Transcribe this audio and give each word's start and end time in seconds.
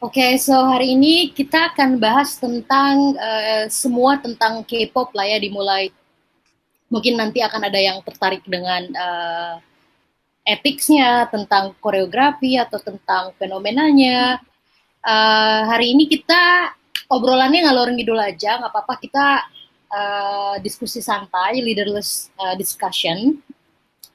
Oke, 0.00 0.16
okay, 0.16 0.32
so 0.40 0.56
hari 0.56 0.96
ini 0.96 1.28
kita 1.28 1.76
akan 1.76 2.00
bahas 2.00 2.40
tentang 2.40 3.12
uh, 3.20 3.68
semua 3.68 4.16
tentang 4.16 4.64
K-pop 4.64 5.12
lah 5.12 5.28
ya, 5.28 5.36
dimulai 5.36 5.92
mungkin 6.88 7.20
nanti 7.20 7.44
akan 7.44 7.68
ada 7.68 7.76
yang 7.76 8.00
tertarik 8.00 8.40
dengan 8.48 8.88
uh, 8.96 9.54
etiknya, 10.48 11.28
tentang 11.28 11.76
koreografi 11.78 12.56
atau 12.56 12.80
tentang 12.80 13.36
fenomenanya. 13.36 14.40
Uh, 15.04 15.68
hari 15.68 15.92
ini 15.92 16.08
kita 16.08 16.72
obrolannya 17.12 17.68
ngalor 17.68 17.92
ngidul 17.92 18.16
aja, 18.16 18.56
nggak 18.56 18.72
apa-apa 18.72 18.94
kita 19.04 19.26
uh, 19.92 20.54
diskusi 20.64 21.04
santai, 21.04 21.60
leaderless 21.60 22.32
uh, 22.40 22.56
discussion. 22.56 23.44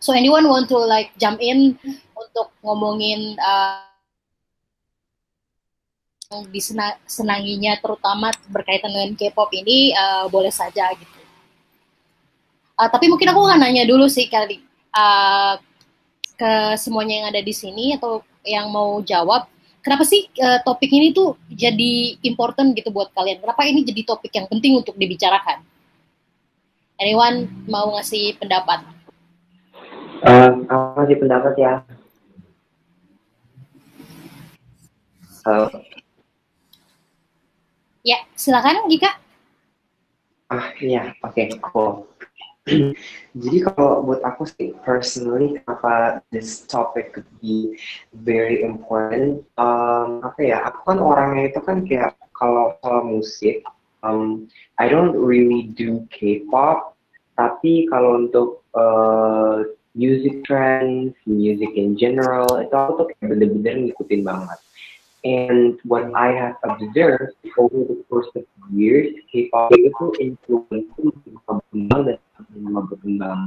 So 0.02 0.18
anyone 0.18 0.50
want 0.50 0.66
to 0.74 0.78
like 0.82 1.14
jump 1.22 1.40
in 1.46 1.78
untuk 2.16 2.56
ngomongin 2.64 3.36
uh, 3.38 3.86
disenanginya 6.50 7.78
terutama 7.80 8.34
berkaitan 8.50 8.92
dengan 8.92 9.14
K-pop 9.14 9.52
ini 9.54 9.94
uh, 9.94 10.26
boleh 10.32 10.50
saja 10.50 10.90
gitu. 10.98 11.20
Uh, 12.76 12.90
tapi 12.92 13.08
mungkin 13.08 13.30
aku 13.32 13.40
akan 13.46 13.62
nanya 13.62 13.88
dulu 13.88 14.10
sih 14.12 14.28
kali 14.28 14.60
uh, 14.92 15.56
ke 16.36 16.76
semuanya 16.76 17.24
yang 17.24 17.28
ada 17.32 17.40
di 17.40 17.54
sini 17.56 17.96
atau 17.96 18.20
yang 18.44 18.68
mau 18.68 19.00
jawab. 19.00 19.48
Kenapa 19.80 20.02
sih 20.02 20.28
uh, 20.42 20.60
topik 20.66 20.90
ini 20.90 21.14
tuh 21.14 21.38
jadi 21.48 22.18
important 22.26 22.74
gitu 22.74 22.90
buat 22.90 23.14
kalian? 23.14 23.40
Kenapa 23.40 23.64
ini 23.70 23.86
jadi 23.86 24.02
topik 24.04 24.34
yang 24.34 24.50
penting 24.50 24.76
untuk 24.76 24.98
dibicarakan? 24.98 25.62
Anyone 26.98 27.48
mau 27.70 27.94
ngasih 27.96 28.36
pendapat? 28.42 28.82
Uh, 30.26 30.66
aku 30.66 30.86
ngasih 31.00 31.18
pendapat 31.22 31.54
ya. 31.56 31.74
Uh, 35.46 35.70
Ya, 38.06 38.22
silakan 38.38 38.86
Gika. 38.86 39.18
Ah, 40.54 40.70
iya, 40.78 41.18
oke, 41.26 41.34
okay, 41.34 41.58
cool. 41.58 42.06
Jadi 43.42 43.58
kalau 43.66 44.06
buat 44.06 44.22
aku 44.22 44.46
sih, 44.46 44.78
personally, 44.86 45.58
kenapa 45.58 46.22
this 46.30 46.70
topic 46.70 47.18
could 47.18 47.30
be 47.42 47.74
very 48.14 48.62
important, 48.62 49.42
um, 49.58 50.22
apa 50.22 50.38
ya, 50.38 50.62
aku 50.70 50.94
kan 50.94 51.02
orangnya 51.02 51.50
itu 51.50 51.62
kan 51.66 51.82
kayak 51.82 52.14
kalau 52.38 52.78
soal 52.86 53.10
musik, 53.10 53.66
um, 54.06 54.46
I 54.78 54.86
don't 54.86 55.18
really 55.18 55.74
do 55.74 56.06
K-pop, 56.14 56.94
tapi 57.38 57.90
kalau 57.90 58.22
untuk 58.22 58.62
uh, 58.78 59.66
music 59.98 60.46
trends, 60.46 61.18
music 61.26 61.74
in 61.74 61.98
general, 61.98 62.46
itu 62.62 62.74
aku 62.74 62.92
tuh 63.02 63.06
kayak 63.14 63.34
bener-bener 63.34 63.90
ngikutin 63.90 64.22
banget. 64.22 64.60
And 65.26 65.82
what 65.90 66.14
I 66.14 66.30
have 66.38 66.62
observed 66.62 67.34
over 67.58 67.82
the 67.82 68.06
course 68.06 68.30
of 68.38 68.46
years, 68.70 69.10
K-pop 69.34 69.74
itu 69.74 70.06
influence 70.22 70.86
berkembang 70.94 72.14
dan 72.14 72.22
semakin 72.38 72.86
berkembang. 72.94 73.42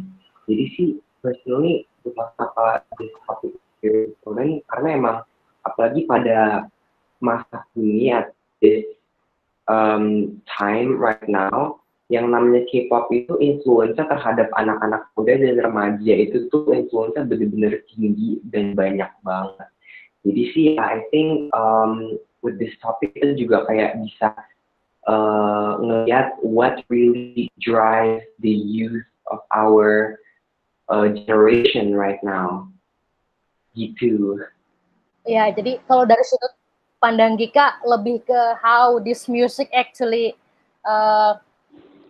Jadi 0.50 0.64
sih, 0.74 0.88
personally, 1.22 1.86
masalah 2.02 2.82
this 2.98 3.14
topic 3.30 3.54
important 3.78 4.58
karena 4.74 4.88
emang 4.90 5.16
apalagi 5.62 6.02
pada 6.10 6.66
masa 7.22 7.62
ini 7.78 8.10
at 8.10 8.34
this 8.58 8.82
um, 9.70 10.34
time 10.50 10.98
right 10.98 11.30
now, 11.30 11.78
yang 12.10 12.34
namanya 12.34 12.66
K-pop 12.66 13.06
itu 13.14 13.38
influence 13.38 13.94
terhadap 13.94 14.50
anak-anak 14.58 15.06
muda 15.14 15.38
dan 15.38 15.62
remaja 15.62 16.10
itu 16.26 16.50
tuh 16.50 16.74
influence 16.74 17.14
benar-benar 17.14 17.86
tinggi 17.86 18.42
dan 18.50 18.74
banyak 18.74 19.14
banget 19.22 19.70
jadi 20.26 20.42
sih 20.54 20.68
I 20.78 21.06
think 21.14 21.52
um, 21.54 22.18
with 22.42 22.58
this 22.58 22.74
topic 22.82 23.14
itu 23.14 23.46
juga 23.46 23.66
kayak 23.66 23.98
bisa 24.02 24.34
uh, 25.06 25.78
ngeliat 25.78 26.38
what 26.42 26.82
really 26.90 27.50
drives 27.62 28.26
the 28.42 28.50
youth 28.50 29.06
of 29.30 29.42
our 29.54 30.18
uh, 30.90 31.06
generation 31.12 31.94
right 31.94 32.20
now. 32.24 32.68
Gitu. 33.76 34.42
Ya, 35.28 35.52
jadi 35.54 35.78
kalau 35.86 36.08
dari 36.08 36.24
sudut 36.26 36.56
pandang 36.98 37.38
Gika 37.38 37.78
lebih 37.86 38.26
ke 38.26 38.40
how 38.58 38.98
this 38.98 39.30
music 39.30 39.70
actually 39.70 40.34
uh, 40.82 41.38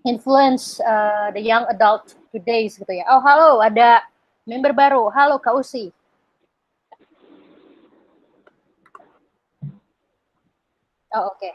influence 0.06 0.80
uh, 0.80 1.28
the 1.34 1.42
young 1.42 1.68
adult 1.68 2.16
today 2.32 2.70
gitu 2.70 2.88
ya. 2.88 3.04
Oh, 3.12 3.20
halo, 3.20 3.60
ada 3.60 4.00
member 4.48 4.72
baru. 4.72 5.12
Halo, 5.12 5.36
Kak 5.36 5.60
Usi. 5.60 5.92
Oh 11.16 11.32
oke. 11.32 11.40
Okay. 11.40 11.52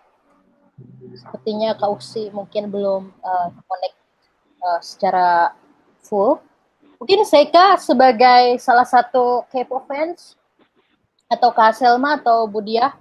Sepertinya 1.13 1.77
Kak 1.77 1.93
Usi 1.93 2.33
mungkin 2.33 2.73
belum 2.73 3.13
uh, 3.21 3.47
connect 3.53 3.97
uh, 4.57 4.79
secara 4.81 5.53
full. 6.01 6.41
Mungkin 6.97 7.21
Seika 7.27 7.77
sebagai 7.77 8.57
salah 8.57 8.87
satu 8.87 9.45
K-pop 9.53 9.85
fans 9.85 10.33
atau 11.29 11.53
Kak 11.53 11.77
Selma 11.77 12.17
atau 12.17 12.49
Budia 12.49 12.97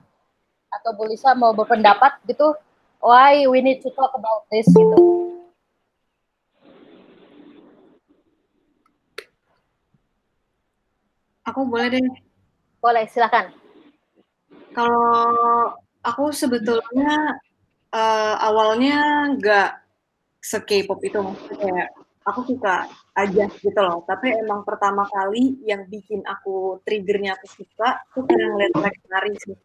atau 0.69 0.91
Bu 0.93 1.09
Lisa 1.09 1.33
mau 1.33 1.53
berpendapat 1.57 2.21
gitu 2.29 2.57
why 3.01 3.45
we 3.49 3.61
need 3.61 3.81
to 3.81 3.89
talk 3.97 4.13
about 4.13 4.45
this 4.53 4.69
gitu. 4.69 5.23
Aku 11.43 11.67
boleh 11.67 11.99
deh. 11.99 12.07
Boleh, 12.79 13.05
silakan. 13.11 13.51
Kalau 14.73 15.75
Aku 16.03 16.35
sebetulnya 16.35 17.39
uh, 17.95 18.35
awalnya 18.43 19.31
nggak 19.39 19.71
se-K-pop 20.43 20.99
itu 21.07 21.19
maksudnya 21.23 21.57
kayak 21.63 21.89
aku 22.27 22.41
suka 22.55 22.91
aja 23.15 23.45
gitu 23.47 23.81
loh. 23.81 24.03
Tapi 24.03 24.35
emang 24.35 24.67
pertama 24.67 25.07
kali 25.07 25.63
yang 25.63 25.87
bikin 25.87 26.27
aku 26.27 26.83
triggernya 26.83 27.39
aku 27.39 27.47
suka 27.63 28.03
tuh 28.11 28.27
kayak 28.27 28.49
ngeliat 28.51 28.75
mereka 28.75 29.03
nari 29.15 29.33
sih. 29.39 29.57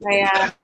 Kayak 0.00 0.56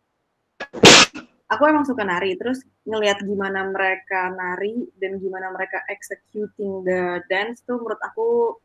aku 1.52 1.62
emang 1.68 1.84
suka 1.84 2.08
nari, 2.08 2.32
terus 2.40 2.64
ngeliat 2.88 3.20
gimana 3.20 3.68
mereka 3.68 4.32
nari 4.32 4.88
dan 4.96 5.20
gimana 5.20 5.52
mereka 5.52 5.84
executing 5.92 6.88
the 6.88 7.20
dance 7.28 7.60
tuh 7.68 7.76
menurut 7.76 8.00
aku 8.00 8.56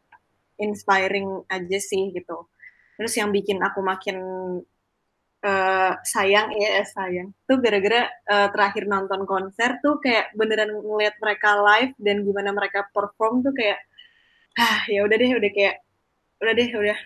inspiring 0.64 1.44
aja 1.52 1.78
sih 1.84 2.16
gitu. 2.16 2.48
Terus 2.96 3.14
yang 3.20 3.36
bikin 3.36 3.60
aku 3.60 3.84
makin 3.84 4.18
uh, 5.44 5.94
sayang 6.02 6.54
ya 6.56 6.82
sayang 6.88 7.34
tuh 7.46 7.58
gara-gara 7.62 8.10
uh, 8.30 8.48
terakhir 8.50 8.90
nonton 8.90 9.26
konser 9.28 9.78
tuh 9.84 10.02
kayak 10.02 10.34
beneran 10.34 10.74
ngeliat 10.74 11.18
mereka 11.22 11.58
live 11.60 11.94
dan 12.02 12.26
gimana 12.26 12.50
mereka 12.56 12.88
perform 12.90 13.46
tuh 13.46 13.54
kayak 13.54 13.82
ah 14.58 14.82
ya 14.90 15.06
udah 15.06 15.16
deh 15.18 15.32
udah 15.38 15.52
kayak 15.54 15.76
udah 16.42 16.54
deh 16.54 16.70
udah 16.74 16.98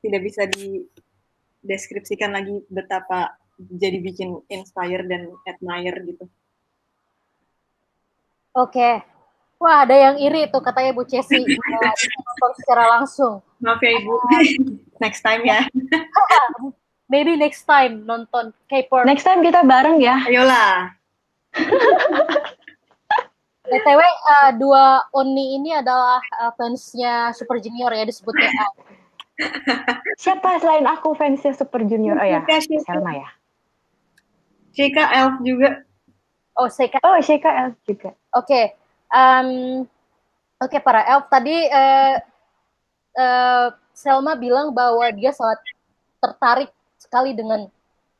tidak 0.00 0.20
bisa 0.22 0.42
dideskripsikan 0.46 2.30
lagi 2.30 2.62
betapa 2.70 3.34
jadi 3.60 4.00
bikin 4.00 4.40
inspire 4.48 5.04
dan 5.04 5.28
admire 5.44 5.98
gitu. 6.08 6.24
Oke. 8.56 8.72
Okay. 8.72 8.94
Wah, 9.60 9.84
ada 9.84 9.92
yang 9.92 10.16
iri 10.16 10.48
tuh 10.48 10.64
katanya 10.64 10.96
Bu 10.96 11.04
Cesi 11.04 11.36
nonton 11.44 12.52
secara 12.56 12.96
langsung. 12.96 13.44
Maaf 13.60 13.76
ya 13.84 13.92
Ibu. 13.92 14.14
Next 15.04 15.20
time 15.20 15.44
ya. 15.44 15.68
maybe 17.10 17.34
next 17.34 17.66
time 17.66 18.06
nonton 18.06 18.54
K-pop. 18.70 19.04
Next 19.04 19.26
time 19.26 19.42
kita 19.42 19.66
bareng 19.66 19.98
ya. 19.98 20.22
Ayolah. 20.24 20.94
BTW 23.70 24.02
uh, 24.02 24.50
dua 24.58 25.04
Oni 25.14 25.58
ini 25.58 25.70
adalah 25.74 26.18
uh, 26.42 26.50
fansnya 26.58 27.30
Super 27.34 27.58
Junior 27.58 27.90
ya 27.94 28.06
disebutnya. 28.06 28.50
Siapa 30.22 30.58
selain 30.62 30.86
aku 30.86 31.14
fansnya 31.14 31.54
Super 31.54 31.82
Junior? 31.86 32.18
Oh 32.18 32.26
ya, 32.26 32.42
Selma 32.86 33.14
ya. 33.14 33.28
Sheikha 34.74 35.04
Elf 35.10 35.34
juga. 35.42 35.82
Oh, 36.58 36.70
Sheikha. 36.70 36.98
Oh, 37.02 37.18
Sheikha 37.18 37.50
Elf 37.66 37.76
juga. 37.86 38.14
Oke. 38.34 38.46
Okay. 38.46 38.64
Um, 39.10 39.50
Oke, 40.60 40.76
okay, 40.76 40.80
para 40.84 41.00
Elf 41.08 41.24
tadi 41.32 41.56
uh, 41.72 42.20
uh, 43.16 43.72
Selma 43.96 44.36
bilang 44.36 44.76
bahwa 44.76 45.08
dia 45.16 45.32
sangat 45.32 45.56
tertarik 46.20 46.70
sekali 47.00 47.32
dengan 47.32 47.64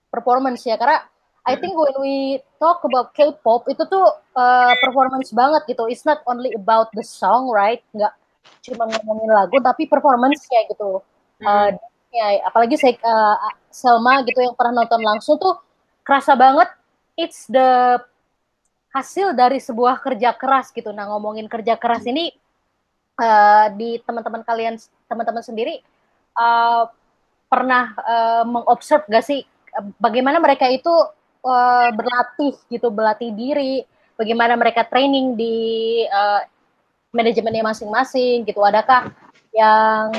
performance 0.09 0.65
ya 0.65 0.81
karena 0.81 1.05
I 1.49 1.56
think 1.56 1.73
when 1.73 1.97
we 2.05 2.17
talk 2.61 2.85
about 2.85 3.17
K-pop 3.17 3.65
itu 3.73 3.81
tuh 3.88 4.06
uh, 4.37 4.73
performance 4.85 5.32
banget 5.32 5.73
gitu. 5.73 5.88
It's 5.88 6.05
not 6.05 6.21
only 6.29 6.53
about 6.53 6.93
the 6.93 7.00
song, 7.00 7.49
right? 7.49 7.81
Nggak 7.97 8.12
cuma 8.61 8.85
ngomongin 8.87 9.31
lagu, 9.32 9.56
tapi 9.65 9.88
performance-nya 9.88 10.69
gitu. 10.69 11.00
Uh, 11.41 11.73
ya, 12.12 12.44
apalagi 12.44 12.77
saya 12.77 12.93
uh, 13.00 13.37
Selma 13.73 14.21
gitu 14.29 14.37
yang 14.44 14.53
pernah 14.53 14.85
nonton 14.85 15.00
langsung 15.00 15.41
tuh 15.41 15.56
kerasa 16.05 16.37
banget. 16.37 16.69
It's 17.17 17.49
the 17.49 17.99
hasil 18.93 19.32
dari 19.32 19.62
sebuah 19.62 20.03
kerja 20.05 20.37
keras 20.37 20.69
gitu. 20.77 20.93
Nah 20.93 21.09
ngomongin 21.09 21.49
kerja 21.49 21.81
keras 21.81 22.05
ini 22.05 22.37
uh, 23.17 23.73
di 23.73 23.97
teman-teman 24.05 24.44
kalian, 24.44 24.77
teman-teman 25.09 25.41
sendiri, 25.41 25.81
uh, 26.37 26.85
pernah 27.50 27.93
uh, 27.99 28.44
mengobserv 28.47 29.11
gak 29.11 29.26
sih 29.26 29.43
bagaimana 29.99 30.38
mereka 30.38 30.70
itu 30.70 30.91
uh, 31.43 31.88
berlatih 31.91 32.55
gitu, 32.70 32.88
berlatih 32.94 33.35
diri, 33.35 33.82
bagaimana 34.14 34.55
mereka 34.55 34.87
training 34.87 35.35
di 35.35 35.56
uh, 36.06 36.47
manajemennya 37.11 37.67
masing-masing 37.67 38.47
gitu. 38.47 38.62
Adakah 38.62 39.11
yang 39.50 40.14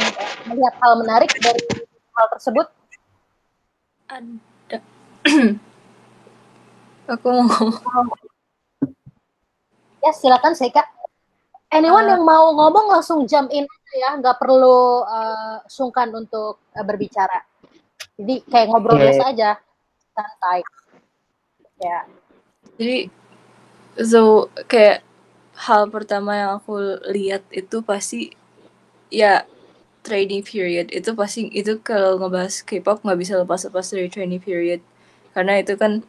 melihat 0.52 0.76
hal 0.84 0.94
menarik 1.00 1.32
dari 1.40 1.64
hal 2.12 2.28
tersebut? 2.36 2.68
Ada. 4.12 4.78
Aku 7.16 7.30
mau. 7.48 7.68
Ya 10.02 10.12
silakan 10.12 10.58
Seika. 10.58 10.84
Anyone 11.72 12.08
uh, 12.08 12.12
yang 12.16 12.24
mau 12.28 12.52
ngomong 12.52 12.92
langsung 12.92 13.24
jump 13.24 13.48
in 13.56 13.64
ya, 13.96 14.20
nggak 14.20 14.40
perlu 14.40 15.08
uh, 15.08 15.64
sungkan 15.72 16.12
untuk 16.12 16.60
uh, 16.76 16.84
berbicara. 16.84 17.48
Jadi 18.20 18.44
kayak 18.48 18.68
ngobrol 18.68 19.00
yeah. 19.00 19.04
biasa 19.08 19.24
aja, 19.32 19.50
santai. 20.12 20.60
Ya. 21.80 22.00
Jadi 22.76 23.00
so 24.04 24.52
kayak 24.68 25.04
hal 25.58 25.88
pertama 25.88 26.36
yang 26.36 26.52
aku 26.60 27.02
lihat 27.12 27.44
itu 27.52 27.84
pasti 27.84 28.34
ya 29.12 29.44
training 30.02 30.42
period 30.42 30.90
itu 30.90 31.14
pasti 31.14 31.46
itu 31.54 31.78
kalau 31.84 32.18
ngebahas 32.18 32.66
K-pop 32.66 33.06
nggak 33.06 33.20
bisa 33.22 33.38
lepas-lepas 33.38 33.86
dari 33.94 34.10
training 34.10 34.42
period 34.42 34.82
karena 35.38 35.62
itu 35.62 35.78
kan 35.78 36.02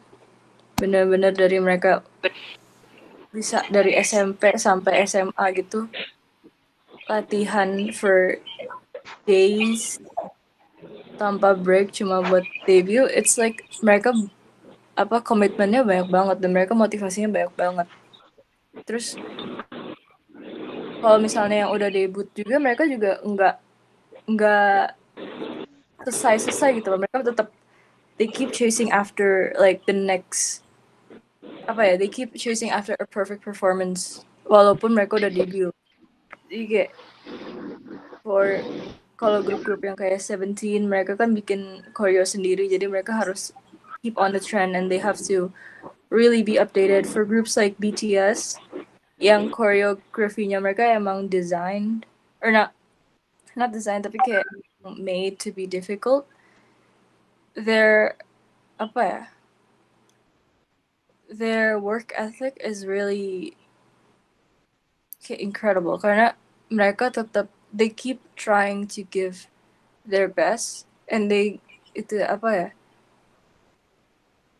benar-benar 0.81 1.37
dari 1.37 1.61
mereka 1.61 2.01
bisa 3.33 3.65
dari 3.73 3.97
SMP 3.97 4.53
sampai 4.61 5.09
SMA 5.09 5.45
gitu 5.57 5.89
latihan 7.09 7.89
for 7.91 8.37
days 9.25 9.99
tanpa 11.17 11.57
break 11.57 11.91
cuma 11.91 12.23
buat 12.23 12.45
debut. 12.65 13.09
It's 13.11 13.35
like 13.35 13.65
mereka 13.83 14.15
apa 14.93 15.25
komitmennya 15.25 15.81
banyak 15.81 16.07
banget 16.07 16.37
dan 16.39 16.51
mereka 16.53 16.77
motivasinya 16.77 17.29
banyak 17.29 17.53
banget. 17.57 17.87
Terus 18.85 19.17
kalau 21.03 21.19
misalnya 21.19 21.67
yang 21.67 21.71
udah 21.75 21.89
debut 21.91 22.27
juga 22.31 22.55
mereka 22.63 22.87
juga 22.87 23.19
enggak 23.25 23.55
enggak 24.23 24.95
selesai 26.07 26.47
selesai 26.47 26.69
gitu 26.79 26.95
mereka 26.95 27.19
tetap 27.27 27.47
they 28.15 28.27
keep 28.27 28.55
chasing 28.55 28.87
after 28.87 29.51
like 29.59 29.83
the 29.83 29.91
next 29.91 30.62
apa 31.63 31.81
ya 31.83 31.93
they 31.95 32.11
keep 32.11 32.35
chasing 32.35 32.71
after 32.71 32.95
a 32.99 33.07
perfect 33.07 33.43
performance. 33.43 34.27
Walaupun 34.43 34.91
mereka 34.91 35.19
udah 35.19 35.31
debut. 35.31 35.71
Jadi 36.51 36.63
kayak 36.67 36.91
for 38.21 38.59
kalau 39.15 39.39
grup-grup 39.39 39.81
yang 39.87 39.95
kayak 39.95 40.19
Seventeen 40.19 40.91
mereka 40.91 41.15
kan 41.15 41.31
bikin 41.31 41.87
choreo 41.95 42.27
sendiri. 42.27 42.67
Jadi 42.67 42.91
mereka 42.91 43.15
harus 43.15 43.55
keep 44.03 44.19
on 44.19 44.35
the 44.35 44.41
trend 44.43 44.75
and 44.75 44.91
they 44.91 44.99
have 44.99 45.15
to 45.31 45.47
really 46.11 46.43
be 46.43 46.59
updated. 46.59 47.07
For 47.07 47.23
groups 47.23 47.55
like 47.55 47.79
BTS 47.79 48.59
yang 49.23 49.47
koreografinya 49.47 50.59
mereka 50.59 50.83
emang 50.83 51.31
designed 51.31 52.03
or 52.43 52.51
not 52.51 52.75
not 53.55 53.71
designed 53.71 54.03
tapi 54.03 54.19
kayak 54.19 54.43
made 54.99 55.39
to 55.39 55.55
be 55.55 55.63
difficult. 55.63 56.27
Their 57.55 58.19
apa 58.75 59.01
ya 59.01 59.21
their 61.37 61.79
work 61.79 62.13
ethic 62.15 62.57
is 62.61 62.85
really 62.85 63.57
incredible. 65.29 65.97
Karena 65.97 66.35
mereka 66.69 67.09
tetap 67.09 67.47
they 67.73 67.89
keep 67.89 68.21
trying 68.35 68.85
to 68.85 69.03
give 69.07 69.47
their 70.05 70.27
best 70.27 70.85
and 71.07 71.31
they 71.31 71.59
itu 71.97 72.21
apa 72.21 72.49
ya? 72.51 72.69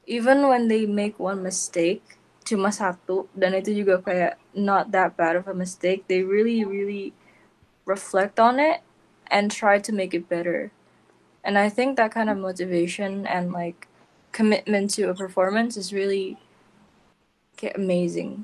Even 0.04 0.52
when 0.52 0.68
they 0.68 0.84
make 0.84 1.16
one 1.16 1.40
mistake 1.40 2.04
cuma 2.44 2.76
satu 2.76 3.31
dan 3.31 3.56
itu 3.56 3.72
juga 3.72 4.04
kayak 4.04 4.36
not 4.52 4.92
that 4.92 5.16
bad 5.16 5.40
of 5.40 5.48
a 5.48 5.56
mistake 5.56 6.04
they 6.12 6.19
really 6.19 6.68
really 6.68 7.16
reflect 7.88 8.36
on 8.36 8.60
it 8.60 8.84
and 9.31 9.48
try 9.48 9.80
to 9.80 9.96
make 9.96 10.12
it 10.12 10.28
better. 10.28 10.76
And 11.44 11.60
i 11.60 11.68
think 11.68 11.96
that 12.00 12.12
kind 12.12 12.28
of 12.31 12.40
motivation 12.40 13.24
and 13.28 13.52
like 13.52 13.88
commitment 14.36 14.92
to 14.96 15.08
a 15.08 15.16
performance 15.16 15.78
is 15.78 15.96
really 15.96 16.40
amazing 17.76 18.44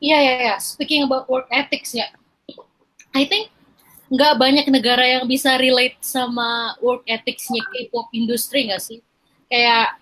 Iya 0.00 0.18
ya 0.18 0.34
ya. 0.48 0.56
Speaking 0.56 1.04
about 1.04 1.28
work 1.28 1.46
ethics 1.52 1.92
ya, 1.92 2.08
I 3.12 3.28
think 3.28 3.52
nggak 4.10 4.40
banyak 4.40 4.66
negara 4.72 5.04
yang 5.04 5.28
bisa 5.28 5.60
relate 5.60 6.00
sama 6.00 6.74
work 6.80 7.04
ethicsnya 7.06 7.60
K-pop 7.62 8.08
industri 8.16 8.72
nggak 8.72 8.80
sih? 8.80 9.04
Kayak 9.52 10.00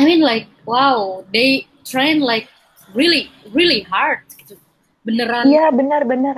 I 0.00 0.02
mean 0.08 0.24
like 0.24 0.48
wow, 0.64 1.22
they 1.30 1.68
train 1.84 2.24
like 2.24 2.48
really 2.96 3.28
really 3.52 3.84
hard 3.84 4.24
gitu. 4.40 4.56
Beneran. 5.04 5.52
Iya 5.52 5.68
benar 5.68 6.08
benar. 6.08 6.36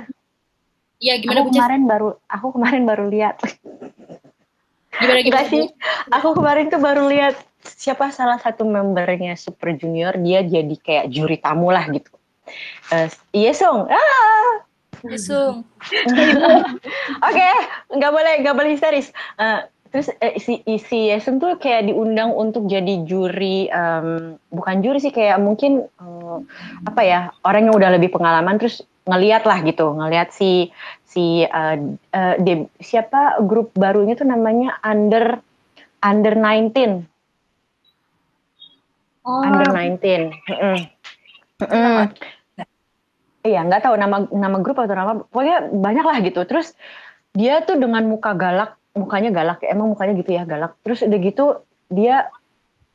Iya 0.99 1.23
gimana 1.23 1.47
aku 1.47 1.55
kemarin 1.55 1.81
baru 1.87 2.09
aku 2.27 2.47
kemarin 2.51 2.83
baru 2.83 3.05
lihat. 3.07 3.39
Gimana 4.91 5.19
gimana 5.23 5.47
sih? 5.47 5.65
Aku 6.19 6.35
kemarin 6.35 6.67
tuh 6.67 6.83
baru 6.83 7.07
lihat 7.07 7.46
siapa 7.75 8.09
salah 8.15 8.39
satu 8.39 8.63
membernya 8.63 9.35
Super 9.35 9.75
Junior 9.75 10.15
dia 10.19 10.43
jadi 10.43 10.75
kayak 10.79 11.11
juri 11.11 11.37
tamu 11.39 11.69
lah 11.71 11.83
gitu. 11.91 12.11
Uh, 12.91 13.11
iya 13.35 13.51
song. 13.51 13.91
Ah. 13.91 14.67
Yesung. 15.05 15.61
Oke, 17.27 17.49
nggak 17.93 18.11
boleh 18.11 18.33
nggak 18.41 18.55
boleh 18.57 18.71
histeris. 18.73 19.13
Uh, 19.37 19.61
terus 19.93 20.11
eh, 20.19 20.35
si 20.41 20.59
si 20.65 21.13
Yesung 21.13 21.39
tuh 21.39 21.55
kayak 21.61 21.87
diundang 21.87 22.33
untuk 22.35 22.67
jadi 22.67 23.07
juri 23.07 23.71
um, 23.71 24.35
bukan 24.51 24.83
juri 24.83 24.99
sih 24.99 25.15
kayak 25.15 25.39
mungkin 25.39 25.87
um, 26.01 26.43
apa 26.83 27.01
ya 27.07 27.19
orang 27.47 27.71
yang 27.71 27.75
udah 27.77 27.95
lebih 27.95 28.11
pengalaman 28.11 28.59
terus 28.59 28.83
ngeliat 29.07 29.47
lah 29.47 29.63
gitu 29.63 29.95
ngeliat 29.95 30.35
si 30.35 30.75
si 31.07 31.47
uh, 31.47 31.79
uh, 32.11 32.35
de, 32.35 32.67
siapa 32.83 33.39
grup 33.47 33.71
barunya 33.79 34.19
tuh 34.19 34.27
namanya 34.27 34.75
under 34.83 35.39
under 36.03 36.35
19 36.35 37.07
oh. 39.27 39.43
under 39.43 39.67
19 39.75 40.31
mm 40.31 40.55
-mm. 40.55 40.77
Mm 41.67 42.07
Iya 43.47 43.63
nggak 43.63 43.87
tahu 43.87 43.95
nama 43.95 44.27
nama 44.27 44.57
grup 44.59 44.75
atau 44.83 44.91
nama 44.91 45.23
pokoknya 45.23 45.71
banyak 45.71 46.05
lah 46.05 46.17
gitu. 46.19 46.43
Terus 46.43 46.75
dia 47.31 47.63
tuh 47.63 47.79
dengan 47.79 48.03
muka 48.03 48.35
galak 48.35 48.75
mukanya 48.91 49.31
galak 49.31 49.63
emang 49.63 49.95
mukanya 49.95 50.19
gitu 50.19 50.35
ya 50.35 50.43
galak. 50.43 50.75
Terus 50.83 50.99
udah 51.07 51.19
gitu 51.23 51.45
dia 51.87 52.27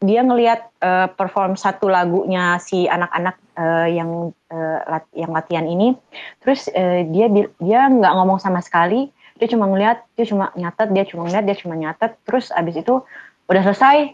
dia 0.02 0.20
ngelihat 0.20 0.68
uh, 0.84 1.08
perform 1.14 1.56
satu 1.56 1.88
lagunya 1.88 2.60
si 2.60 2.84
anak-anak 2.84 3.38
uh, 3.56 3.88
yang 3.88 4.36
uh, 4.52 4.78
lat 4.84 5.08
yang 5.16 5.32
latihan 5.32 5.64
ini. 5.64 5.96
Terus 6.44 6.68
uh, 6.68 7.00
dia 7.08 7.32
dia 7.56 7.80
nggak 7.88 8.12
ngomong 8.12 8.36
sama 8.36 8.60
sekali. 8.60 9.08
Dia 9.40 9.48
cuma 9.48 9.64
ngeliat 9.64 10.04
dia 10.20 10.28
cuma 10.28 10.52
nyatet 10.52 10.88
dia 10.92 11.04
cuma 11.08 11.24
ngeliat 11.24 11.44
dia 11.48 11.56
cuma 11.56 11.74
nyatet. 11.80 12.12
Terus 12.28 12.52
abis 12.52 12.76
itu 12.76 13.00
udah 13.48 13.62
selesai 13.64 14.12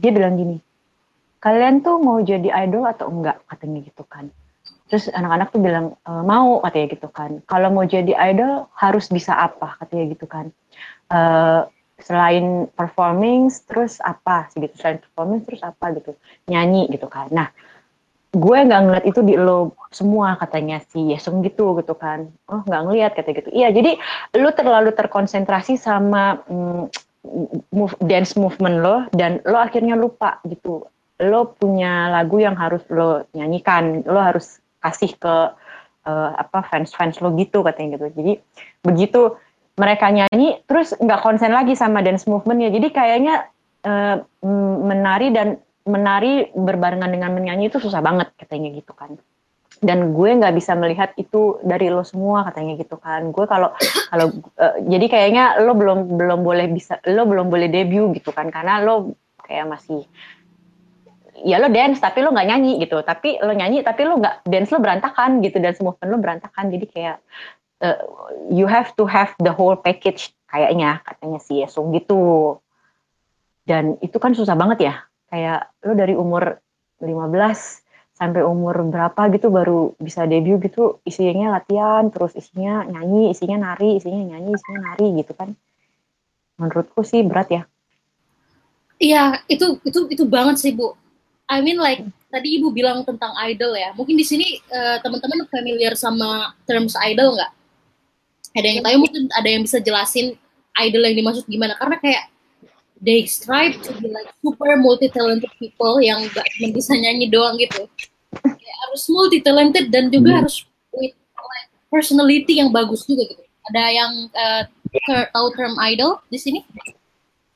dia 0.00 0.10
bilang 0.16 0.38
gini 0.38 0.64
kalian 1.38 1.80
tuh 1.86 2.02
mau 2.02 2.18
jadi 2.22 2.50
idol 2.66 2.86
atau 2.86 3.10
enggak? 3.10 3.38
Katanya 3.46 3.80
gitu 3.86 4.04
kan. 4.06 4.30
Terus 4.88 5.12
anak-anak 5.12 5.48
tuh 5.52 5.60
bilang 5.60 5.86
e, 6.02 6.12
mau 6.24 6.58
katanya 6.64 6.86
gitu 6.96 7.08
kan. 7.12 7.30
Kalau 7.44 7.68
mau 7.70 7.84
jadi 7.84 8.12
idol 8.32 8.66
harus 8.74 9.06
bisa 9.12 9.36
apa? 9.36 9.76
katanya 9.78 10.04
gitu 10.16 10.26
kan. 10.26 10.50
Uh, 11.08 11.64
selain 11.98 12.68
performing 12.72 13.48
terus 13.68 14.00
apa? 14.00 14.48
Gitu 14.54 14.72
selain 14.76 14.98
performing 15.00 15.44
terus 15.44 15.60
apa? 15.62 15.92
Gitu 15.94 16.16
nyanyi 16.48 16.88
gitu 16.90 17.06
kan. 17.06 17.28
Nah 17.30 17.48
gue 18.28 18.58
nggak 18.60 18.80
ngeliat 18.84 19.04
itu 19.08 19.24
di 19.24 19.40
lo 19.40 19.72
semua 19.88 20.36
katanya 20.36 20.84
si 20.84 21.12
Yesung 21.12 21.40
gitu 21.44 21.76
gitu 21.80 21.96
kan. 21.96 22.28
Oh 22.48 22.60
nggak 22.64 22.82
ngeliat 22.88 23.12
kata 23.16 23.30
gitu. 23.36 23.50
Iya 23.52 23.72
jadi 23.72 23.96
lo 24.36 24.50
terlalu 24.52 24.92
terkonsentrasi 24.92 25.80
sama 25.80 26.40
mm, 26.48 27.08
move, 27.72 27.96
dance 28.04 28.36
movement 28.36 28.76
lo 28.80 28.96
dan 29.12 29.40
lo 29.44 29.58
akhirnya 29.60 29.96
lupa 29.96 30.40
gitu 30.48 30.86
lo 31.18 31.50
punya 31.58 32.14
lagu 32.14 32.38
yang 32.38 32.54
harus 32.54 32.82
lo 32.90 33.26
nyanyikan 33.34 34.06
lo 34.06 34.22
harus 34.22 34.62
kasih 34.78 35.18
ke 35.18 35.34
uh, 36.06 36.30
apa 36.38 36.62
fans 36.70 36.94
fans 36.94 37.18
lo 37.18 37.34
gitu 37.34 37.66
katanya 37.66 37.98
gitu. 37.98 38.06
Jadi 38.14 38.32
begitu 38.86 39.34
mereka 39.78 40.10
nyanyi 40.10 40.62
terus 40.66 40.94
nggak 40.94 41.22
konsen 41.22 41.50
lagi 41.50 41.74
sama 41.74 42.02
dance 42.02 42.26
movementnya. 42.30 42.70
Jadi 42.70 42.88
kayaknya 42.94 43.50
uh, 43.82 44.22
menari 44.86 45.34
dan 45.34 45.58
menari 45.88 46.52
berbarengan 46.52 47.10
dengan 47.10 47.32
menyanyi 47.32 47.72
itu 47.72 47.82
susah 47.82 47.98
banget 47.98 48.30
katanya 48.38 48.70
gitu 48.74 48.94
kan. 48.94 49.18
Dan 49.78 50.10
gue 50.10 50.30
nggak 50.42 50.58
bisa 50.58 50.74
melihat 50.74 51.14
itu 51.14 51.62
dari 51.62 51.86
lo 51.86 52.02
semua 52.02 52.42
katanya 52.46 52.74
gitu 52.78 52.98
kan. 52.98 53.30
Gue 53.30 53.46
kalau 53.46 53.74
kalau 54.10 54.34
uh, 54.58 54.76
jadi 54.86 55.06
kayaknya 55.06 55.62
lo 55.62 55.74
belum 55.74 56.18
belum 56.18 56.40
boleh 56.46 56.66
bisa 56.70 56.98
lo 57.10 57.26
belum 57.26 57.50
boleh 57.50 57.70
debut 57.70 58.14
gitu 58.14 58.30
kan. 58.34 58.50
Karena 58.50 58.82
lo 58.82 59.14
kayak 59.46 59.66
masih 59.70 60.04
ya 61.44 61.62
lo 61.62 61.68
dance 61.70 62.02
tapi 62.02 62.24
lo 62.24 62.34
nggak 62.34 62.48
nyanyi 62.48 62.72
gitu. 62.82 63.02
Tapi 63.02 63.38
lo 63.42 63.52
nyanyi 63.54 63.84
tapi 63.86 64.02
lo 64.06 64.18
nggak 64.18 64.46
dance 64.46 64.70
lo 64.74 64.78
berantakan 64.82 65.38
gitu 65.44 65.58
dan 65.62 65.72
semua 65.74 65.94
movement 65.94 66.10
lo 66.10 66.18
berantakan. 66.18 66.64
Jadi 66.72 66.86
kayak 66.90 67.16
uh, 67.82 67.98
you 68.50 68.66
have 68.66 68.94
to 68.98 69.04
have 69.06 69.34
the 69.42 69.52
whole 69.52 69.76
package 69.78 70.34
kayaknya 70.48 71.02
katanya 71.04 71.38
si 71.38 71.62
Yesung 71.62 71.94
gitu. 71.94 72.56
Dan 73.68 74.00
itu 74.00 74.16
kan 74.16 74.32
susah 74.32 74.56
banget 74.56 74.88
ya. 74.88 74.94
Kayak 75.28 75.68
lo 75.84 75.92
dari 75.92 76.16
umur 76.16 76.56
15 77.04 77.06
sampai 78.18 78.42
umur 78.42 78.82
berapa 78.90 79.30
gitu 79.30 79.52
baru 79.52 79.94
bisa 80.00 80.26
debut 80.26 80.58
gitu. 80.64 80.98
Isinya 81.06 81.60
latihan 81.60 82.10
terus 82.10 82.34
isinya 82.34 82.82
nyanyi 82.88 83.30
isinya 83.30 83.70
nari 83.70 84.02
isinya 84.02 84.34
nyanyi 84.34 84.50
isinya 84.56 84.80
nari 84.92 85.08
gitu 85.22 85.32
kan. 85.36 85.54
Menurutku 86.58 87.06
sih 87.06 87.22
berat 87.22 87.48
ya. 87.54 87.62
Iya 88.98 89.46
itu 89.46 89.78
itu 89.86 90.10
itu 90.10 90.24
banget 90.26 90.58
sih 90.58 90.74
bu 90.74 90.98
I 91.48 91.64
mean 91.64 91.80
like 91.80 92.04
tadi 92.28 92.60
ibu 92.60 92.68
bilang 92.72 93.02
tentang 93.08 93.32
idol 93.48 93.72
ya. 93.72 93.96
Mungkin 93.96 94.14
di 94.20 94.24
sini 94.24 94.60
uh, 94.68 95.00
teman-teman 95.00 95.48
familiar 95.48 95.96
sama 95.96 96.52
terms 96.68 96.92
idol 97.08 97.32
nggak? 97.36 97.52
Ada 98.56 98.66
yang 98.68 98.80
tahu 98.84 98.96
mungkin 99.00 99.22
ada 99.32 99.48
yang 99.48 99.62
bisa 99.64 99.80
jelasin 99.80 100.36
idol 100.84 101.02
yang 101.08 101.16
dimaksud 101.16 101.44
gimana? 101.48 101.72
Karena 101.80 101.96
kayak 101.96 102.28
they 103.00 103.24
strive 103.24 103.80
to 103.80 103.96
be 103.96 104.12
like 104.12 104.28
super 104.44 104.76
multi 104.76 105.08
talented 105.08 105.50
people 105.56 106.02
yang 106.02 106.26
gak 106.34 106.44
cuma 106.58 106.74
bisa 106.74 106.92
nyanyi 106.98 107.30
doang 107.30 107.56
gitu. 107.56 107.86
Ya, 108.44 108.74
harus 108.88 109.02
multi 109.08 109.40
talented 109.40 109.88
dan 109.88 110.12
juga 110.12 110.36
hmm. 110.36 110.38
harus 110.44 110.66
with 110.92 111.14
like, 111.16 111.68
personality 111.88 112.60
yang 112.60 112.68
bagus 112.68 113.08
juga 113.08 113.24
gitu. 113.24 113.42
Ada 113.72 113.84
yang 113.92 114.12
uh, 114.32 114.62
ter 115.06 115.18
tahu 115.32 115.46
term 115.56 115.76
idol 115.80 116.20
di 116.28 116.38
sini? 116.40 116.60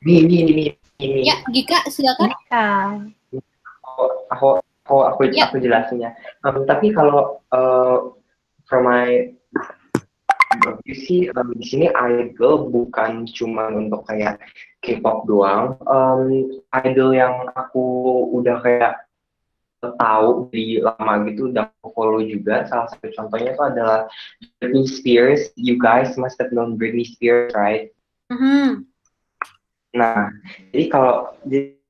Ini 0.04 0.28
ini 0.28 0.36
ini 0.48 0.62
ini. 1.02 1.20
Ya 1.28 1.40
Gika 1.50 1.88
silakan. 1.92 2.30
Aku 2.32 3.21
aku 4.32 4.48
aku 4.82 4.94
aku, 5.06 5.20
ya. 5.30 5.48
aku 5.48 5.62
jelasinnya 5.62 6.16
um, 6.42 6.64
tapi 6.64 6.90
kalau 6.92 7.40
uh, 7.54 8.12
from 8.66 8.88
my 8.88 9.30
you 10.84 10.94
see 10.94 11.28
um, 11.32 11.52
di 11.56 11.64
sini 11.64 11.86
idol 11.88 12.68
bukan 12.68 13.24
cuma 13.30 13.72
untuk 13.72 14.04
kayak 14.04 14.38
K-pop 14.82 15.24
doang. 15.30 15.78
Um, 15.86 16.60
idol 16.84 17.14
yang 17.14 17.48
aku 17.54 17.84
udah 18.34 18.60
kayak 18.60 19.06
tahu 19.82 20.46
di 20.54 20.78
lama 20.78 21.26
gitu 21.26 21.50
udah 21.50 21.66
follow 21.82 22.22
juga 22.22 22.62
salah 22.70 22.86
satu 22.86 23.10
contohnya 23.18 23.50
itu 23.50 23.62
adalah 23.66 24.06
Britney 24.62 24.86
Spears 24.86 25.50
you 25.58 25.74
guys 25.74 26.14
must 26.14 26.38
have 26.38 26.54
known 26.54 26.78
Britney 26.78 27.02
Spears 27.02 27.50
right 27.50 27.90
mm-hmm. 28.30 28.86
nah 29.90 30.30
jadi 30.70 30.86
kalau 30.86 31.34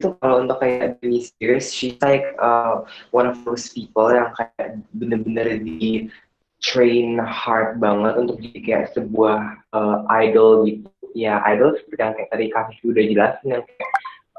itu 0.02 0.18
kalau 0.18 0.42
untuk 0.42 0.58
kayak 0.58 0.98
Britney 0.98 1.22
Spears 1.22 1.70
she's 1.70 1.94
like 2.02 2.34
uh, 2.42 2.82
one 3.14 3.30
of 3.30 3.38
those 3.46 3.70
people 3.70 4.10
yang 4.10 4.34
kayak 4.34 4.82
bener-bener 4.98 5.62
di 5.62 6.10
train 6.58 7.22
hard 7.22 7.78
banget 7.78 8.18
untuk 8.18 8.42
jadi 8.42 8.58
kayak 8.66 8.86
sebuah 8.98 9.62
uh, 9.70 10.02
idol 10.18 10.66
gitu. 10.66 10.90
Ya 11.12 11.38
idol 11.46 11.76
seperti 11.76 12.02
yang 12.02 12.14
kayak 12.18 12.30
tadi 12.34 12.46
kasih 12.50 12.78
udah 12.88 13.04
jelasin 13.04 13.48
yang 13.54 13.62
kayak 13.62 13.90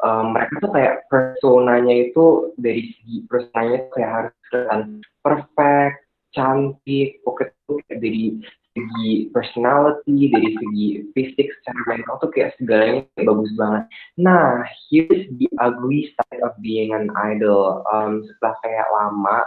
um, 0.03 0.35
mereka 0.35 0.53
tuh 0.59 0.71
kayak 0.75 0.95
personanya 1.07 1.95
itu 1.95 2.25
dari 2.59 2.81
segi 2.91 3.15
personanya 3.29 3.75
itu 3.79 3.89
kayak 3.95 4.11
harus 4.11 4.33
kelihatan 4.51 4.81
perfect 5.23 5.97
cantik 6.33 7.09
oke 7.29 7.45
tuh 7.69 7.77
kayak 7.87 8.01
dari 8.01 8.41
segi 8.73 9.29
personality 9.29 10.33
dari 10.33 10.49
segi 10.57 10.87
fisik 11.13 11.47
secara 11.61 11.81
mental 11.93 12.17
tuh 12.19 12.29
kayak 12.33 12.57
segalanya 12.57 13.05
bagus 13.21 13.51
banget. 13.53 13.83
Nah 14.17 14.65
here's 14.89 15.29
the 15.37 15.47
ugly 15.61 16.09
side 16.17 16.41
of 16.41 16.57
being 16.59 16.93
an 16.97 17.13
idol. 17.13 17.85
Um, 17.93 18.25
setelah 18.25 18.57
kayak 18.65 18.87
lama 18.89 19.39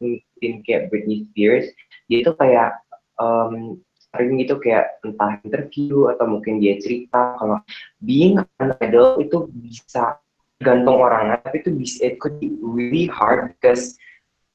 mungkin 0.00 0.52
kayak 0.68 0.92
Britney 0.92 1.24
Spears 1.32 1.66
dia 2.06 2.20
itu 2.20 2.32
kayak 2.36 2.76
um, 3.16 3.80
sering 4.12 4.36
gitu 4.40 4.60
kayak 4.60 5.00
entah 5.04 5.40
interview 5.44 6.12
atau 6.12 6.28
mungkin 6.28 6.60
dia 6.60 6.76
cerita 6.80 7.36
kalau 7.40 7.60
being 8.04 8.40
an 8.60 8.76
idol 8.84 9.20
itu 9.20 9.48
bisa 9.56 10.20
gantung 10.60 11.00
orang 11.00 11.36
tapi 11.44 11.60
itu 11.60 11.70
bisa 11.72 12.12
it 12.12 12.16
could 12.16 12.36
be 12.40 12.52
really 12.64 13.08
hard 13.08 13.52
because 13.56 13.96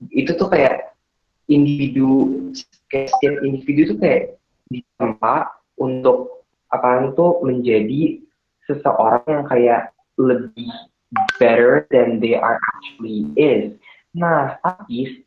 itu 0.09 0.33
tuh 0.33 0.49
kayak 0.49 0.90
individu 1.49 2.27
setiap 2.53 3.41
individu 3.41 3.95
tuh 3.95 3.97
kayak 3.97 4.23
ditempa 4.69 5.49
untuk 5.79 6.45
apa 6.71 7.11
tuh 7.17 7.43
menjadi 7.43 8.21
seseorang 8.69 9.25
yang 9.27 9.45
kayak 9.49 9.81
lebih 10.15 10.71
better 11.41 11.87
than 11.91 12.21
they 12.23 12.37
are 12.37 12.61
actually 12.77 13.27
is. 13.35 13.75
Nah, 14.15 14.55
tapi 14.63 15.25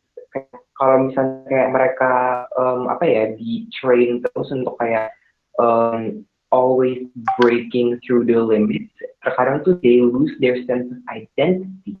kalau 0.75 1.07
misalnya 1.07 1.47
kayak 1.47 1.69
mereka 1.71 2.13
um, 2.59 2.91
apa 2.91 3.03
ya 3.07 3.23
di 3.37 3.69
train 3.71 4.19
terus 4.21 4.51
untuk 4.51 4.75
kayak 4.81 5.13
um, 5.61 6.25
always 6.51 7.07
breaking 7.39 7.99
through 8.03 8.27
the 8.27 8.35
limits 8.35 8.91
terkadang 9.23 9.63
tuh 9.63 9.79
they 9.81 10.03
lose 10.03 10.31
their 10.43 10.59
sense 10.67 10.87
of 10.91 10.99
identity 11.09 11.97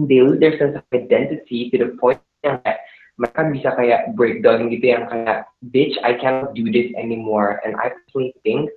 they 0.00 0.20
lose 0.24 0.40
their 0.40 0.56
sense 0.58 0.74
of 0.74 0.84
identity 0.90 1.70
to 1.70 1.76
the 1.78 1.94
point 2.00 2.18
yang 2.42 2.58
kayak 2.64 2.80
mereka 3.14 3.40
bisa 3.50 3.70
kayak 3.78 4.10
breakdown 4.18 4.66
gitu 4.70 4.90
yang 4.90 5.06
kayak 5.06 5.46
bitch 5.70 5.94
I 6.02 6.18
can't 6.18 6.50
do 6.54 6.66
this 6.66 6.90
anymore. 6.98 7.62
And 7.62 7.78
I 7.78 7.94
personally 7.94 8.34
think 8.42 8.70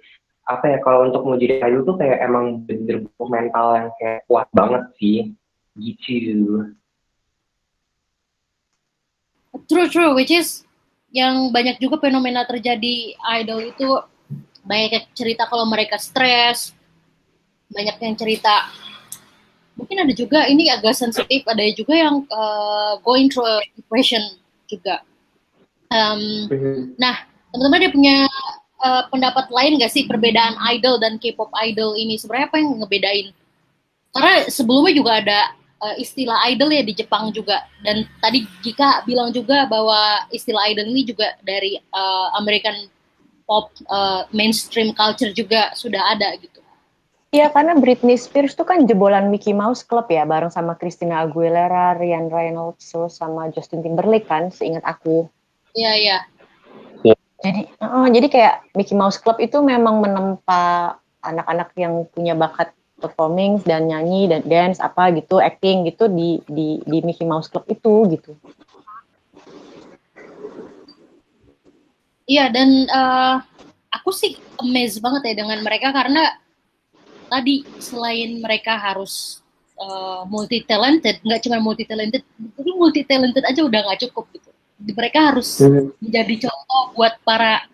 apa 0.48 0.78
ya 0.78 0.78
kalau 0.80 1.10
untuk 1.12 1.28
mau 1.28 1.36
jadi 1.36 1.60
idol 1.66 1.84
tuh 1.84 1.98
kayak 2.00 2.24
emang 2.24 2.64
bener 2.64 3.04
bener 3.04 3.28
mental 3.28 3.68
yang 3.76 3.90
kayak 4.00 4.20
kuat 4.30 4.48
banget 4.54 4.84
sih. 5.02 5.20
Gitu. 5.78 6.74
True 9.70 9.90
true, 9.90 10.14
which 10.14 10.34
is 10.34 10.66
yang 11.10 11.50
banyak 11.50 11.82
juga 11.82 11.98
fenomena 12.02 12.46
terjadi 12.46 13.18
idol 13.42 13.60
itu 13.66 13.90
banyak 14.68 15.10
cerita 15.16 15.48
kalau 15.48 15.66
mereka 15.66 15.98
stres, 15.98 16.76
banyak 17.72 17.98
yang 18.00 18.16
cerita 18.20 18.70
mungkin 19.78 20.04
ada 20.04 20.14
juga 20.14 20.50
ini 20.50 20.68
agak 20.74 20.98
sensitif, 20.98 21.46
ada 21.46 21.64
juga 21.78 21.94
yang 21.94 22.26
uh, 22.34 22.98
going 23.06 23.30
through 23.30 23.46
a 23.46 23.62
depression 23.78 24.22
juga. 24.66 25.06
Um, 25.88 26.52
nah, 27.00 27.24
teman-teman 27.54 27.88
dia 27.88 27.92
punya 27.94 28.18
uh, 28.84 29.08
pendapat 29.08 29.48
lain 29.54 29.80
gak 29.80 29.94
sih 29.94 30.04
perbedaan 30.04 30.58
idol 30.76 31.00
dan 31.00 31.16
K-pop 31.22 31.54
idol 31.64 31.96
ini 31.96 32.20
sebenarnya 32.20 32.52
apa 32.52 32.58
yang 32.60 32.70
ngebedain? 32.84 33.28
Karena 34.12 34.34
sebelumnya 34.50 34.94
juga 34.98 35.12
ada 35.22 35.40
uh, 35.80 35.96
istilah 35.96 36.42
idol 36.50 36.74
ya 36.74 36.84
di 36.84 36.94
Jepang 36.98 37.30
juga 37.32 37.64
dan 37.86 38.04
tadi 38.20 38.44
Gika 38.66 39.06
bilang 39.06 39.30
juga 39.32 39.70
bahwa 39.70 40.26
istilah 40.34 40.68
idol 40.74 40.90
ini 40.90 41.08
juga 41.08 41.38
dari 41.46 41.78
uh, 41.94 42.28
American 42.36 42.90
pop 43.48 43.72
uh, 43.88 44.28
mainstream 44.36 44.92
culture 44.92 45.32
juga 45.32 45.72
sudah 45.72 46.18
ada 46.18 46.36
gitu. 46.42 46.60
Iya 47.28 47.52
karena 47.52 47.76
Britney 47.76 48.16
Spears 48.16 48.56
tuh 48.56 48.64
kan 48.64 48.88
jebolan 48.88 49.28
Mickey 49.28 49.52
Mouse 49.52 49.84
Club 49.84 50.08
ya 50.08 50.24
bareng 50.24 50.48
sama 50.48 50.80
Christina 50.80 51.28
Aguilera, 51.28 52.00
Ryan 52.00 52.32
Reynolds 52.32 52.96
sama 53.12 53.52
Justin 53.52 53.84
Timberlake 53.84 54.32
kan 54.32 54.48
seingat 54.48 54.84
aku. 54.88 55.28
Iya 55.76 55.92
iya. 56.00 56.18
Jadi 57.38 57.70
uh, 57.84 58.08
jadi 58.10 58.28
kayak 58.32 58.56
Mickey 58.74 58.96
Mouse 58.98 59.20
Club 59.20 59.38
itu 59.44 59.60
memang 59.62 60.02
menempa 60.02 60.98
anak-anak 61.22 61.70
yang 61.76 62.08
punya 62.10 62.34
bakat 62.34 62.74
performing 62.98 63.62
dan 63.62 63.86
nyanyi 63.86 64.26
dan 64.26 64.42
dance 64.46 64.82
apa 64.82 65.14
gitu 65.14 65.38
acting 65.38 65.86
gitu 65.86 66.10
di 66.10 66.42
di 66.50 66.82
di 66.82 66.98
Mickey 67.06 67.30
Mouse 67.30 67.46
Club 67.46 67.70
itu 67.70 68.10
gitu 68.10 68.34
iya 72.26 72.50
dan 72.50 72.90
uh, 72.90 73.38
aku 73.94 74.10
sih 74.10 74.42
amazed 74.58 74.98
banget 75.06 75.30
ya 75.34 75.46
dengan 75.46 75.62
mereka 75.62 75.94
karena 75.94 76.42
tadi 77.28 77.68
selain 77.78 78.40
mereka 78.42 78.76
harus 78.80 79.44
uh, 79.78 79.86
eh, 79.86 80.22
multi 80.28 80.64
talented 80.66 81.22
nggak 81.22 81.42
cuma 81.44 81.58
multi 81.62 81.84
talented 81.86 82.24
tapi 82.56 82.72
multi 82.74 83.02
talented 83.06 83.44
aja 83.46 83.62
udah 83.62 83.80
nggak 83.88 84.10
cukup 84.10 84.26
gitu 84.34 84.50
mereka 84.94 85.34
harus 85.34 85.58
hmm. 85.62 85.94
menjadi 86.02 86.50
contoh 86.50 86.84
buat 86.94 87.18
para 87.26 87.66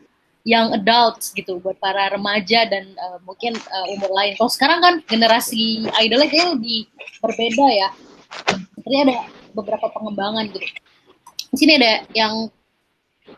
yang 0.43 0.75
adults 0.75 1.31
gitu 1.31 1.59
buat 1.63 1.79
para 1.79 2.11
remaja 2.11 2.67
dan 2.67 2.91
uh, 2.99 3.19
mungkin 3.23 3.55
uh, 3.55 3.93
umur 3.95 4.11
lain. 4.11 4.35
Kalau 4.35 4.51
sekarang 4.51 4.79
kan 4.83 4.93
generasi 5.07 5.87
idolnya 6.03 6.27
kayaknya 6.27 6.49
lebih 6.59 6.79
berbeda 7.23 7.65
ya. 7.71 7.89
Sepertinya 8.75 9.01
ada 9.07 9.17
beberapa 9.55 9.87
pengembangan 9.87 10.51
gitu. 10.51 10.67
Di 11.47 11.57
sini 11.59 11.79
ada 11.79 12.03
yang 12.11 12.51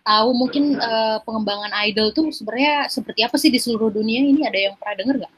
tahu 0.01 0.29
mungkin 0.33 0.81
uh, 0.81 1.21
pengembangan 1.21 1.69
idol 1.85 2.09
tuh 2.09 2.33
sebenarnya 2.33 2.89
seperti 2.89 3.21
apa 3.21 3.37
sih 3.37 3.53
di 3.53 3.61
seluruh 3.61 3.93
dunia 3.93 4.25
ini 4.25 4.41
ada 4.41 4.57
yang 4.57 4.73
pernah 4.73 4.95
dengar 4.97 5.15
nggak? 5.25 5.33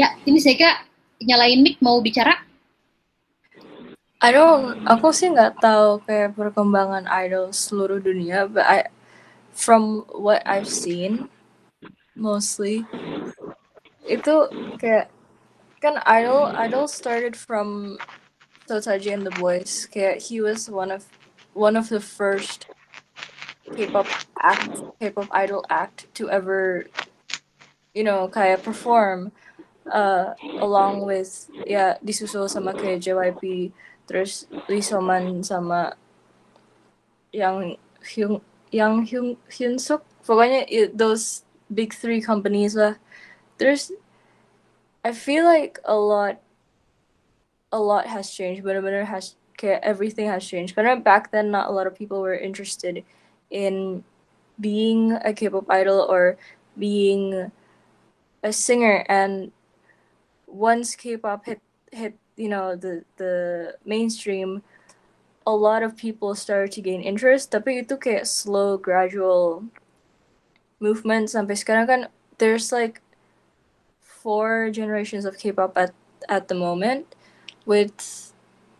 Ya, 0.00 0.16
ini 0.24 0.40
saya 0.40 0.80
nyalain 1.20 1.60
mic 1.60 1.76
mau 1.84 2.00
bicara. 2.00 2.40
Don't, 4.24 4.80
aku 4.88 5.12
sih 5.12 5.28
nggak 5.28 5.60
tahu 5.60 6.00
kayak 6.08 6.32
perkembangan 6.40 7.04
idol 7.20 7.52
seluruh 7.52 8.00
dunia, 8.00 8.48
but 8.48 8.64
I, 8.64 8.88
from 9.52 10.08
what 10.08 10.40
I've 10.48 10.72
seen, 10.72 11.28
mostly 12.16 12.88
itu 14.08 14.48
kayak 14.80 15.12
kan 15.84 16.00
idol 16.08 16.48
idol 16.56 16.88
started 16.88 17.36
from 17.36 18.00
Sotaji 18.64 19.12
and 19.12 19.28
the 19.28 19.36
Boys 19.36 19.84
kayak 19.84 20.24
he 20.24 20.40
was 20.40 20.72
one 20.72 20.88
of 20.88 21.04
one 21.52 21.76
of 21.76 21.92
the 21.92 22.00
first 22.00 22.72
K-pop 23.76 24.08
act, 24.40 24.80
K-pop 24.96 25.28
idol 25.28 25.60
act 25.68 26.08
to 26.16 26.32
ever, 26.32 26.88
you 27.92 28.00
know, 28.00 28.32
kayak 28.32 28.64
perform 28.64 29.28
uh, 29.88 30.34
along 30.60 31.06
with 31.06 31.48
ya 31.64 31.96
disusul 32.04 32.50
sama 32.50 32.76
kayak 32.76 33.00
JYP, 33.00 33.72
terus 34.04 34.44
Lee 34.68 34.84
Soman 34.84 35.40
sama 35.40 35.96
yang 37.32 37.78
Hyun 38.02 38.40
yang 38.74 39.06
Hyun 39.06 39.36
Hyun 39.48 39.76
Suk, 39.78 40.02
pokoknya 40.26 40.66
it, 40.68 40.96
those 40.96 41.44
big 41.72 41.94
three 41.94 42.20
companies 42.20 42.74
lah. 42.74 42.98
There's, 43.58 43.92
I 45.04 45.12
feel 45.12 45.44
like 45.44 45.78
a 45.84 45.94
lot, 45.94 46.40
a 47.70 47.78
lot 47.78 48.06
has 48.06 48.30
changed. 48.30 48.64
Benar-benar 48.64 49.04
has 49.04 49.36
kayak 49.60 49.84
everything 49.84 50.26
has 50.26 50.42
changed. 50.42 50.74
Karena 50.74 50.96
back 50.96 51.30
then 51.30 51.52
not 51.52 51.68
a 51.68 51.74
lot 51.74 51.86
of 51.86 51.94
people 51.94 52.20
were 52.20 52.34
interested 52.34 53.04
in 53.52 54.02
being 54.58 55.12
a 55.24 55.32
K-pop 55.32 55.68
idol 55.68 56.06
or 56.08 56.36
being 56.78 57.52
a 58.42 58.52
singer 58.52 59.04
and 59.08 59.52
once 60.50 60.98
K-pop 60.98 61.46
hit 61.46 61.60
hit 61.90 62.18
you 62.36 62.48
know 62.48 62.74
the 62.74 63.04
the 63.16 63.74
mainstream 63.84 64.62
a 65.46 65.54
lot 65.54 65.82
of 65.82 65.96
people 65.96 66.34
started 66.34 66.72
to 66.72 66.80
gain 66.80 67.00
interest. 67.00 67.50
Tapi 67.50 67.82
itu 67.82 67.96
kayak 67.96 68.28
slow 68.28 68.76
gradual 68.76 69.64
movement. 70.78 71.32
Sampai 71.32 71.56
sekarang 71.56 71.86
kan 71.88 72.00
there's 72.38 72.70
like 72.70 73.00
four 74.04 74.68
generations 74.70 75.24
of 75.24 75.40
K-pop 75.40 75.74
at 75.76 75.96
at 76.28 76.52
the 76.52 76.56
moment 76.56 77.16
with 77.64 78.30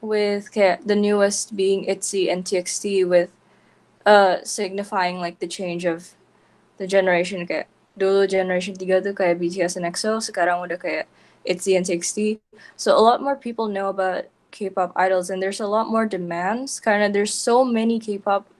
with 0.05 0.53
kayak 0.53 0.85
the 0.85 0.97
newest 0.97 1.57
being 1.57 1.89
ITZY 1.89 2.29
and 2.29 2.45
TXT 2.45 3.09
with 3.09 3.33
uh 4.09 4.41
signifying 4.45 5.21
like 5.21 5.41
the 5.41 5.49
change 5.49 5.85
of 5.89 6.17
the 6.77 6.87
generation. 6.87 7.45
Kayak 7.49 7.69
dulu 7.97 8.25
generation 8.29 8.77
3 8.77 9.05
tuh 9.05 9.13
kayak 9.17 9.37
BTS 9.41 9.77
and 9.77 9.85
EXO 9.89 10.21
sekarang 10.23 10.65
udah 10.65 10.81
kayak 10.81 11.05
ITZY 11.45 11.77
and 11.77 11.87
TXT 11.87 12.41
so 12.77 12.97
a 12.97 13.01
lot 13.01 13.23
more 13.23 13.37
people 13.37 13.69
know 13.69 13.89
about 13.89 14.27
K-pop 14.51 14.93
idols 14.97 15.31
and 15.31 15.43
there's 15.43 15.61
a 15.61 15.67
lot 15.67 15.89
more 15.89 16.07
demands 16.07 16.81
kind 16.81 17.03
of 17.03 17.13
there's 17.13 17.33
so 17.35 17.65
many 17.65 17.99
K-pop 17.99 18.51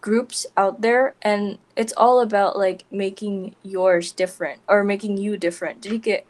groups 0.00 0.46
out 0.56 0.80
there 0.80 1.14
and 1.22 1.58
it's 1.76 1.92
all 1.96 2.20
about 2.20 2.56
like 2.56 2.84
making 2.90 3.54
yours 3.62 4.12
different 4.12 4.60
or 4.68 4.84
making 4.84 5.16
you 5.18 5.36
different. 5.36 5.82
Jadi 5.82 5.98
kayak 5.98 6.24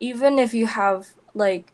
even 0.00 0.38
if 0.38 0.52
you 0.52 0.68
have 0.68 1.16
like 1.34 1.72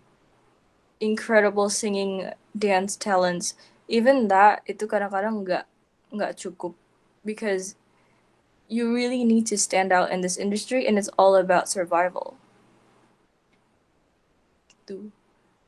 incredible 1.00 1.68
singing 1.68 2.30
dance 2.56 2.96
talents 2.96 3.58
even 3.90 4.30
that 4.30 4.62
itu 4.64 4.86
kadang-kadang 4.86 5.42
nggak 5.44 5.66
nggak 6.14 6.32
cukup. 6.38 6.74
Because 7.24 7.74
you 8.68 8.92
really 8.92 9.24
need 9.24 9.44
to 9.48 9.56
stand 9.58 9.92
out 9.92 10.08
in 10.12 10.20
this 10.20 10.36
industry 10.36 10.86
and 10.86 10.96
it's 10.96 11.12
all 11.20 11.36
about 11.36 11.68
survival 11.68 12.36
tuh 14.84 15.08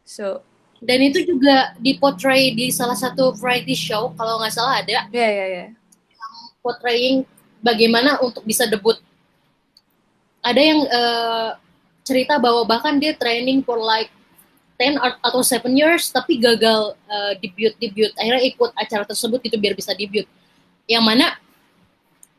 so 0.05 0.45
dan 0.85 1.01
itu 1.01 1.25
juga 1.25 1.73
dipotray 1.81 2.53
di 2.53 2.69
salah 2.69 2.97
satu 2.97 3.33
variety 3.33 3.73
show 3.73 4.13
kalau 4.13 4.37
nggak 4.37 4.53
salah 4.53 4.85
ada. 4.85 5.09
Yeah 5.09 5.31
yeah 5.33 5.49
yeah 5.49 5.69
portraying 6.67 7.23
bagaimana 7.63 8.19
untuk 8.19 8.43
bisa 8.43 8.67
debut. 8.67 8.99
Ada 10.43 10.59
yang 10.59 10.81
uh, 10.91 11.51
cerita 12.03 12.43
bahwa 12.43 12.67
bahkan 12.67 12.99
dia 12.99 13.15
training 13.15 13.63
for 13.63 13.79
like 13.79 14.11
10 14.83 14.99
atau 15.23 15.41
7 15.41 15.71
years 15.71 16.11
tapi 16.11 16.43
gagal 16.43 16.99
uh, 17.07 17.33
debut 17.39 17.71
debut. 17.79 18.11
Akhirnya 18.19 18.43
ikut 18.43 18.75
acara 18.75 19.07
tersebut 19.07 19.47
itu 19.47 19.55
biar 19.55 19.79
bisa 19.79 19.95
debut. 19.95 20.27
Yang 20.91 21.05
mana 21.07 21.27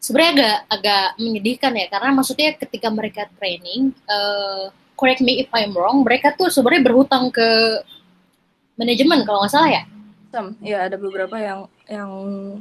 sebenarnya 0.03 0.31
agak 0.35 0.57
agak 0.71 1.07
menyedihkan 1.23 1.71
ya 1.73 1.87
karena 1.87 2.11
maksudnya 2.11 2.49
ketika 2.55 2.87
mereka 2.91 3.27
training 3.39 3.95
uh, 4.07 4.69
correct 4.97 5.21
me 5.21 5.45
if 5.45 5.49
I'm 5.53 5.77
wrong 5.77 6.01
mereka 6.01 6.33
tuh 6.33 6.49
sebenarnya 6.49 6.89
berhutang 6.89 7.29
ke 7.29 7.47
manajemen 8.77 9.25
kalau 9.25 9.45
nggak 9.45 9.53
salah 9.53 9.69
ya? 9.69 9.83
Some, 10.33 10.59
ya 10.59 10.85
ada 10.85 10.99
beberapa 10.99 11.37
yang 11.39 11.59
yang 11.87 12.11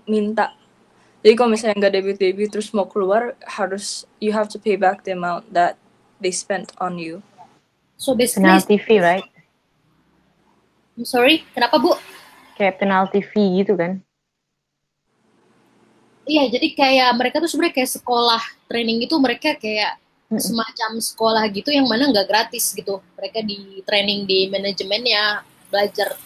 minta. 0.07 0.55
Jadi 1.20 1.35
kalau 1.35 1.51
misalnya 1.51 1.77
nggak 1.83 1.94
debut 1.99 2.16
debut 2.16 2.49
terus 2.49 2.70
mau 2.70 2.87
keluar 2.87 3.35
harus 3.42 4.07
you 4.22 4.31
have 4.31 4.46
to 4.46 4.61
pay 4.61 4.79
back 4.79 5.03
the 5.03 5.12
amount 5.12 5.49
that 5.51 5.75
they 6.22 6.31
spent 6.31 6.70
on 6.79 7.01
you. 7.01 7.25
So 7.99 8.14
basically 8.14 8.46
penalty 8.46 8.79
fee 8.79 9.03
right? 9.03 9.27
I'm 10.94 11.05
sorry 11.05 11.42
kenapa 11.53 11.83
bu? 11.83 11.96
Kayak 12.55 12.79
penalty 12.81 13.20
fee 13.20 13.64
gitu 13.64 13.75
kan? 13.75 14.07
Iya, 16.27 16.51
jadi 16.51 16.75
kayak 16.75 17.11
mereka 17.14 17.38
tuh 17.38 17.46
sebenarnya 17.46 17.75
kayak 17.79 17.92
sekolah 18.03 18.42
training 18.66 19.07
itu 19.07 19.14
mereka 19.22 19.55
kayak. 19.55 20.03
Semacam 20.27 20.99
sekolah 20.99 21.47
gitu 21.55 21.71
yang 21.71 21.87
mana 21.87 22.11
nggak 22.11 22.27
gratis 22.27 22.75
gitu. 22.75 22.99
Mereka 23.15 23.47
di 23.47 23.83
training 23.87 24.27
di 24.27 24.51
manajemennya, 24.51 25.47
belajar 25.71 26.19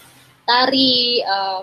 tari, 0.49 1.21
eh, 1.21 1.61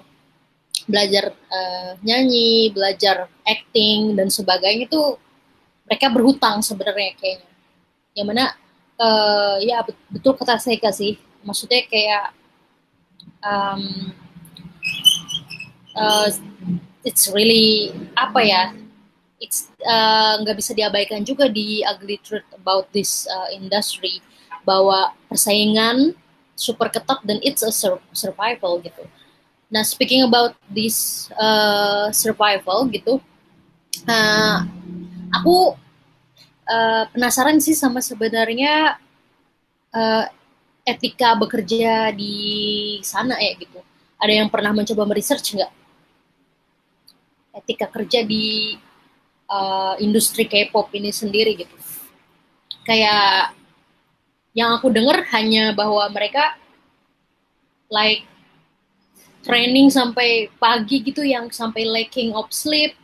belajar 0.86 1.34
eh, 1.34 1.92
nyanyi, 2.06 2.70
belajar 2.72 3.26
acting 3.42 4.14
dan 4.14 4.30
sebagainya 4.30 4.86
itu 4.86 5.02
mereka 5.88 6.08
berhutang 6.14 6.62
sebenarnya 6.62 7.18
kayaknya. 7.18 7.52
Yang 8.14 8.28
mana 8.30 8.46
eh, 9.02 9.56
ya 9.66 9.82
bet- 9.82 10.06
betul 10.14 10.38
kata 10.38 10.62
saya 10.62 10.92
sih, 10.94 11.18
maksudnya 11.42 11.82
kayak 11.90 12.38
um, 13.42 14.14
uh, 15.98 16.30
it's 17.02 17.30
really 17.34 17.92
apa 18.14 18.40
ya 18.46 18.62
it's 19.38 19.70
uh, 19.86 20.42
nggak 20.42 20.58
bisa 20.58 20.72
diabaikan 20.74 21.22
juga 21.22 21.46
di 21.50 21.86
ugly 21.86 22.18
truth 22.22 22.48
about 22.58 22.90
this 22.94 23.30
uh, 23.30 23.50
industry 23.54 24.22
bahwa 24.66 25.14
persaingan 25.30 26.18
super 26.58 26.90
ketat 26.90 27.22
dan 27.24 27.38
it's 27.46 27.62
a 27.62 27.70
sur- 27.70 28.04
survival 28.12 28.82
gitu. 28.82 29.06
Nah 29.70 29.86
speaking 29.86 30.26
about 30.26 30.58
this 30.72 31.30
uh, 31.38 32.10
survival 32.10 32.90
gitu, 32.90 33.22
uh, 34.10 34.58
aku 35.30 35.78
uh, 36.66 37.04
penasaran 37.14 37.62
sih 37.62 37.78
sama 37.78 38.02
sebenarnya 38.02 38.98
uh, 39.94 40.26
etika 40.88 41.36
bekerja 41.38 42.10
di 42.16 42.36
sana 43.06 43.38
ya 43.38 43.54
gitu. 43.60 43.80
Ada 44.18 44.34
yang 44.34 44.50
pernah 44.50 44.74
mencoba 44.74 45.06
meresearch 45.06 45.54
nggak 45.54 45.72
etika 47.58 47.86
kerja 47.90 48.26
di 48.26 48.78
uh, 49.50 49.96
industri 50.00 50.46
K-pop 50.46 50.92
ini 50.96 51.12
sendiri 51.12 51.56
gitu. 51.58 51.76
Kayak 52.88 53.56
yang 54.56 54.76
aku 54.76 54.92
dengar 54.92 55.28
hanya 55.36 55.76
bahwa 55.76 56.08
mereka 56.12 56.56
like 57.92 58.24
training 59.44 59.88
sampai 59.88 60.52
pagi 60.60 61.04
gitu 61.04 61.24
yang 61.24 61.48
sampai 61.52 61.88
lacking 61.88 62.36
of 62.36 62.52
sleep 62.52 62.96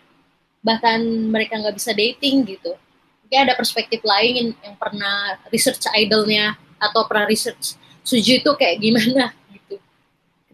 bahkan 0.64 1.04
mereka 1.28 1.60
nggak 1.60 1.76
bisa 1.76 1.92
dating 1.92 2.48
gitu. 2.48 2.76
Mungkin 3.24 3.40
ada 3.50 3.56
perspektif 3.56 4.00
lain 4.04 4.56
yang, 4.64 4.76
pernah 4.80 5.40
research 5.52 5.88
idolnya 5.96 6.56
atau 6.80 7.08
pernah 7.08 7.24
research 7.28 7.80
Suju 8.04 8.44
itu 8.44 8.52
kayak 8.60 8.84
gimana 8.84 9.32
gitu 9.56 9.80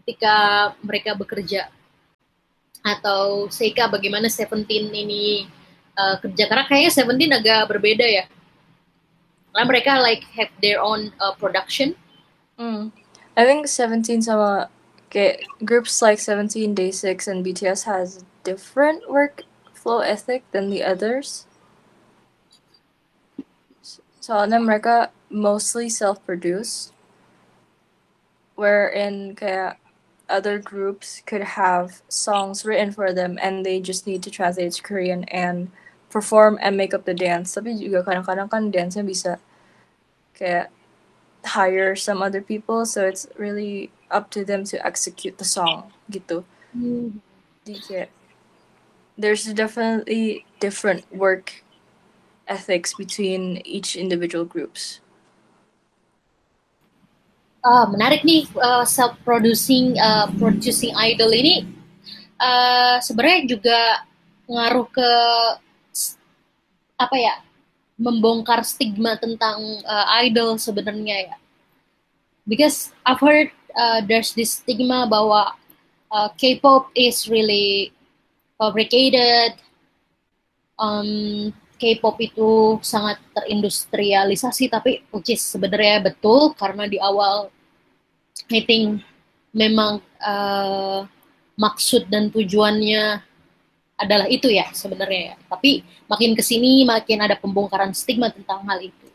ketika 0.00 0.34
mereka 0.86 1.18
bekerja 1.18 1.66
atau 2.80 3.50
Seika 3.52 3.90
bagaimana 3.90 4.30
Seventeen 4.30 4.88
ini 4.94 5.50
uh, 6.00 6.16
kerja 6.24 6.48
karena 6.48 6.64
kayaknya 6.64 6.92
Seventeen 6.96 7.32
agak 7.36 7.68
berbeda 7.68 8.08
ya 8.08 8.24
karena 9.52 9.66
mereka 9.68 10.00
like 10.00 10.24
have 10.32 10.48
their 10.64 10.80
own 10.80 11.12
uh, 11.20 11.36
production 11.36 11.92
Mm. 12.60 12.92
I 13.40 13.42
think 13.48 13.64
17 13.64 14.20
sama 14.20 14.68
kayak 15.08 15.48
groups 15.64 16.04
like 16.04 16.20
17, 16.20 16.76
Day6, 16.76 17.24
and 17.24 17.40
BTS 17.40 17.88
has 17.88 18.20
different 18.44 19.08
work 19.08 19.48
flow 19.72 20.04
ethic 20.04 20.44
than 20.52 20.68
the 20.68 20.84
others. 20.84 21.48
Soalnya 24.20 24.60
mereka 24.60 25.08
mostly 25.32 25.88
self-produced, 25.88 26.92
wherein 28.60 29.32
kayak 29.32 29.80
other 30.28 30.60
groups 30.60 31.24
could 31.24 31.56
have 31.56 32.04
songs 32.12 32.62
written 32.62 32.92
for 32.92 33.10
them 33.10 33.40
and 33.42 33.64
they 33.64 33.80
just 33.80 34.06
need 34.06 34.22
to 34.22 34.30
translate 34.30 34.76
to 34.76 34.84
Korean 34.84 35.24
and 35.32 35.72
perform 36.10 36.58
and 36.60 36.76
make 36.76 36.92
up 36.92 37.06
the 37.06 37.14
dance. 37.14 37.54
Tapi 37.54 37.78
juga 37.78 38.02
kadang-kadang 38.02 38.50
kan 38.50 38.68
dance-nya 38.68 39.06
bisa 39.06 39.38
kayak 40.34 40.68
hire 41.44 41.96
some 41.96 42.20
other 42.20 42.44
people 42.44 42.84
so 42.84 43.06
it's 43.06 43.24
really 43.40 43.88
up 44.12 44.28
to 44.28 44.44
them 44.44 44.64
to 44.64 44.76
execute 44.84 45.38
the 45.38 45.46
song 45.46 45.88
gitu. 46.10 46.44
Jadi 47.64 47.78
kayak 47.86 48.10
there's 49.16 49.46
definitely 49.52 50.44
different 50.58 51.06
work 51.14 51.64
ethics 52.50 52.92
between 52.98 53.62
each 53.64 53.94
individual 53.94 54.44
groups. 54.44 54.98
Ah, 57.60 57.84
menarik 57.92 58.24
nih 58.24 58.48
uh, 58.56 58.88
self 58.88 59.14
producing 59.22 59.92
uh, 60.00 60.32
producing 60.40 60.96
idol 60.96 61.30
ini. 61.30 61.68
Uh, 62.40 62.96
sebenarnya 63.04 63.44
juga 63.44 63.80
ngaruh 64.48 64.88
ke 64.88 65.10
apa 67.00 67.16
ya 67.16 67.40
membongkar 67.96 68.60
stigma 68.64 69.16
tentang 69.16 69.60
uh, 69.84 70.06
idol 70.20 70.60
sebenarnya 70.60 71.32
ya. 71.32 71.36
Because 72.44 72.92
I've 73.04 73.20
heard 73.20 73.52
uh, 73.76 74.00
there's 74.04 74.32
this 74.32 74.60
stigma 74.60 75.08
bahwa 75.08 75.56
uh, 76.12 76.28
K-pop 76.36 76.92
is 76.96 77.28
really 77.28 77.92
fabricated. 78.56 79.60
Um, 80.80 81.52
K-pop 81.80 82.20
itu 82.20 82.80
sangat 82.84 83.20
terindustrialisasi 83.32 84.68
tapi 84.68 85.00
which 85.12 85.32
is 85.32 85.40
sebenarnya 85.40 86.12
betul 86.12 86.52
karena 86.52 86.84
di 86.84 87.00
awal 87.00 87.48
I 88.52 88.60
think 88.64 89.00
memang 89.56 90.04
uh, 90.20 91.08
maksud 91.56 92.12
dan 92.12 92.28
tujuannya 92.28 93.24
adalah 94.00 94.24
itu 94.32 94.48
ya 94.48 94.72
sebenarnya 94.72 95.20
ya. 95.32 95.34
Tapi 95.44 95.84
makin 96.08 96.32
ke 96.32 96.40
sini 96.40 96.88
makin 96.88 97.20
ada 97.20 97.36
pembongkaran 97.36 97.92
stigma 97.92 98.32
tentang 98.32 98.64
hal 98.64 98.80
itu. 98.80 99.06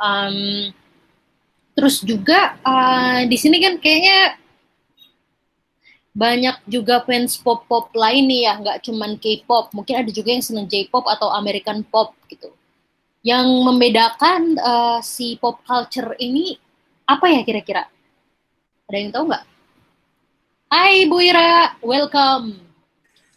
Um, 0.00 0.72
terus 1.76 2.00
juga 2.00 2.56
uh, 2.64 3.28
di 3.28 3.36
sini 3.36 3.60
kan 3.60 3.76
kayaknya 3.76 4.40
banyak 6.16 6.56
juga 6.64 7.04
fans 7.04 7.36
pop-pop 7.36 7.92
lain 7.92 8.24
nih 8.24 8.48
ya, 8.48 8.52
nggak 8.56 8.78
cuman 8.88 9.20
K-pop. 9.20 9.76
Mungkin 9.76 10.00
ada 10.00 10.08
juga 10.08 10.32
yang 10.32 10.40
seneng 10.40 10.64
J-pop 10.64 11.04
atau 11.04 11.28
American 11.28 11.84
pop 11.84 12.16
gitu. 12.32 12.48
Yang 13.20 13.46
membedakan 13.60 14.56
uh, 14.56 14.98
si 15.04 15.36
pop 15.36 15.60
culture 15.68 16.16
ini 16.16 16.56
apa 17.04 17.28
ya 17.28 17.44
kira-kira? 17.44 17.84
Ada 18.88 18.96
yang 18.96 19.12
tahu 19.12 19.24
nggak? 19.28 19.44
Hai 20.72 21.04
Bu 21.04 21.20
Ira, 21.20 21.76
welcome. 21.84 22.65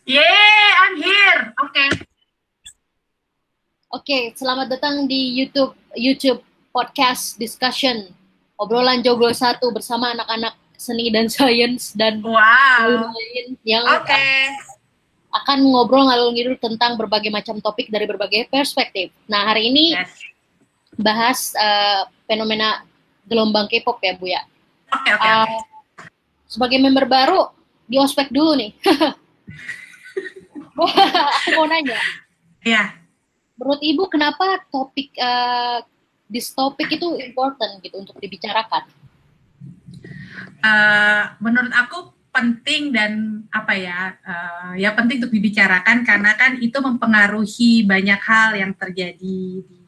Yeah, 0.09 0.73
I'm 0.89 0.97
here. 0.97 1.53
Oke. 1.61 1.69
Okay. 1.69 1.89
Oke, 1.93 2.01
okay, 3.93 4.23
selamat 4.33 4.73
datang 4.73 5.05
di 5.05 5.37
YouTube 5.37 5.77
YouTube 5.93 6.41
podcast 6.73 7.37
discussion 7.37 8.09
obrolan 8.57 9.05
joglo 9.05 9.29
satu 9.29 9.69
bersama 9.69 10.17
anak-anak 10.17 10.57
seni 10.81 11.13
dan 11.13 11.29
sains 11.37 11.93
dan 11.93 12.25
wow. 12.25 13.05
lain 13.05 13.53
yang 13.61 13.85
okay. 13.85 14.49
akan 15.29 15.61
ngobrol 15.69 16.09
ngalur 16.09 16.33
ngidul 16.33 16.57
tentang 16.57 16.97
berbagai 16.97 17.29
macam 17.29 17.61
topik 17.61 17.93
dari 17.93 18.09
berbagai 18.09 18.49
perspektif. 18.49 19.13
Nah 19.29 19.45
hari 19.45 19.69
ini 19.69 19.93
yes. 19.93 20.25
bahas 20.97 21.53
uh, 21.53 22.09
fenomena 22.25 22.81
gelombang 23.29 23.69
K-pop 23.69 24.01
ya 24.01 24.17
Bu 24.17 24.25
ya. 24.25 24.41
Oke 24.89 25.05
okay, 25.05 25.11
oke. 25.13 25.21
Okay, 25.21 25.29
uh, 25.29 25.45
okay. 25.45 25.61
Sebagai 26.49 26.81
member 26.81 27.05
baru 27.05 27.53
di 27.85 28.01
ospek 28.01 28.33
dulu 28.33 28.57
nih. 28.57 28.73
aku 30.85 31.49
mau 31.57 31.67
nanya. 31.67 31.99
Iya. 32.63 32.95
Menurut 33.59 33.81
Ibu 33.83 34.03
kenapa 34.07 34.63
topik 34.71 35.11
uh, 35.19 35.83
this 36.31 36.51
topik 36.55 36.87
itu 36.95 37.19
important 37.19 37.83
gitu 37.83 37.99
untuk 37.99 38.15
dibicarakan? 38.19 38.87
Uh, 40.59 41.35
menurut 41.39 41.71
aku 41.71 42.15
penting 42.29 42.93
dan 42.93 43.43
apa 43.49 43.73
ya 43.73 44.15
uh, 44.21 44.71
ya 44.77 44.93
penting 44.93 45.19
untuk 45.19 45.33
dibicarakan 45.33 46.05
karena 46.05 46.31
kan 46.37 46.61
itu 46.61 46.77
mempengaruhi 46.77 47.83
banyak 47.83 48.21
hal 48.21 48.49
yang 48.53 48.71
terjadi 48.77 49.59
di 49.65 49.79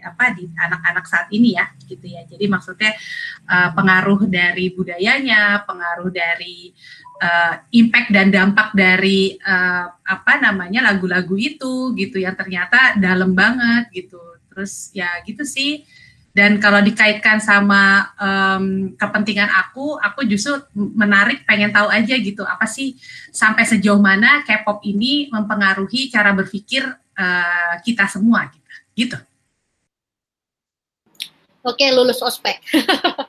apa 0.00 0.32
di 0.32 0.48
anak-anak 0.48 1.04
saat 1.04 1.28
ini 1.28 1.60
ya 1.60 1.68
gitu 1.84 2.08
ya 2.08 2.24
jadi 2.24 2.48
maksudnya 2.48 2.96
uh, 3.44 3.70
pengaruh 3.76 4.24
dari 4.26 4.72
budayanya 4.72 5.62
pengaruh 5.68 6.08
dari 6.08 6.72
uh, 7.20 7.54
impact 7.70 8.08
dan 8.10 8.32
dampak 8.32 8.72
dari 8.72 9.36
uh, 9.36 9.86
apa 9.92 10.40
namanya 10.40 10.90
lagu-lagu 10.90 11.36
itu 11.36 11.92
gitu 11.94 12.16
yang 12.18 12.34
ternyata 12.34 12.96
dalam 12.96 13.36
banget 13.36 13.92
gitu. 13.92 14.18
Terus 14.50 14.90
ya 14.96 15.20
gitu 15.28 15.44
sih. 15.44 15.84
Dan 16.30 16.62
kalau 16.62 16.78
dikaitkan 16.78 17.42
sama 17.42 18.14
um, 18.14 18.94
kepentingan 18.94 19.50
aku 19.50 19.98
aku 19.98 20.22
justru 20.30 20.62
menarik 20.74 21.42
pengen 21.44 21.74
tahu 21.74 21.90
aja 21.90 22.14
gitu. 22.16 22.46
Apa 22.46 22.64
sih 22.64 22.96
sampai 23.30 23.66
sejauh 23.66 24.00
mana 24.00 24.42
K-pop 24.46 24.80
ini 24.86 25.28
mempengaruhi 25.28 26.08
cara 26.08 26.30
berpikir 26.32 26.86
uh, 27.18 27.74
kita 27.84 28.06
semua 28.08 28.48
gitu. 28.48 28.70
Gitu. 28.94 29.18
Oke 31.60 31.86
lulus 31.92 32.24
ospek. 32.24 32.58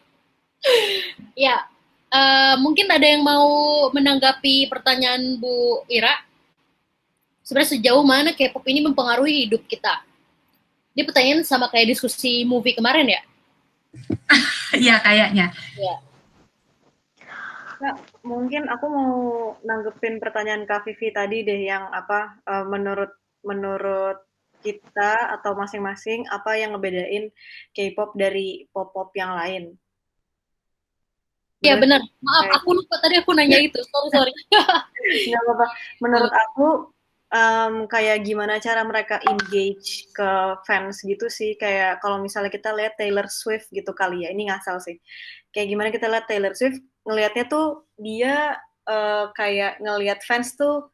Ya 1.34 1.71
uh, 2.12 2.56
mungkin 2.60 2.92
ada 2.92 3.08
yang 3.08 3.24
mau 3.24 3.50
menanggapi 3.96 4.68
pertanyaan 4.68 5.40
Bu 5.40 5.88
Ira. 5.88 6.14
Sebenarnya 7.42 7.74
sejauh 7.80 8.06
mana 8.06 8.32
K-pop 8.36 8.64
ini 8.70 8.86
mempengaruhi 8.86 9.50
hidup 9.50 9.66
kita? 9.66 10.04
Ini 10.94 11.08
pertanyaan 11.08 11.42
sama 11.48 11.72
kayak 11.72 11.96
diskusi 11.96 12.44
movie 12.44 12.76
kemarin 12.76 13.08
ya? 13.08 13.22
Iya 14.72 15.04
kayaknya. 15.04 15.52
Ya. 15.76 15.96
Nah, 17.84 17.98
mungkin 18.24 18.72
aku 18.72 18.86
mau 18.88 19.16
nanggepin 19.68 20.22
pertanyaan 20.24 20.64
Kak 20.64 20.88
Vivi 20.88 21.12
tadi 21.12 21.44
deh 21.44 21.68
yang 21.68 21.92
apa 21.92 22.40
uh, 22.48 22.64
menurut 22.64 23.12
menurut 23.44 24.22
kita 24.62 25.34
atau 25.36 25.58
masing-masing 25.58 26.24
apa 26.30 26.56
yang 26.56 26.72
ngebedain 26.78 27.34
K-pop 27.74 28.16
dari 28.16 28.70
pop-pop 28.72 29.12
yang 29.18 29.36
lain. 29.36 29.76
Iya 31.62 31.78
benar. 31.78 32.02
Maaf, 32.26 32.46
aku 32.58 32.82
lupa 32.82 32.98
tadi 32.98 33.22
aku 33.22 33.38
nanya 33.38 33.62
itu. 33.62 33.78
Sorry 33.78 34.10
sorry. 34.10 34.34
Gak 35.30 35.42
apa-apa. 35.46 35.66
Menurut 36.02 36.34
aku 36.34 36.68
um, 37.30 37.74
kayak 37.86 38.26
gimana 38.26 38.58
cara 38.58 38.82
mereka 38.82 39.22
engage 39.30 40.10
ke 40.10 40.30
fans 40.66 41.06
gitu 41.06 41.30
sih. 41.30 41.54
Kayak 41.62 42.02
kalau 42.02 42.18
misalnya 42.18 42.50
kita 42.50 42.74
lihat 42.74 42.98
Taylor 42.98 43.30
Swift 43.30 43.70
gitu 43.70 43.94
kali 43.94 44.26
ya. 44.26 44.34
Ini 44.34 44.50
ngasal 44.50 44.82
sih. 44.82 44.98
Kayak 45.54 45.68
gimana 45.70 45.90
kita 45.94 46.10
lihat 46.10 46.26
Taylor 46.26 46.54
Swift 46.58 46.82
ngelihatnya 47.06 47.46
tuh 47.46 47.86
dia 48.02 48.58
uh, 48.90 49.30
kayak 49.38 49.78
ngelihat 49.86 50.26
fans 50.26 50.58
tuh 50.58 50.90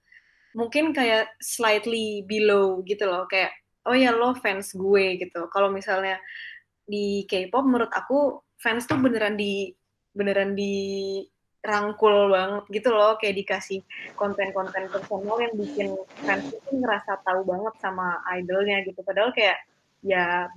mungkin 0.51 0.91
kayak 0.91 1.31
slightly 1.39 2.27
below 2.27 2.83
gitu 2.83 3.07
loh. 3.07 3.23
Kayak 3.31 3.55
oh 3.87 3.95
ya 3.95 4.11
lo 4.11 4.35
fans 4.35 4.75
gue 4.75 5.15
gitu. 5.15 5.47
Kalau 5.47 5.71
misalnya 5.71 6.19
di 6.83 7.23
K-pop 7.23 7.63
menurut 7.63 7.91
aku 7.95 8.43
fans 8.59 8.83
tuh 8.83 8.99
beneran 8.99 9.39
di 9.39 9.71
beneran 10.17 10.57
dirangkul 10.57 12.33
banget 12.33 12.63
gitu 12.73 12.89
loh 12.89 13.13
kayak 13.21 13.37
dikasih 13.37 13.85
konten-konten 14.17 14.89
personal 14.89 15.37
yang 15.37 15.53
bikin 15.53 15.93
fans 16.25 16.49
itu 16.49 16.73
ngerasa 16.73 17.21
tahu 17.21 17.45
banget 17.45 17.73
sama 17.77 18.17
idolnya 18.33 18.81
gitu. 18.81 19.05
Padahal 19.05 19.29
kayak 19.37 19.61
ya 20.01 20.49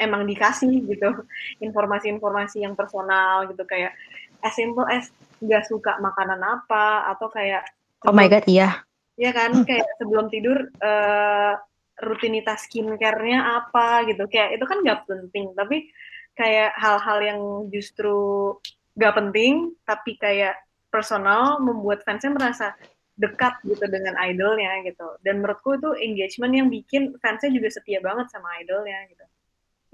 emang 0.00 0.24
dikasih 0.24 0.72
gitu 0.88 1.10
informasi-informasi 1.66 2.64
yang 2.64 2.72
personal 2.72 3.44
gitu. 3.52 3.62
Kayak 3.68 3.92
as 4.40 4.56
simple 4.56 4.88
as 4.88 5.12
nggak 5.44 5.68
suka 5.68 6.00
makanan 6.00 6.40
apa 6.40 7.12
atau 7.12 7.28
kayak 7.28 7.68
oh 8.08 8.16
my 8.16 8.24
god 8.32 8.48
iya. 8.48 8.80
Iya 9.14 9.30
kan? 9.30 9.50
Kayak 9.68 9.86
sebelum 10.02 10.26
tidur 10.26 10.74
uh, 10.82 11.54
rutinitas 12.02 12.66
skincare-nya 12.66 13.62
apa 13.62 14.02
gitu. 14.10 14.26
Kayak 14.26 14.58
itu 14.58 14.64
kan 14.66 14.78
nggak 14.82 15.00
penting 15.06 15.54
tapi 15.54 15.86
kayak 16.34 16.74
hal-hal 16.74 17.18
yang 17.22 17.40
justru 17.70 18.50
gak 18.94 19.14
penting 19.18 19.74
tapi 19.82 20.14
kayak 20.18 20.58
personal 20.94 21.58
membuat 21.58 22.06
fansnya 22.06 22.30
merasa 22.30 22.78
dekat 23.14 23.58
gitu 23.66 23.86
dengan 23.86 24.14
idolnya 24.22 24.82
gitu. 24.86 25.18
Dan 25.22 25.42
menurutku 25.42 25.78
itu 25.78 25.90
engagement 26.02 26.52
yang 26.54 26.68
bikin 26.70 27.14
fansnya 27.18 27.50
juga 27.50 27.70
setia 27.70 27.98
banget 28.02 28.30
sama 28.30 28.58
idolnya 28.62 29.06
gitu. 29.10 29.24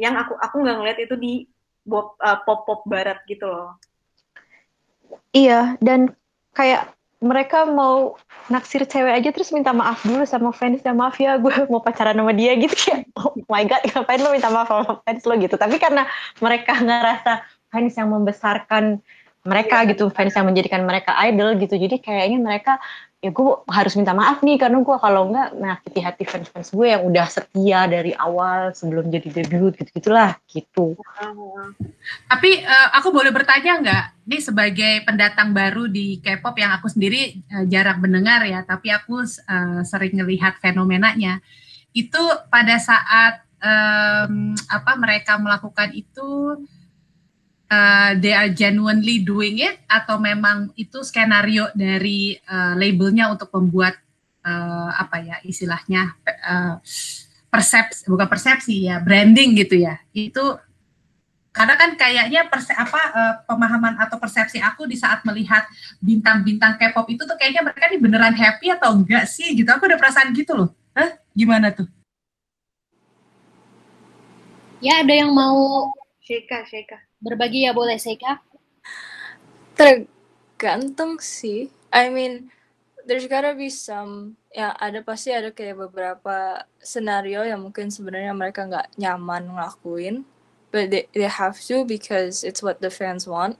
Yang 0.01 0.15
aku 0.29 0.33
aku 0.41 0.57
nggak 0.65 0.77
ngeliat 0.81 0.99
itu 1.01 1.15
di 1.21 1.33
pop 1.85 2.17
uh, 2.21 2.41
pop 2.45 2.65
pop 2.65 2.81
barat 2.89 3.21
gitu 3.29 3.49
loh. 3.49 3.77
Iya 5.37 5.77
dan 5.85 6.13
kayak 6.57 6.93
mereka 7.21 7.69
mau 7.69 8.17
naksir 8.49 8.89
cewek 8.89 9.13
aja 9.13 9.29
terus 9.29 9.53
minta 9.53 9.77
maaf 9.77 10.01
dulu 10.09 10.25
sama 10.25 10.57
fans 10.57 10.81
ya 10.81 10.97
maaf 10.97 11.21
ya 11.21 11.37
gue 11.37 11.53
mau 11.69 11.85
pacaran 11.85 12.17
sama 12.17 12.33
dia 12.33 12.57
gitu. 12.57 12.73
Ya 12.89 13.05
oh 13.21 13.37
my 13.49 13.65
god 13.69 13.85
ngapain 13.85 14.21
lo 14.25 14.33
minta 14.33 14.49
maaf 14.49 14.69
sama 14.73 15.05
fans 15.05 15.23
lo 15.29 15.37
gitu? 15.37 15.61
Tapi 15.61 15.77
karena 15.77 16.09
mereka 16.41 16.81
ngerasa 16.81 17.45
fans 17.71 17.95
yang 17.97 18.11
membesarkan 18.11 19.01
mereka 19.41 19.83
yeah. 19.83 19.89
gitu 19.97 20.13
fans 20.13 20.37
yang 20.37 20.47
menjadikan 20.51 20.85
mereka 20.85 21.17
idol 21.25 21.57
gitu 21.57 21.79
jadi 21.81 21.97
kayaknya 21.97 22.39
mereka 22.43 22.77
ya 23.21 23.29
gue 23.37 23.53
harus 23.69 23.93
minta 24.01 24.17
maaf 24.17 24.41
nih 24.41 24.57
karena 24.57 24.81
gue 24.81 24.97
kalau 24.97 25.29
enggak 25.29 25.53
menyakiti 25.53 26.01
hati 26.01 26.25
fans-fans 26.25 26.73
gue 26.73 26.89
yang 26.89 27.05
udah 27.05 27.29
setia 27.29 27.85
dari 27.85 28.17
awal 28.17 28.73
sebelum 28.73 29.13
jadi 29.13 29.45
debut 29.45 29.77
gitu 29.77 29.93
gitulah 30.01 30.41
gitu. 30.49 30.97
Tapi 32.33 32.51
uh, 32.65 32.89
aku 32.97 33.13
boleh 33.13 33.29
bertanya 33.29 33.77
nggak? 33.85 34.05
Ini 34.25 34.39
sebagai 34.41 34.93
pendatang 35.05 35.53
baru 35.53 35.85
di 35.85 36.17
K-pop 36.25 36.57
yang 36.57 36.73
aku 36.81 36.89
sendiri 36.89 37.45
uh, 37.53 37.69
jarang 37.69 38.01
mendengar 38.01 38.41
ya, 38.49 38.65
tapi 38.65 38.89
aku 38.89 39.21
uh, 39.21 39.85
sering 39.85 40.17
melihat 40.17 40.57
fenomenanya. 40.57 41.45
Itu 41.93 42.25
pada 42.49 42.81
saat 42.81 43.45
um, 43.61 44.57
apa 44.73 44.97
mereka 44.97 45.37
melakukan 45.37 45.93
itu 45.93 46.57
uh, 47.71 48.11
they 48.19 48.35
are 48.35 48.51
genuinely 48.51 49.23
doing 49.23 49.63
it 49.63 49.79
atau 49.87 50.19
memang 50.19 50.75
itu 50.75 51.01
skenario 51.07 51.71
dari 51.73 52.37
uh, 52.51 52.75
labelnya 52.75 53.31
untuk 53.31 53.49
membuat 53.55 53.97
uh, 54.43 54.91
apa 54.99 55.23
ya 55.23 55.37
istilahnya 55.47 56.19
uh, 56.27 56.83
persepsi 57.49 58.11
bukan 58.11 58.27
persepsi 58.27 58.91
ya 58.91 58.99
branding 58.99 59.55
gitu 59.57 59.79
ya. 59.79 60.03
Itu 60.11 60.59
karena 61.51 61.75
kan 61.75 61.99
kayaknya 61.99 62.47
perse 62.47 62.71
apa 62.71 63.01
uh, 63.11 63.35
pemahaman 63.47 63.99
atau 63.99 64.23
persepsi 64.23 64.63
aku 64.63 64.87
di 64.87 64.95
saat 64.95 65.27
melihat 65.27 65.67
bintang-bintang 65.99 66.79
K-pop 66.79 67.11
itu 67.11 67.27
tuh 67.27 67.35
kayaknya 67.35 67.67
mereka 67.67 67.91
ini 67.91 67.99
beneran 67.99 68.35
happy 68.39 68.71
atau 68.71 68.95
enggak 68.95 69.27
sih 69.27 69.55
gitu. 69.55 69.67
Aku 69.71 69.87
udah 69.87 69.99
perasaan 69.99 70.35
gitu 70.35 70.55
loh. 70.55 70.71
Hah? 70.95 71.19
gimana 71.31 71.71
tuh? 71.71 71.87
Ya 74.81 75.05
ada 75.05 75.13
yang 75.13 75.31
mau 75.37 75.91
Sheika 76.25 76.65
Sheika 76.65 77.10
berbagi 77.21 77.69
ya 77.69 77.73
boleh 77.77 78.01
Sheika 78.01 78.41
tergantung 79.77 81.21
sih 81.21 81.69
I 81.93 82.09
mean 82.11 82.49
there's 83.05 83.29
gotta 83.29 83.55
be 83.57 83.73
some 83.73 84.37
ya 84.51 84.75
ada 84.77 85.01
pasti 85.01 85.31
ada 85.31 85.55
kayak 85.55 85.89
beberapa 85.89 86.67
senario 86.81 87.47
yang 87.47 87.63
mungkin 87.63 87.89
sebenarnya 87.89 88.35
mereka 88.35 88.67
nggak 88.67 88.99
nyaman 88.99 89.53
ngelakuin 89.53 90.27
but 90.71 90.91
they, 90.91 91.07
they 91.15 91.27
have 91.27 91.61
to 91.61 91.85
because 91.85 92.45
it's 92.45 92.63
what 92.63 92.81
the 92.81 92.91
fans 92.91 93.27
want. 93.27 93.59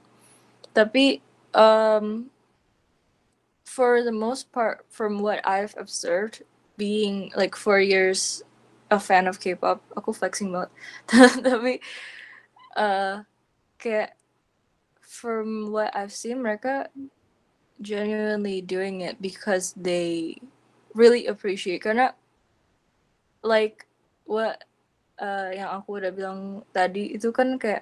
Tapi 0.73 1.21
um, 1.53 2.31
for 3.65 4.03
the 4.03 4.11
most 4.11 4.51
part, 4.51 4.85
from 4.89 5.19
what 5.19 5.45
I've 5.45 5.75
observed, 5.77 6.43
being 6.77 7.31
like 7.35 7.55
four 7.55 7.79
years 7.79 8.43
a 8.89 8.99
fan 8.99 9.27
of 9.27 9.39
K-pop, 9.39 9.83
aku 9.95 10.15
flexing 10.15 10.51
banget. 10.51 10.71
Tapi 11.47 11.79
uh, 12.75 13.23
kayak 13.81 14.13
from 15.01 15.73
what 15.73 15.89
I've 15.97 16.13
seen, 16.13 16.45
mereka 16.45 16.87
genuinely 17.81 18.61
doing 18.61 19.01
it 19.01 19.17
because 19.17 19.73
they 19.73 20.37
really 20.93 21.25
appreciate 21.25 21.81
karena 21.81 22.13
like 23.41 23.89
what 24.29 24.63
uh, 25.17 25.49
yang 25.49 25.81
aku 25.81 25.97
udah 25.97 26.13
bilang 26.13 26.61
tadi 26.69 27.17
itu 27.17 27.33
kan 27.33 27.57
kayak 27.57 27.81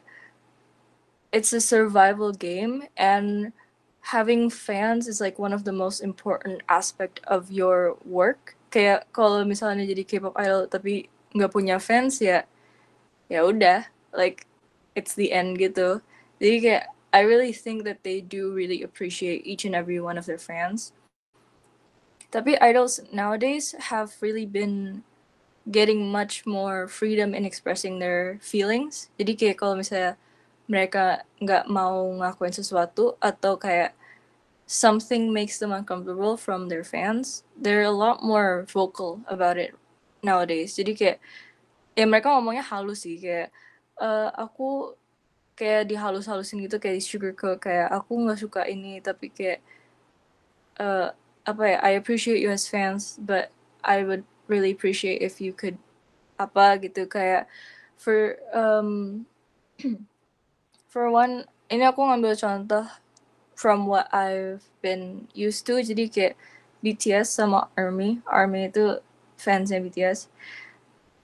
it's 1.35 1.51
a 1.51 1.59
survival 1.59 2.31
game 2.31 2.88
and 2.95 3.51
having 4.09 4.49
fans 4.49 5.05
is 5.05 5.19
like 5.19 5.38
one 5.38 5.51
of 5.51 5.67
the 5.67 5.75
most 5.75 5.99
important 5.99 6.63
aspect 6.71 7.19
of 7.27 7.51
your 7.51 7.99
work. 8.07 8.55
Kayak 8.71 9.05
kalau 9.13 9.43
misalnya 9.45 9.85
jadi 9.85 10.07
K-pop 10.07 10.33
idol 10.39 10.65
tapi 10.65 11.12
nggak 11.35 11.53
punya 11.53 11.77
fans 11.77 12.17
ya 12.23 12.47
ya 13.29 13.45
udah 13.45 13.85
like 14.15 14.49
it's 14.95 15.13
the 15.13 15.34
end 15.34 15.60
gitu. 15.60 16.02
Jadi 16.39 16.56
kayak 16.63 16.86
I 17.10 17.21
really 17.25 17.52
think 17.52 17.84
that 17.89 18.06
they 18.06 18.21
do 18.21 18.54
really 18.54 18.86
appreciate 18.86 19.41
each 19.45 19.65
and 19.65 19.73
every 19.73 19.97
one 19.97 20.17
of 20.17 20.30
their 20.30 20.41
fans. 20.41 20.93
Tapi 22.30 22.54
idols 22.62 23.02
nowadays 23.10 23.73
have 23.89 24.13
really 24.21 24.45
been 24.45 25.02
getting 25.73 26.13
much 26.13 26.45
more 26.45 26.86
freedom 26.86 27.34
in 27.34 27.45
expressing 27.45 27.97
their 27.97 28.38
feelings. 28.45 29.10
Jadi 29.17 29.34
kayak 29.34 29.58
kalau 29.58 29.73
misalnya 29.73 30.13
mereka 30.69 31.25
nggak 31.41 31.65
mau 31.65 32.06
ngakuin 32.21 32.54
sesuatu 32.54 33.17
atau 33.17 33.58
kayak 33.58 33.97
something 34.69 35.34
makes 35.34 35.58
them 35.58 35.73
uncomfortable 35.73 36.38
from 36.38 36.69
their 36.69 36.86
fans, 36.86 37.41
they're 37.58 37.89
a 37.89 37.93
lot 37.93 38.21
more 38.21 38.69
vocal 38.69 39.17
about 39.25 39.58
it 39.58 39.73
nowadays. 40.21 40.78
Jadi 40.78 40.93
kayak 40.93 41.17
ya 41.97 42.06
mereka 42.06 42.30
ngomongnya 42.30 42.62
halus 42.62 43.02
sih 43.02 43.17
kayak 43.17 43.49
uh, 43.99 44.31
aku 44.33 44.95
kayak 45.59 45.91
dihalus-halusin 45.91 46.63
gitu 46.63 46.79
kayak 46.79 46.97
di 46.97 47.03
sugarcoat 47.03 47.59
kayak 47.59 47.91
aku 47.91 48.15
nggak 48.15 48.39
suka 48.39 48.63
ini 48.63 49.03
tapi 49.03 49.27
kayak 49.27 49.59
uh, 50.79 51.12
apa 51.43 51.63
ya 51.67 51.77
I 51.83 51.91
appreciate 51.99 52.39
you 52.39 52.47
as 52.47 52.65
fans 52.71 53.19
but 53.19 53.51
I 53.83 54.07
would 54.07 54.23
really 54.47 54.71
appreciate 54.71 55.19
if 55.19 55.43
you 55.43 55.51
could 55.51 55.75
apa 56.39 56.79
gitu 56.79 57.03
kayak 57.12 57.51
for 57.99 58.39
um 58.55 59.23
for 60.91 61.12
one 61.12 61.43
ini 61.67 61.83
aku 61.83 62.07
ngambil 62.07 62.39
contoh 62.39 62.88
from 63.51 63.83
what 63.83 64.07
I've 64.15 64.63
been 64.79 65.27
used 65.35 65.67
to 65.67 65.83
jadi 65.83 66.07
kayak 66.07 66.35
BTS 66.79 67.35
sama 67.35 67.67
ARMY. 67.75 68.23
ARMY 68.23 68.71
itu 68.71 69.03
fansnya 69.35 69.83
BTS 69.83 70.31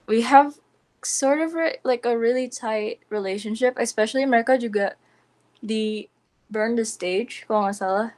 we 0.04 0.20
have 0.20 0.60
sort 1.06 1.38
of 1.38 1.54
like 1.86 2.04
a 2.04 2.18
really 2.18 2.50
tight 2.50 2.98
relationship 3.08 3.78
especially 3.78 4.26
mereka 4.26 4.58
juga 4.58 4.98
di 5.62 6.10
Burn 6.50 6.74
the 6.74 6.84
Stage 6.86 7.46
kalau 7.46 7.70
nggak 7.70 7.78
salah 7.78 8.10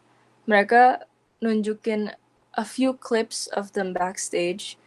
mereka 0.49 1.05
nunjukin 1.45 2.17
a 2.57 2.65
few 2.65 2.97
clips 2.97 3.47
of 3.53 3.77
them 3.77 3.93
backstage 3.93 4.81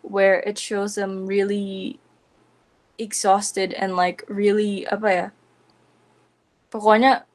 where 0.00 0.40
it 0.46 0.56
shows 0.56 0.94
them 0.94 1.26
really 1.26 1.98
exhausted 2.96 3.74
and 3.76 3.98
like 3.98 4.22
really 4.30 4.86
apa 4.88 5.08
ya 5.10 5.26
pokoknya 6.72 7.28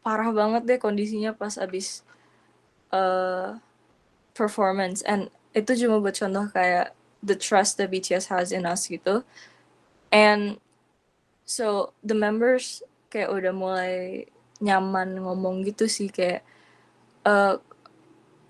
parah 0.00 0.30
banget 0.32 0.62
deh 0.66 0.78
kondisinya 0.80 1.36
pas 1.36 1.60
abis 1.60 2.02
uh, 2.94 3.60
performance. 4.34 5.02
And 5.04 5.28
itu 5.52 5.86
cuma 5.86 6.00
buat 6.00 6.16
contoh 6.16 6.48
kayak 6.50 6.94
the 7.20 7.36
trust 7.36 7.76
that 7.78 7.92
BTS 7.92 8.32
has 8.32 8.48
in 8.54 8.64
us 8.64 8.88
gitu 8.88 9.26
and 10.10 10.62
so 11.46 11.94
the 12.06 12.14
members 12.14 12.82
kayak 13.10 13.30
udah 13.30 13.50
mulai 13.50 14.26
nyaman 14.62 15.18
ngomong 15.18 15.66
gitu 15.66 15.90
sih 15.90 16.12
kayak 16.12 16.44
uh, 17.26 17.58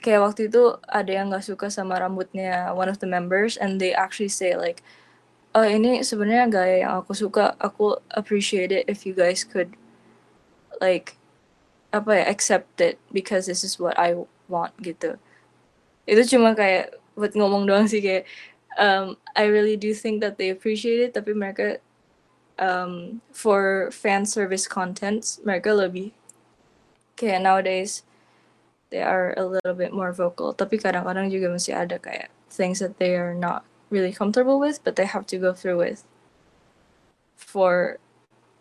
kayak 0.00 0.20
waktu 0.24 0.48
itu 0.48 0.76
ada 0.88 1.12
yang 1.12 1.32
nggak 1.32 1.44
suka 1.44 1.72
sama 1.72 1.96
rambutnya 2.00 2.72
one 2.72 2.88
of 2.88 2.98
the 2.98 3.08
members 3.08 3.56
and 3.56 3.80
they 3.80 3.92
actually 3.94 4.32
say 4.32 4.56
like 4.56 4.84
oh 5.54 5.66
ini 5.66 6.02
sebenarnya 6.06 6.46
gaya 6.50 6.76
yang 6.86 6.92
aku 7.02 7.12
suka. 7.14 7.58
Aku 7.58 7.98
appreciate 8.14 8.70
it 8.70 8.84
if 8.86 9.02
you 9.02 9.14
guys 9.14 9.42
could 9.42 9.74
like 10.78 11.18
apa 11.90 12.22
ya 12.22 12.24
accept 12.30 12.78
it 12.78 13.02
because 13.10 13.50
this 13.50 13.66
is 13.66 13.74
what 13.78 13.98
I 13.98 14.14
want 14.46 14.74
gitu. 14.78 15.18
Itu 16.06 16.22
cuma 16.36 16.54
kayak 16.54 16.94
buat 17.18 17.34
ngomong 17.34 17.66
doang 17.66 17.90
sih 17.90 17.98
kayak 17.98 18.24
um, 18.80 19.20
I 19.36 19.44
really 19.52 19.76
do 19.76 19.92
think 19.92 20.24
that 20.24 20.40
they 20.40 20.48
appreciate 20.48 20.98
it 21.04 21.12
tapi 21.12 21.36
mereka 21.36 21.78
um, 22.56 23.20
for 23.30 23.92
fan 23.92 24.24
service 24.24 24.64
contents 24.64 25.38
mereka 25.44 25.76
lebih 25.76 26.16
kayak 27.20 27.44
nowadays 27.44 28.02
they 28.90 29.02
are 29.02 29.32
a 29.36 29.46
little 29.46 29.74
bit 29.74 29.94
more 29.94 30.12
vocal. 30.12 30.52
Tapi 30.52 30.78
kadang-kadang 30.78 31.30
juga 31.30 31.50
masih 31.50 31.78
ada 31.78 31.96
kayak 31.96 32.28
things 32.50 32.82
that 32.82 32.98
they 32.98 33.14
are 33.14 33.34
not 33.34 33.62
really 33.88 34.12
comfortable 34.12 34.58
with, 34.58 34.82
but 34.82 34.98
they 34.98 35.06
have 35.06 35.24
to 35.30 35.38
go 35.38 35.54
through 35.54 35.78
with 35.78 36.02
for 37.38 37.98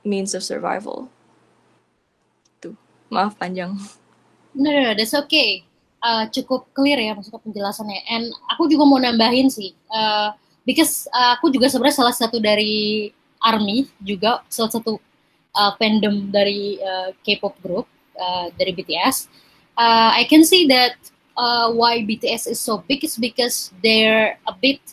means 0.05 0.34
of 0.38 0.45
survival. 0.45 1.10
Tuh, 2.62 2.77
maaf 3.10 3.36
panjang. 3.38 3.77
No, 4.53 4.69
no, 4.69 4.82
no, 4.89 4.93
that's 4.93 5.13
okay. 5.25 5.65
Uh, 5.99 6.23
cukup 6.31 6.63
clear 6.71 6.95
ya 6.95 7.12
maksudnya 7.12 7.43
penjelasannya. 7.43 7.99
And 8.07 8.31
aku 8.55 8.71
juga 8.71 8.88
mau 8.88 9.03
nambahin 9.03 9.51
sih, 9.51 9.75
uh, 9.91 10.31
because 10.63 11.12
uh, 11.12 11.35
aku 11.35 11.51
juga 11.51 11.67
sebenarnya 11.67 11.99
salah 11.99 12.15
satu 12.15 12.39
dari 12.39 13.12
ARMY 13.43 13.83
juga 13.99 14.39
salah 14.47 14.71
satu 14.71 14.95
uh, 15.59 15.71
fandom 15.75 16.31
dari 16.31 16.79
uh, 16.79 17.12
K-pop 17.19 17.59
group 17.59 17.83
uh, 18.15 18.47
dari 18.55 18.71
BTS 18.71 19.27
uh, 19.79 20.12
I 20.12 20.27
can 20.27 20.43
see 20.43 20.67
that 20.67 20.99
uh, 21.39 21.71
why 21.71 22.03
BTS 22.03 22.51
is 22.51 22.59
so 22.59 22.83
big 22.83 23.03
is 23.07 23.15
because 23.15 23.71
they're 23.79 24.35
a 24.43 24.53
bit, 24.53 24.83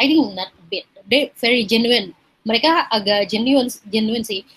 I 0.00 0.08
think 0.08 0.32
not 0.32 0.48
a 0.48 0.64
bit, 0.72 0.88
they're 1.04 1.30
very 1.36 1.68
genuine. 1.68 2.16
Mereka 2.48 2.88
agak 2.88 3.28
genuine, 3.28 3.68
genuine 3.92 4.24
sih. 4.24 4.48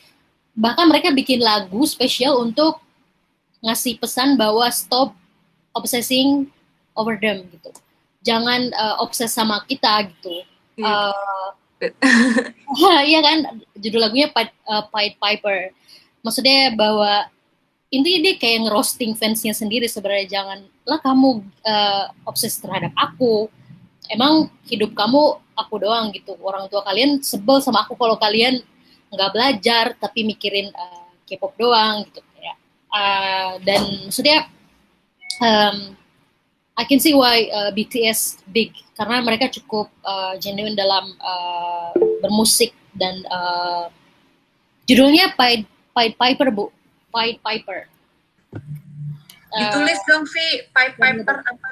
Bahkan 0.55 0.87
mereka 0.87 1.11
bikin 1.11 1.43
lagu 1.43 1.83
spesial 1.83 2.39
untuk 2.39 2.79
ngasih 3.59 3.99
pesan 3.99 4.39
bahwa 4.39 4.71
stop 4.71 5.11
obsessing 5.73 6.49
over 6.97 7.17
them 7.17 7.45
gitu. 7.49 7.69
Jangan 8.23 8.71
uh, 8.73 8.95
obses 9.03 9.33
sama 9.33 9.61
kita 9.67 10.09
gitu. 10.09 10.45
Yeah. 10.79 11.11
Uh, 11.11 11.49
iya 13.11 13.19
kan 13.19 13.59
judul 13.75 14.07
lagunya 14.07 14.31
Pied, 14.31 14.49
uh, 14.65 14.87
Pied 14.87 15.19
Piper. 15.19 15.75
Maksudnya 16.23 16.71
bahwa 16.79 17.27
intinya 17.93 18.19
dia 18.25 18.33
kayak 18.41 18.59
ngerosting 18.65 19.13
fansnya 19.13 19.53
sendiri 19.53 19.85
sebenarnya 19.85 20.41
jangan 20.41 20.59
lah 20.81 20.97
kamu 20.97 21.45
uh, 21.61 22.09
obses 22.25 22.57
terhadap 22.57 22.89
aku 22.97 23.53
emang 24.09 24.49
hidup 24.65 24.97
kamu 24.97 25.37
aku 25.53 25.75
doang 25.77 26.09
gitu 26.09 26.33
orang 26.41 26.65
tua 26.73 26.81
kalian 26.81 27.21
sebel 27.21 27.61
sama 27.61 27.85
aku 27.85 27.93
kalau 27.93 28.17
kalian 28.17 28.65
nggak 29.13 29.31
belajar 29.31 29.85
tapi 30.01 30.25
mikirin 30.25 30.73
uh, 30.73 31.05
K-pop 31.29 31.53
doang 31.53 32.01
gitu 32.09 32.19
ya 32.41 32.57
uh, 32.89 33.51
dan 33.61 34.09
maksudnya 34.09 34.49
um, 35.41 35.95
I 36.73 36.83
can 36.85 36.99
see 36.99 37.13
why 37.13 37.49
uh, 37.53 37.69
BTS 37.73 38.41
big 38.49 38.73
karena 38.97 39.21
mereka 39.21 39.49
cukup 39.49 39.89
uh, 40.05 40.37
genuine 40.37 40.77
dalam 40.77 41.13
uh, 41.21 41.93
bermusik 42.21 42.73
dan 42.97 43.21
uh, 43.29 43.89
judulnya 44.89 45.33
Pied 45.37 45.65
Pied 45.93 46.13
Piper 46.17 46.49
bu, 46.49 46.69
Pied 47.13 47.37
Piper. 47.41 47.89
Ditulis 49.53 50.01
dong, 50.09 50.25
Vi. 50.25 50.65
Pied 50.73 50.93
Piper 50.97 51.37
apa? 51.45 51.69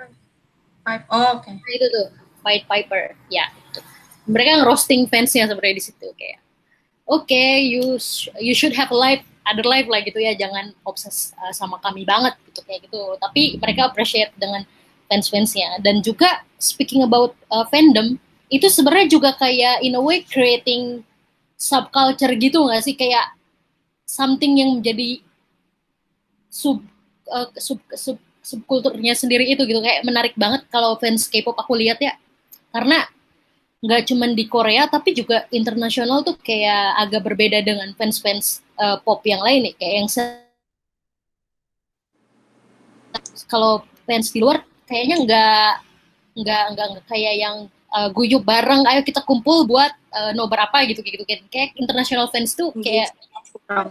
Pied, 0.85 1.01
oh, 1.09 1.41
oke. 1.41 1.49
Nah, 1.49 1.71
itu 1.73 1.87
tuh 1.89 2.07
Pied 2.41 2.63
Piper 2.65 3.13
ya 3.29 3.49
itu. 3.53 3.79
mereka 4.25 4.61
ngerosting 4.61 5.05
fansnya 5.09 5.49
sebenarnya 5.49 5.77
di 5.77 5.85
situ 5.85 6.07
kayak 6.17 6.41
oke 7.05 7.25
okay, 7.25 7.61
you 7.61 7.97
sh- 7.97 8.33
you 8.41 8.53
should 8.53 8.73
have 8.73 8.89
a 8.89 8.97
life 8.97 9.25
other 9.45 9.65
life 9.65 9.89
lah 9.89 10.01
gitu 10.05 10.21
ya 10.21 10.37
jangan 10.37 10.73
obses 10.85 11.33
uh, 11.41 11.53
sama 11.53 11.81
kami 11.81 12.05
banget 12.05 12.37
gitu 12.49 12.61
kayak 12.65 12.85
gitu. 12.87 13.01
Tapi 13.17 13.57
mereka 13.57 13.89
appreciate 13.89 14.31
dengan 14.37 14.65
fans-fansnya. 15.09 15.81
Dan 15.83 15.99
juga 16.05 16.45
speaking 16.61 17.03
about 17.03 17.35
uh, 17.51 17.65
fandom 17.67 18.15
itu 18.51 18.67
sebenarnya 18.67 19.07
juga 19.11 19.31
kayak 19.35 19.81
in 19.83 19.97
a 19.97 20.01
way 20.01 20.23
creating 20.23 21.03
subculture 21.57 22.31
gitu 22.37 22.63
nggak 22.63 22.83
sih? 22.85 22.95
Kayak 22.95 23.33
something 24.05 24.59
yang 24.59 24.79
menjadi 24.79 25.23
sub 26.51 26.83
uh, 27.31 27.49
sub 27.57 27.79
sub 27.95 28.19
subkulturnya 28.41 29.13
sendiri 29.13 29.49
itu 29.49 29.63
gitu. 29.65 29.79
Kayak 29.81 30.05
menarik 30.05 30.33
banget 30.37 30.65
kalau 30.69 30.97
fans 30.97 31.29
K-pop 31.29 31.57
aku 31.57 31.77
lihat 31.77 31.97
ya. 32.01 32.17
Karena 32.71 33.03
nggak 33.81 34.13
cuman 34.13 34.37
di 34.37 34.45
Korea 34.45 34.85
tapi 34.85 35.17
juga 35.17 35.49
internasional 35.49 36.21
tuh 36.21 36.37
kayak 36.37 37.01
agak 37.01 37.25
berbeda 37.25 37.65
dengan 37.65 37.89
fans-fans 37.97 38.61
uh, 38.77 39.01
pop 39.01 39.25
yang 39.25 39.41
lain 39.41 39.69
nih. 39.69 39.73
Kayak 39.77 39.95
yang 39.97 40.07
kalau 43.49 43.81
fans 44.05 44.29
di 44.29 44.39
luar 44.39 44.61
kayaknya 44.85 45.17
nggak 45.25 45.71
nggak 46.39 46.63
nggak 46.77 46.89
kayak 47.09 47.35
yang 47.35 47.55
uh, 47.91 48.09
guyup 48.13 48.43
bareng 48.47 48.87
ayo 48.87 49.01
kita 49.03 49.19
kumpul 49.23 49.67
buat 49.67 49.91
uh, 50.15 50.31
nobar 50.31 50.71
apa 50.71 50.87
gitu 50.87 51.03
gitu 51.03 51.23
kayak, 51.27 51.43
kayak 51.51 51.69
international 51.75 52.31
fans 52.31 52.55
tuh 52.55 52.71
kayak 52.79 53.11
ya, 53.11 53.83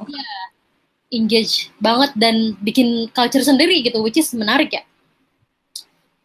engage 1.13 1.69
banget 1.83 2.11
dan 2.17 2.57
bikin 2.65 3.11
culture 3.13 3.45
sendiri 3.45 3.85
gitu 3.85 4.01
which 4.01 4.17
is 4.17 4.33
menarik 4.33 4.73
ya 4.73 4.83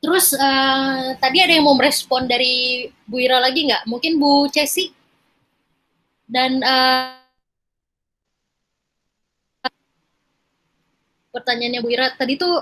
Terus 0.06 0.38
uh, 0.38 1.18
tadi 1.18 1.42
ada 1.42 1.50
yang 1.50 1.66
mau 1.66 1.74
merespon 1.74 2.30
dari 2.30 2.86
Bu 3.10 3.18
Ira 3.18 3.42
lagi 3.42 3.66
nggak? 3.66 3.90
Mungkin 3.90 4.22
Bu 4.22 4.46
Cesi 4.54 4.94
dan 6.30 6.62
uh, 6.62 7.18
pertanyaannya 11.34 11.82
Bu 11.82 11.90
Ira 11.90 12.14
tadi 12.14 12.38
tuh 12.38 12.54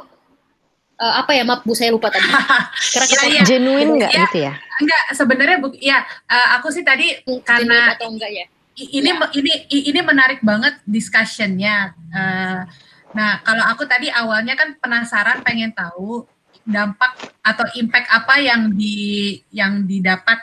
uh, 1.04 1.14
apa 1.20 1.36
ya? 1.36 1.44
Maaf 1.44 1.68
Bu 1.68 1.76
saya 1.76 1.92
lupa 1.92 2.08
tadi. 2.08 2.24
Kira 2.96 3.06
ya, 3.12 3.20
ya. 3.28 3.44
genuine 3.44 3.92
nggak 4.00 4.12
ya, 4.16 4.24
gitu 4.24 4.38
ya? 4.48 4.54
Enggak, 4.80 5.04
sebenarnya 5.12 5.58
Bu 5.60 5.68
ya 5.84 6.00
uh, 6.32 6.48
aku 6.56 6.72
sih 6.72 6.88
tadi 6.88 7.28
karena 7.44 8.00
atau 8.00 8.08
enggak 8.08 8.32
ya? 8.32 8.48
Ini 8.80 9.20
ya. 9.20 9.28
ini 9.36 9.52
ini 9.92 10.00
menarik 10.00 10.40
banget 10.40 10.80
discussionnya. 10.88 11.92
Uh, 12.08 12.64
nah 13.12 13.44
kalau 13.44 13.68
aku 13.68 13.84
tadi 13.84 14.08
awalnya 14.08 14.56
kan 14.56 14.80
penasaran 14.80 15.44
pengen 15.44 15.76
tahu 15.76 16.24
dampak 16.64 17.36
atau 17.44 17.68
impact 17.76 18.08
apa 18.08 18.40
yang 18.40 18.72
di 18.72 19.40
yang 19.52 19.84
didapat 19.84 20.40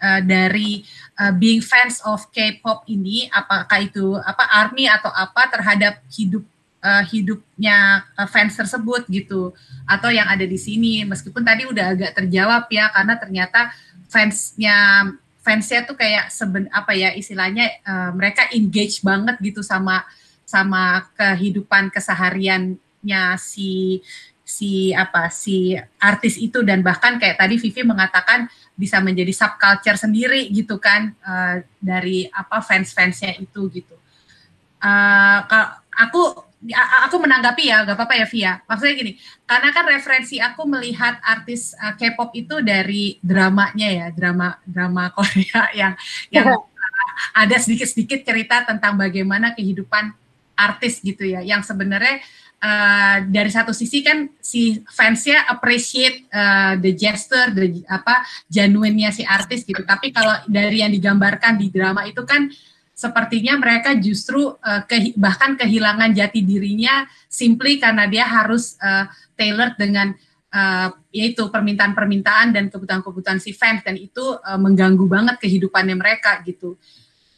uh, 0.00 0.20
dari 0.24 0.84
uh, 1.20 1.32
being 1.36 1.60
fans 1.60 2.00
of 2.04 2.24
K-pop 2.32 2.88
ini? 2.88 3.28
Apakah 3.28 3.78
itu 3.84 4.16
apa 4.18 4.44
army 4.48 4.88
atau 4.88 5.12
apa 5.12 5.48
terhadap 5.52 6.00
hidup 6.12 6.44
uh, 6.80 7.04
hidupnya 7.04 8.08
fans 8.32 8.56
tersebut 8.56 9.04
gitu? 9.12 9.52
Atau 9.84 10.08
yang 10.08 10.26
ada 10.26 10.44
di 10.44 10.56
sini? 10.56 11.04
Meskipun 11.04 11.44
tadi 11.44 11.68
udah 11.68 11.94
agak 11.94 12.12
terjawab 12.16 12.66
ya 12.72 12.88
karena 12.92 13.14
ternyata 13.20 13.70
fansnya 14.08 15.04
fansnya 15.48 15.88
tuh 15.88 15.96
kayak 15.96 16.28
seben 16.28 16.68
apa 16.68 16.92
ya 16.92 17.16
istilahnya 17.16 17.80
uh, 17.84 18.10
mereka 18.12 18.52
engage 18.52 19.00
banget 19.00 19.40
gitu 19.40 19.64
sama 19.64 20.04
sama 20.48 21.08
kehidupan 21.16 21.88
kesehariannya 21.88 23.24
si 23.36 24.00
si 24.48 24.96
apa 24.96 25.28
si 25.28 25.76
artis 26.00 26.40
itu 26.40 26.64
dan 26.64 26.80
bahkan 26.80 27.20
kayak 27.20 27.36
tadi 27.36 27.60
Vivi 27.60 27.84
mengatakan 27.84 28.48
bisa 28.72 28.96
menjadi 29.04 29.28
subculture 29.36 30.00
sendiri 30.00 30.48
gitu 30.48 30.80
kan 30.80 31.12
uh, 31.20 31.60
dari 31.76 32.24
apa 32.32 32.64
fans-fansnya 32.64 33.36
itu 33.36 33.68
gitu. 33.68 33.92
Uh, 34.80 35.44
aku 35.92 36.48
aku 37.04 37.16
menanggapi 37.20 37.70
ya, 37.70 37.84
gak 37.84 37.94
apa-apa 37.94 38.14
ya 38.18 38.26
Via. 38.26 38.52
Maksudnya 38.64 38.94
gini, 38.96 39.12
karena 39.44 39.68
kan 39.70 39.84
referensi 39.84 40.40
aku 40.40 40.64
melihat 40.64 41.20
artis 41.22 41.76
uh, 41.76 41.92
K-pop 41.94 42.32
itu 42.32 42.64
dari 42.64 43.20
dramanya 43.20 43.88
ya, 43.92 44.06
drama 44.10 44.56
drama 44.64 45.10
Korea 45.16 45.70
yang 45.76 45.92
yang 46.32 46.56
ada 47.36 47.56
sedikit-sedikit 47.60 48.24
cerita 48.24 48.64
tentang 48.64 48.96
bagaimana 48.96 49.52
kehidupan 49.52 50.16
artis 50.58 51.04
gitu 51.04 51.22
ya, 51.22 51.44
yang 51.44 51.60
sebenarnya 51.60 52.24
uh, 52.62 53.16
dari 53.26 53.50
satu 53.50 53.70
sisi 53.70 54.02
kan 54.02 54.26
si 54.42 54.82
fansnya 54.90 55.46
appreciate 55.50 56.26
uh, 56.30 56.74
the 56.78 56.94
gesture, 56.94 57.50
the 57.54 57.82
apa 57.86 58.22
genuine-nya 58.50 59.14
si 59.14 59.22
artis 59.22 59.62
gitu. 59.62 59.82
Tapi 59.86 60.10
kalau 60.10 60.34
dari 60.46 60.82
yang 60.82 60.92
digambarkan 60.92 61.58
di 61.58 61.70
drama 61.70 62.06
itu 62.06 62.22
kan 62.26 62.50
sepertinya 62.98 63.54
mereka 63.62 63.94
justru 63.94 64.58
uh, 64.58 64.82
ke, 64.82 65.14
bahkan 65.14 65.54
kehilangan 65.54 66.10
jati 66.10 66.42
dirinya 66.42 67.06
simply 67.30 67.78
karena 67.78 68.10
dia 68.10 68.26
harus 68.26 68.74
uh, 68.82 69.06
tailored 69.38 69.78
dengan 69.78 70.10
uh, 70.50 70.88
yaitu 71.14 71.46
permintaan-permintaan 71.46 72.50
dan 72.50 72.66
kebutuhan-kebutuhan 72.66 73.38
si 73.38 73.54
fans 73.54 73.86
dan 73.86 73.94
itu 73.94 74.22
uh, 74.42 74.58
mengganggu 74.58 75.06
banget 75.06 75.38
kehidupannya 75.38 75.94
mereka 75.94 76.42
gitu. 76.42 76.74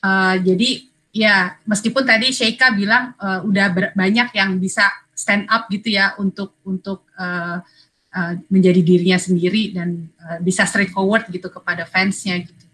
Uh, 0.00 0.40
jadi 0.40 0.89
ya 1.10 1.58
meskipun 1.66 2.06
tadi 2.06 2.30
Sheikha 2.30 2.74
bilang 2.74 3.14
uh, 3.18 3.42
udah 3.42 3.94
banyak 3.94 4.28
yang 4.34 4.58
bisa 4.62 4.86
stand 5.14 5.50
up 5.50 5.66
gitu 5.68 5.92
ya 5.92 6.14
untuk 6.16 6.56
untuk 6.64 7.04
uh, 7.18 7.60
uh, 8.14 8.32
menjadi 8.48 8.80
dirinya 8.80 9.18
sendiri 9.18 9.74
dan 9.74 10.08
uh, 10.22 10.38
bisa 10.40 10.64
straightforward 10.64 11.28
gitu 11.28 11.50
kepada 11.50 11.84
fansnya 11.84 12.40
gitu. 12.40 12.64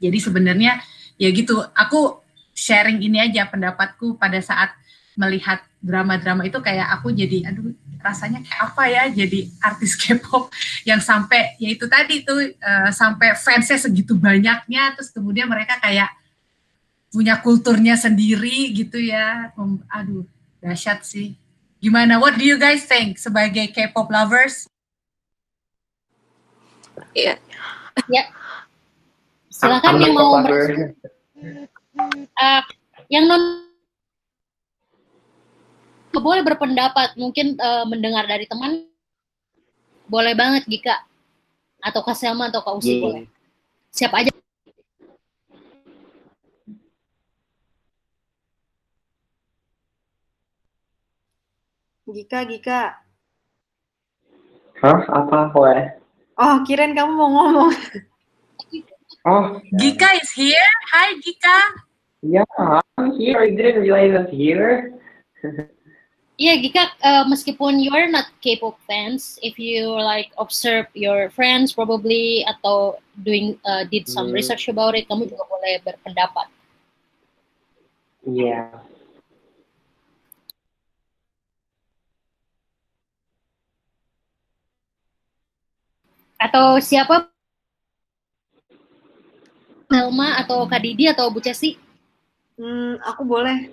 Jadi 0.00 0.18
sebenarnya 0.18 0.80
ya 1.20 1.28
gitu, 1.28 1.60
aku 1.76 2.24
sharing 2.56 3.04
ini 3.04 3.20
aja 3.20 3.44
pendapatku 3.44 4.16
pada 4.16 4.40
saat 4.40 4.72
melihat 5.18 5.60
drama-drama 5.84 6.48
itu 6.48 6.56
kayak 6.64 6.88
aku 6.96 7.12
jadi 7.12 7.52
aduh 7.52 7.76
rasanya 8.00 8.40
kayak 8.40 8.60
apa 8.72 8.84
ya 8.88 9.02
jadi 9.12 9.40
artis 9.60 9.92
K-pop 10.00 10.48
yang 10.88 11.00
sampai 11.04 11.56
ya 11.60 11.68
itu 11.68 11.84
tadi 11.84 12.24
tuh 12.24 12.56
uh, 12.56 12.88
sampai 12.88 13.36
fansnya 13.36 13.76
segitu 13.76 14.16
banyaknya 14.16 14.96
terus 14.96 15.12
kemudian 15.12 15.44
mereka 15.44 15.76
kayak 15.76 16.08
punya 17.10 17.42
kulturnya 17.42 17.98
sendiri 17.98 18.70
gitu 18.72 19.02
ya 19.02 19.50
aduh 19.90 20.24
dahsyat 20.62 21.02
sih 21.02 21.34
Gimana? 21.80 22.20
What 22.20 22.36
do 22.36 22.44
you 22.44 22.60
guys 22.60 22.84
think 22.84 23.16
sebagai 23.16 23.72
K-pop 23.72 24.12
lovers? 24.12 24.68
Iya. 27.16 27.40
Yeah. 28.04 28.12
Ya. 28.12 28.24
Silakan 29.48 29.96
yang 29.96 30.12
mau 30.12 30.36
uh, 30.36 30.44
yang 33.08 33.24
non 33.28 33.64
boleh 36.12 36.44
berpendapat, 36.44 37.16
mungkin 37.16 37.56
uh, 37.56 37.88
mendengar 37.88 38.28
dari 38.28 38.44
teman 38.44 38.84
boleh 40.04 40.36
banget 40.36 40.68
Gika 40.68 41.00
atau 41.80 42.04
Kak 42.04 42.12
Selma 42.12 42.52
atau 42.52 42.60
Kak 42.60 42.76
Usi 42.76 42.92
yeah. 42.92 43.00
boleh. 43.00 43.24
Siapa 43.88 44.20
aja 44.20 44.28
Gika, 52.10 52.46
Gika. 52.46 52.80
Hah? 54.80 55.00
Apa, 55.08 55.52
Weh? 55.54 55.84
Oh, 56.40 56.56
kirain 56.64 56.96
kamu 56.96 57.12
mau 57.12 57.28
ngomong. 57.28 57.72
Oh. 59.28 59.60
Gika 59.76 60.16
is 60.16 60.32
here. 60.32 60.70
Hi, 60.96 61.12
Gika. 61.20 61.58
Yeah, 62.24 62.48
I'm 62.96 63.12
here. 63.20 63.40
I 63.40 63.52
didn't 63.52 63.84
realize 63.84 64.16
I'm 64.16 64.28
here. 64.32 64.96
yeah, 66.40 66.56
Gika, 66.56 66.88
uh, 67.04 67.24
meskipun 67.28 67.84
you're 67.84 68.08
not 68.08 68.32
K-pop 68.40 68.80
fans, 68.88 69.36
if 69.44 69.60
you 69.60 69.92
like 69.92 70.32
observe 70.40 70.88
your 70.96 71.28
friends 71.36 71.76
probably 71.76 72.44
atau 72.48 72.96
doing 73.20 73.60
uh, 73.68 73.84
did 73.92 74.08
some 74.08 74.32
hmm. 74.32 74.40
research 74.40 74.72
about 74.72 74.96
it, 74.96 75.04
kamu 75.04 75.28
juga 75.28 75.44
boleh 75.44 75.84
berpendapat. 75.84 76.48
Yeah. 78.24 78.80
Atau 86.40 86.80
siapa? 86.80 87.28
Selma 89.92 90.40
atau 90.40 90.64
Kak 90.64 90.80
Didi 90.80 91.04
atau 91.04 91.28
Bu 91.28 91.44
Cesi? 91.44 91.76
Hmm, 92.56 92.96
aku 93.04 93.28
boleh. 93.28 93.68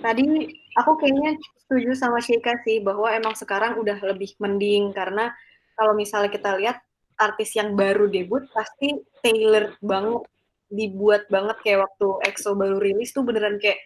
Tadi 0.00 0.24
aku 0.72 0.96
kayaknya 0.96 1.36
setuju 1.60 1.92
sama 1.92 2.18
Sheikha 2.24 2.56
sih 2.64 2.80
bahwa 2.80 3.12
emang 3.12 3.36
sekarang 3.36 3.76
udah 3.76 4.00
lebih 4.00 4.32
mending 4.40 4.96
karena 4.96 5.36
kalau 5.76 5.92
misalnya 5.92 6.32
kita 6.32 6.56
lihat 6.56 6.80
artis 7.20 7.52
yang 7.54 7.76
baru 7.76 8.08
debut 8.08 8.48
pasti 8.56 8.96
tailored 9.20 9.76
banget 9.84 10.24
dibuat 10.72 11.28
banget 11.28 11.60
kayak 11.60 11.84
waktu 11.84 12.06
EXO 12.32 12.56
baru 12.56 12.80
rilis 12.80 13.12
tuh 13.12 13.24
beneran 13.24 13.60
kayak 13.60 13.76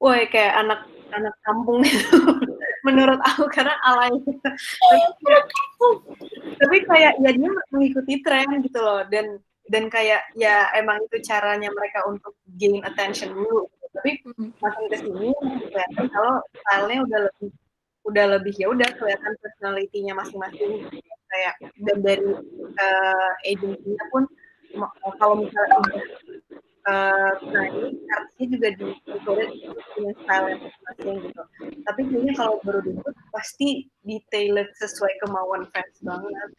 woi 0.00 0.24
kayak 0.32 0.56
anak 0.56 0.80
anak 1.12 1.34
kampung 1.44 1.84
itu 1.84 2.16
menurut 2.86 3.20
aku 3.24 3.46
karena 3.50 3.74
alay. 3.86 4.12
Tapi 6.60 6.76
kayak 6.84 7.12
ya 7.20 7.30
dia 7.32 7.50
mengikuti 7.72 8.20
tren 8.24 8.60
gitu 8.64 8.80
loh 8.80 9.04
dan 9.08 9.40
dan 9.70 9.86
kayak 9.86 10.26
ya 10.34 10.66
emang 10.74 10.98
itu 11.06 11.22
caranya 11.22 11.70
mereka 11.70 12.02
untuk 12.10 12.34
gain 12.58 12.82
attention 12.82 13.32
dulu. 13.32 13.70
Tapi 13.90 14.22
makin 14.62 14.84
ke 14.90 14.96
sini 15.02 15.30
kelihatan 15.70 16.06
kalau 16.14 16.42
stylenya 16.62 17.00
udah 17.06 17.20
lebih 17.26 17.50
udah 18.00 18.24
lebih 18.38 18.54
ya 18.56 18.66
udah 18.70 18.88
kelihatan 18.98 19.32
personalitinya 19.38 20.18
masing-masing. 20.18 20.86
Kayak 21.30 21.54
dan 21.86 21.98
dari 22.02 22.30
uh, 22.74 23.32
agensinya 23.46 24.04
pun 24.10 24.26
kalau 25.18 25.34
misalnya 25.42 25.78
uh, 26.88 27.32
naik 27.50 27.74
artisnya 28.08 28.46
juga 28.56 28.68
di 28.78 28.86
punya 29.96 30.12
style 30.24 30.46
yang 30.52 30.60
masing-masing 30.60 31.16
gitu 31.28 31.42
tapi 31.84 32.00
kayaknya 32.08 32.34
kalau 32.38 32.56
baru 32.64 32.80
debut 32.84 33.14
pasti 33.34 33.88
detailed 34.06 34.70
sesuai 34.78 35.12
kemauan 35.26 35.68
fans 35.74 35.96
banget 36.04 36.50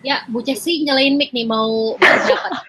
Ya, 0.00 0.24
Bu 0.32 0.40
Cesi 0.40 0.80
nyalain 0.80 1.20
mic 1.20 1.28
nih 1.36 1.44
mau 1.44 1.96
berpendapat. 2.00 2.52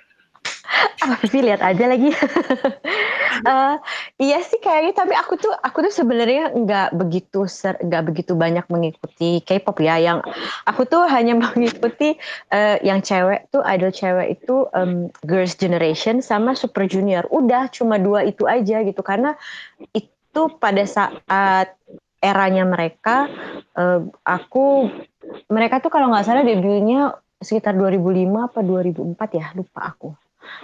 Ah, 1.02 1.18
Vivi 1.18 1.42
lihat 1.42 1.62
aja 1.66 1.90
lagi. 1.90 2.14
uh, 3.48 3.76
iya 4.20 4.40
sih 4.44 4.60
kayaknya, 4.60 4.94
tapi 4.94 5.14
aku 5.16 5.40
tuh 5.40 5.54
aku 5.64 5.88
tuh 5.88 5.94
sebenarnya 5.94 6.52
nggak 6.56 6.98
begitu 6.98 7.48
nggak 7.82 8.04
begitu 8.08 8.34
banyak 8.36 8.66
mengikuti 8.68 9.40
K-pop 9.44 9.78
ya. 9.80 9.98
Yang 9.98 10.28
aku 10.68 10.88
tuh 10.88 11.04
hanya 11.08 11.38
mengikuti 11.44 12.16
uh, 12.52 12.78
yang 12.84 13.00
cewek 13.00 13.48
tuh 13.50 13.64
idol 13.66 13.92
cewek 13.92 14.40
itu 14.40 14.68
um, 14.76 15.08
Girls 15.26 15.56
Generation 15.56 16.20
sama 16.20 16.54
Super 16.54 16.86
Junior. 16.86 17.26
Udah 17.32 17.72
cuma 17.72 17.98
dua 17.98 18.28
itu 18.28 18.48
aja 18.48 18.84
gitu 18.84 19.02
karena 19.02 19.36
itu 19.96 20.42
pada 20.60 20.84
saat 20.88 21.76
eranya 22.22 22.64
mereka 22.70 23.26
uh, 23.76 24.06
aku 24.22 24.88
mereka 25.50 25.82
tuh 25.82 25.90
kalau 25.90 26.14
nggak 26.14 26.26
salah 26.26 26.46
debutnya 26.46 27.18
sekitar 27.42 27.74
2005 27.74 28.30
apa 28.38 28.60
2004 28.62 29.40
ya 29.42 29.48
lupa 29.58 29.82
aku 29.90 30.14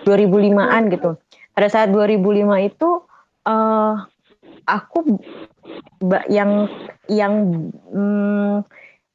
2005-an 0.05 0.83
gitu 0.93 1.17
pada 1.57 1.73
saat 1.73 1.89
2005 1.89 2.69
itu 2.69 2.89
uh, 3.49 3.93
aku 4.69 5.17
yang 6.29 6.69
yang 7.09 7.33
um, 7.89 8.61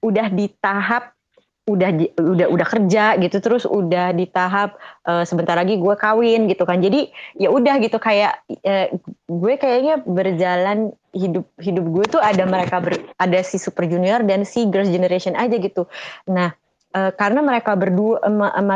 udah 0.02 0.26
di 0.34 0.50
tahap 0.58 1.14
udah 1.62 1.94
udah 2.18 2.50
udah 2.50 2.66
kerja 2.66 3.14
gitu 3.22 3.38
terus 3.38 3.62
udah 3.62 4.10
di 4.10 4.26
tahap 4.26 4.74
uh, 5.06 5.22
sebentar 5.22 5.54
lagi 5.54 5.78
gue 5.78 5.94
kawin 5.94 6.50
gitu 6.50 6.66
kan. 6.66 6.82
Jadi 6.82 7.14
ya 7.38 7.54
udah 7.54 7.78
gitu 7.78 8.02
kayak 8.02 8.42
uh, 8.50 8.90
gue 9.30 9.54
kayaknya 9.54 10.02
berjalan 10.02 10.90
hidup 11.14 11.46
hidup 11.62 11.86
gue 11.86 12.04
tuh 12.18 12.18
ada 12.18 12.42
mereka 12.42 12.82
ber, 12.82 12.98
ada 13.22 13.38
si 13.46 13.62
super 13.62 13.86
junior 13.86 14.26
dan 14.26 14.42
si 14.42 14.66
girls 14.66 14.90
generation 14.90 15.38
aja 15.38 15.54
gitu. 15.62 15.86
Nah 16.26 16.50
uh, 16.92 17.12
karena 17.16 17.40
mereka 17.40 17.72
berdua 17.74 18.22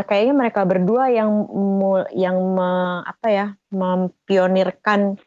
kayaknya 0.05 0.35
mereka 0.35 0.63
berdua 0.65 1.13
yang 1.13 1.31
yang 2.17 2.37
me, 2.57 2.71
apa 3.05 3.27
ya 3.29 3.47
mempionirkan 3.71 5.21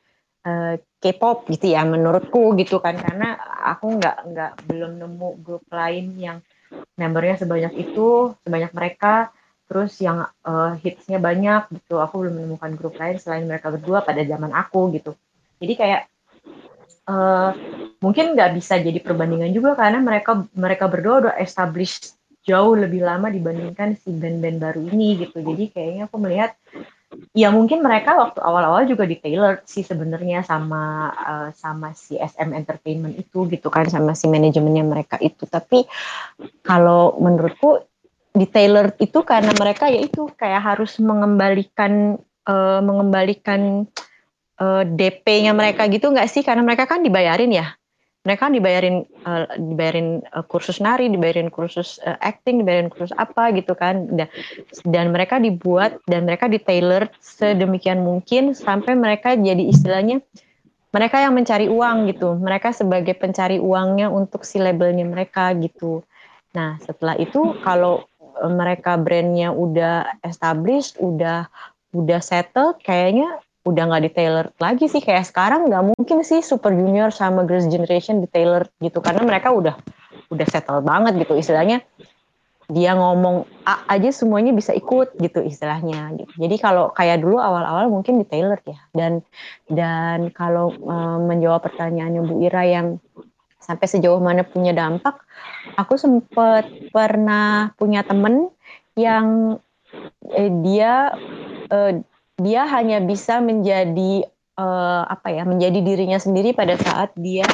uh, 0.44 0.76
K-pop 1.00 1.48
gitu 1.48 1.72
ya 1.72 1.88
menurutku 1.88 2.58
gitu 2.60 2.84
kan. 2.84 3.00
Karena 3.00 3.40
aku 3.64 3.96
nggak 4.02 4.18
nggak 4.36 4.52
belum 4.68 5.00
nemu 5.00 5.30
grup 5.40 5.64
lain 5.72 6.18
yang 6.20 6.38
membernya 7.00 7.40
sebanyak 7.40 7.74
itu 7.80 8.36
sebanyak 8.44 8.72
mereka. 8.76 9.32
Terus 9.70 10.02
yang 10.02 10.26
uh, 10.44 10.74
hitsnya 10.82 11.22
banyak 11.22 11.70
gitu 11.78 12.02
aku 12.02 12.26
belum 12.26 12.42
menemukan 12.42 12.74
grup 12.74 12.98
lain 12.98 13.22
selain 13.22 13.46
mereka 13.46 13.70
berdua 13.70 14.02
pada 14.02 14.26
zaman 14.26 14.50
aku 14.50 14.90
gitu. 14.98 15.14
Jadi 15.62 15.74
kayak 15.78 16.02
uh, 17.06 17.54
mungkin 18.02 18.34
nggak 18.34 18.58
bisa 18.58 18.82
jadi 18.82 18.98
perbandingan 18.98 19.54
juga 19.54 19.78
karena 19.78 20.02
mereka 20.02 20.46
mereka 20.58 20.90
berdua 20.90 21.16
udah 21.30 21.36
established 21.38 22.19
jauh 22.50 22.74
lebih 22.74 23.06
lama 23.06 23.30
dibandingkan 23.30 23.94
si 24.02 24.10
band-band 24.10 24.58
baru 24.58 24.82
ini 24.90 25.22
gitu. 25.22 25.46
Jadi 25.46 25.70
kayaknya 25.70 26.10
aku 26.10 26.18
melihat 26.18 26.58
ya 27.34 27.50
mungkin 27.50 27.82
mereka 27.82 28.14
waktu 28.18 28.42
awal-awal 28.42 28.86
juga 28.86 29.06
di 29.06 29.18
tailor 29.18 29.66
sih 29.66 29.82
sebenarnya 29.82 30.46
sama 30.46 31.14
uh, 31.14 31.50
sama 31.54 31.94
si 31.94 32.18
SM 32.18 32.54
Entertainment 32.54 33.18
itu 33.18 33.46
gitu 33.50 33.70
kan 33.70 33.90
sama 33.90 34.18
si 34.18 34.26
manajemennya 34.26 34.86
mereka 34.86 35.22
itu. 35.22 35.46
Tapi 35.46 35.86
kalau 36.66 37.18
menurutku 37.22 37.86
di 38.34 38.46
tailor 38.46 38.94
itu 39.02 39.26
karena 39.26 39.54
mereka 39.58 39.90
ya 39.90 40.02
itu 40.06 40.30
kayak 40.38 40.62
harus 40.76 40.98
mengembalikan 41.02 42.18
uh, 42.46 42.82
mengembalikan 42.82 43.90
uh, 44.62 44.84
DP-nya 44.86 45.54
mereka 45.54 45.86
gitu 45.90 46.10
nggak 46.10 46.30
sih? 46.30 46.42
Karena 46.46 46.62
mereka 46.66 46.86
kan 46.86 47.02
dibayarin 47.02 47.54
ya 47.54 47.79
mereka 48.28 48.52
dibayarin 48.52 49.08
uh, 49.24 49.48
dibayarin 49.56 50.20
uh, 50.36 50.44
kursus 50.44 50.84
nari, 50.84 51.08
dibayarin 51.08 51.48
kursus 51.48 52.04
uh, 52.04 52.20
acting, 52.20 52.60
dibayarin 52.60 52.92
kursus 52.92 53.16
apa 53.16 53.56
gitu 53.56 53.72
kan. 53.80 54.12
Dan, 54.12 54.28
dan 54.84 55.06
mereka 55.16 55.40
dibuat 55.40 56.04
dan 56.06 56.28
mereka 56.28 56.52
detailor 56.52 57.08
sedemikian 57.24 58.04
mungkin 58.04 58.52
sampai 58.52 59.00
mereka 59.00 59.40
jadi 59.40 59.64
istilahnya 59.72 60.20
mereka 60.92 61.22
yang 61.24 61.38
mencari 61.38 61.72
uang 61.72 62.12
gitu. 62.12 62.36
Mereka 62.36 62.76
sebagai 62.76 63.16
pencari 63.16 63.56
uangnya 63.56 64.12
untuk 64.12 64.44
si 64.44 64.60
labelnya 64.60 65.08
mereka 65.08 65.56
gitu. 65.56 66.04
Nah, 66.52 66.76
setelah 66.82 67.16
itu 67.16 67.56
kalau 67.64 68.10
mereka 68.48 68.96
brandnya 69.00 69.52
udah 69.56 70.22
established, 70.28 71.00
udah 71.00 71.48
udah 71.96 72.20
settled, 72.22 72.78
kayaknya 72.86 73.42
udah 73.70 73.84
nggak 73.86 74.04
di 74.10 74.12
tailor 74.12 74.46
lagi 74.58 74.86
sih. 74.90 75.02
Kayak 75.02 75.30
sekarang 75.30 75.70
nggak 75.70 75.86
mungkin 75.94 76.26
sih 76.26 76.42
Super 76.42 76.74
Junior 76.74 77.14
sama 77.14 77.46
Girls 77.46 77.70
Generation 77.70 78.20
di 78.20 78.28
tailor 78.28 78.66
gitu. 78.82 79.00
Karena 79.00 79.22
mereka 79.22 79.54
udah 79.54 79.78
udah 80.34 80.48
settle 80.50 80.82
banget 80.82 81.22
gitu. 81.22 81.38
Istilahnya 81.38 81.86
dia 82.70 82.94
ngomong 82.94 83.50
A 83.66 83.98
aja 83.98 84.14
semuanya 84.14 84.54
bisa 84.54 84.78
ikut 84.78 85.18
gitu 85.18 85.42
istilahnya. 85.42 86.14
Jadi 86.38 86.56
kalau 86.62 86.94
kayak 86.94 87.26
dulu 87.26 87.42
awal-awal 87.42 87.90
mungkin 87.90 88.22
di 88.22 88.26
tailor 88.30 88.62
ya. 88.62 88.78
Dan 88.94 89.26
dan 89.66 90.30
kalau 90.30 90.74
um, 90.86 91.26
menjawab 91.26 91.66
pertanyaannya 91.66 92.22
Bu 92.22 92.46
Ira 92.46 92.64
yang 92.70 92.88
sampai 93.58 93.86
sejauh 93.90 94.22
mana 94.22 94.46
punya 94.46 94.74
dampak, 94.74 95.18
aku 95.78 95.98
sempat 95.98 96.70
pernah 96.94 97.74
punya 97.78 98.06
temen 98.06 98.50
yang 98.94 99.58
eh, 100.34 100.50
dia 100.62 101.14
eh, 101.70 102.02
dia 102.40 102.66
hanya 102.66 103.04
bisa 103.04 103.44
menjadi 103.44 104.26
uh, 104.58 105.04
apa 105.08 105.30
ya 105.32 105.44
menjadi 105.44 105.80
dirinya 105.84 106.20
sendiri 106.20 106.56
pada 106.56 106.80
saat 106.80 107.12
dia 107.20 107.48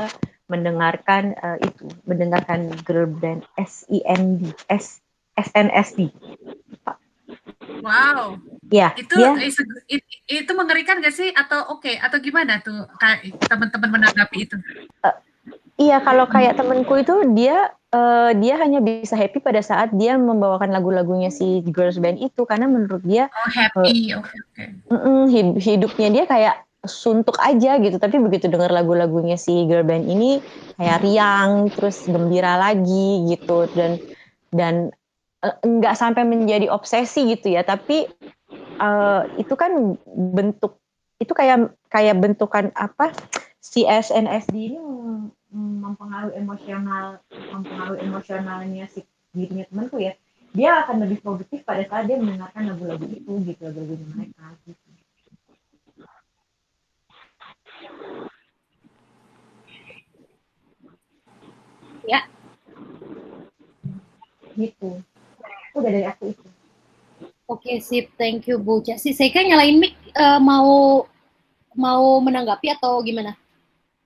mendengarkan 0.45 1.33
uh, 1.41 1.57
itu 1.57 1.89
mendengarkan 2.05 2.69
girl 2.85 3.09
band 3.09 3.43
SIND 3.57 4.53
S 4.69 5.01
SNSD 5.35 6.13
Wow. 7.85 8.41
Ya. 8.73 8.97
Itu 8.97 9.13
ya. 9.17 9.37
itu, 9.37 9.61
itu 10.25 10.51
mengerikan 10.57 10.97
gak 11.01 11.13
sih 11.13 11.29
atau 11.29 11.77
oke 11.77 11.85
okay? 11.85 11.95
atau 12.01 12.17
gimana 12.17 12.61
tuh 12.61 12.85
teman-teman 13.45 14.01
menanggapi 14.01 14.37
itu? 14.41 14.57
Uh, 15.05 15.15
iya 15.77 16.01
kalau 16.01 16.25
kayak 16.25 16.57
temenku 16.57 16.97
itu 16.97 17.15
dia 17.37 17.73
uh, 17.95 18.31
dia 18.35 18.59
hanya 18.59 18.83
bisa 18.83 19.15
happy 19.15 19.39
pada 19.39 19.63
saat 19.63 19.95
dia 19.95 20.19
membawakan 20.19 20.75
lagu-lagunya 20.75 21.31
si 21.31 21.63
girls 21.71 21.97
band 21.97 22.19
itu. 22.19 22.43
Karena 22.43 22.67
menurut 22.67 23.01
dia 23.07 23.31
oh 23.31 23.49
happy. 23.49 24.11
uh, 24.11 24.19
oke 24.19 24.31
okay, 24.51 24.71
okay. 25.31 25.63
hidupnya 25.63 26.09
dia 26.11 26.23
kayak 26.27 26.55
suntuk 26.83 27.39
aja 27.39 27.79
gitu. 27.79 27.95
Tapi 27.95 28.19
begitu 28.19 28.51
dengar 28.51 28.69
lagu-lagunya 28.69 29.39
si 29.39 29.63
girl 29.65 29.87
band 29.87 30.05
ini 30.11 30.43
kayak 30.75 31.01
riang 31.01 31.71
terus 31.71 32.03
gembira 32.05 32.59
lagi 32.59 33.31
gitu. 33.31 33.71
Dan 33.71 33.97
dan 34.51 34.91
uh, 35.41 35.55
nggak 35.63 35.95
sampai 35.95 36.27
menjadi 36.27 36.67
obsesi 36.67 37.31
gitu 37.31 37.55
ya. 37.55 37.63
Tapi 37.63 38.11
uh, 38.83 39.23
itu 39.39 39.55
kan 39.55 39.95
bentuk 40.35 40.77
itu 41.15 41.31
kayak 41.31 41.71
kayak 41.87 42.19
bentukan 42.19 42.75
apa 42.75 43.15
si 43.63 43.87
SNSD 43.87 44.75
ini 44.75 44.79
mempengaruhi 45.53 46.35
emosional 46.37 47.21
mempengaruhi 47.31 47.99
emosionalnya 48.01 48.85
si 48.89 49.05
dirinya 49.35 49.67
temanku 49.67 49.99
ya 49.99 50.13
dia 50.55 50.87
akan 50.87 51.03
lebih 51.03 51.19
produktif 51.19 51.67
pada 51.67 51.83
saat 51.83 52.07
dia 52.07 52.15
mendengarkan 52.15 52.71
lagu-lagu 52.71 53.03
itu 53.11 53.31
gitu 53.43 53.59
lagu-lagu 53.59 54.05
mereka 54.15 54.55
gitu. 54.63 54.85
Ya. 62.07 62.23
Gitu. 64.55 64.89
Udah 65.75 65.91
dari 65.91 66.07
aku 66.07 66.31
itu. 66.31 66.47
Oke 67.51 67.83
sip. 67.83 68.15
Thank 68.15 68.47
you 68.47 68.55
Bu 68.57 68.79
Casi 68.79 69.11
saya 69.11 69.29
kan 69.35 69.43
nyalain 69.43 69.75
mic 69.75 69.93
uh, 70.15 70.39
mau 70.39 71.03
mau 71.75 72.23
menanggapi 72.23 72.71
atau 72.79 73.03
gimana? 73.03 73.35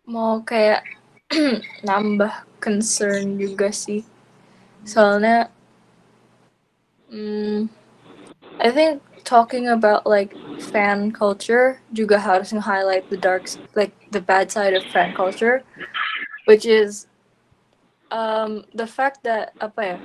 Mau 0.10 0.42
kayak 0.42 0.82
nambah 1.88 2.34
concern 2.60 3.38
juga 3.38 3.70
sih. 3.70 4.04
Soalnya 4.84 5.54
hmm, 7.10 7.70
I 8.60 8.70
think 8.72 9.02
talking 9.24 9.68
about 9.68 10.08
like 10.08 10.34
fan 10.74 11.12
culture 11.12 11.82
juga 11.94 12.18
harus 12.18 12.50
highlight 12.52 13.10
the 13.10 13.18
dark 13.18 13.46
like 13.76 13.94
the 14.10 14.22
bad 14.22 14.50
side 14.50 14.74
of 14.74 14.84
fan 14.90 15.14
culture 15.14 15.62
which 16.50 16.66
is 16.66 17.06
um, 18.10 18.66
the 18.74 18.88
fact 18.88 19.22
that 19.22 19.54
apa 19.62 19.82
ya 19.86 19.98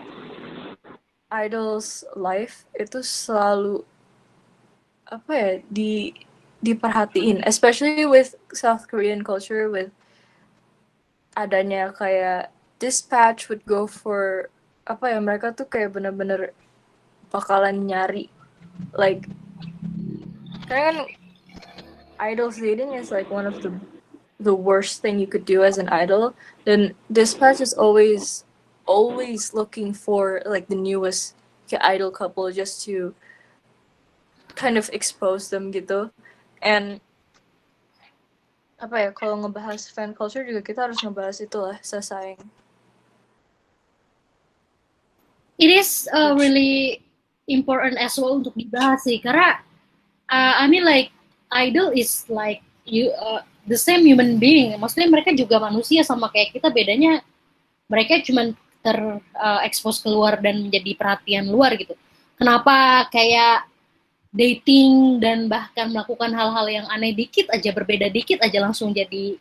idols 1.33 2.05
life 2.15 2.69
itu 2.77 3.01
selalu 3.01 3.81
apa 5.09 5.33
ya 5.33 5.51
di 5.73 6.13
diperhatiin 6.61 7.45
especially 7.45 8.05
with 8.05 8.37
South 8.53 8.89
Korean 8.89 9.25
culture 9.25 9.69
with 9.73 9.93
adanya 11.35 11.91
kayak 11.95 12.51
dispatch 12.79 13.51
would 13.51 13.63
go 13.67 13.87
for 13.87 14.49
apa 14.85 15.17
ya 15.17 15.19
mereka 15.19 15.55
tuh 15.55 15.67
kayak 15.67 15.97
bener-bener 15.97 16.53
bakalan 17.33 17.89
nyari 17.89 18.29
like 18.95 19.27
kan 20.71 21.07
idol 22.21 22.51
dating 22.51 22.95
is 22.95 23.11
like 23.11 23.29
one 23.31 23.47
of 23.47 23.61
the 23.63 23.73
the 24.41 24.55
worst 24.55 25.03
thing 25.03 25.19
you 25.19 25.27
could 25.27 25.45
do 25.45 25.63
as 25.65 25.79
an 25.79 25.89
idol. 25.89 26.35
Then 26.65 26.95
dispatch 27.11 27.61
is 27.61 27.73
always 27.73 28.45
always 28.87 29.55
looking 29.55 29.95
for 29.95 30.43
like 30.45 30.69
the 30.69 30.77
newest 30.77 31.35
idol 31.75 32.11
couple 32.13 32.47
just 32.53 32.85
to 32.85 33.15
kind 34.55 34.79
of 34.79 34.91
expose 34.93 35.51
them 35.51 35.73
gitu. 35.73 36.11
And 36.63 37.01
apa 38.79 38.97
ya 38.99 39.11
kalau 39.15 39.39
ngebahas 39.41 39.87
fan 39.91 40.13
culture 40.13 40.43
juga 40.43 40.61
kita 40.61 40.91
harus 40.91 40.99
ngebahas 41.01 41.39
itu 41.41 41.59
lah 41.59 41.79
sasaeng 41.81 42.41
it 45.59 45.71
is 45.71 46.11
uh, 46.11 46.35
really 46.35 46.99
important 47.47 47.95
as 48.01 48.19
well 48.19 48.39
untuk 48.39 48.53
dibahas 48.59 49.05
sih 49.07 49.23
karena 49.23 49.63
uh, 50.29 50.55
I 50.61 50.67
mean 50.67 50.83
like 50.83 51.15
idol 51.55 51.95
is 51.95 52.27
like 52.27 52.61
you 52.85 53.15
uh, 53.15 53.47
the 53.65 53.77
same 53.77 54.05
human 54.05 54.37
being. 54.37 54.77
Maksudnya 54.77 55.09
mereka 55.09 55.33
juga 55.33 55.61
manusia 55.61 56.05
sama 56.05 56.29
kayak 56.31 56.57
kita 56.57 56.69
bedanya 56.69 57.25
mereka 57.89 58.21
cuma 58.25 58.53
terekspos 58.85 60.01
uh, 60.01 60.03
keluar 60.05 60.41
dan 60.41 60.61
menjadi 60.69 60.93
perhatian 60.97 61.49
luar 61.49 61.77
gitu. 61.77 61.97
Kenapa 62.37 63.09
kayak 63.09 63.69
dating 64.35 65.23
dan 65.23 65.47
bahkan 65.47 65.95
melakukan 65.95 66.35
hal-hal 66.35 66.67
yang 66.67 66.87
aneh 66.91 67.15
dikit 67.15 67.47
aja 67.55 67.71
berbeda 67.71 68.11
dikit 68.11 68.43
aja 68.43 68.59
langsung 68.59 68.91
jadi 68.91 69.39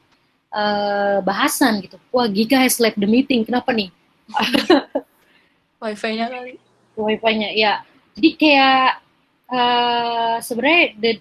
uh, 0.53 1.17
bahasan 1.25 1.81
gitu. 1.81 1.97
Wah 2.13 2.29
Giga 2.29 2.61
has 2.61 2.77
left 2.77 3.01
the 3.01 3.09
meeting. 3.09 3.41
Kenapa 3.41 3.73
nih? 3.73 3.89
Wifi-nya 5.81 6.29
kali. 6.29 6.61
Wifi-nya 6.93 7.49
ya 7.57 7.81
jadi 8.13 8.29
kayak 8.37 8.89
uh, 9.49 10.37
sebenarnya 10.37 10.83
the 11.01 11.11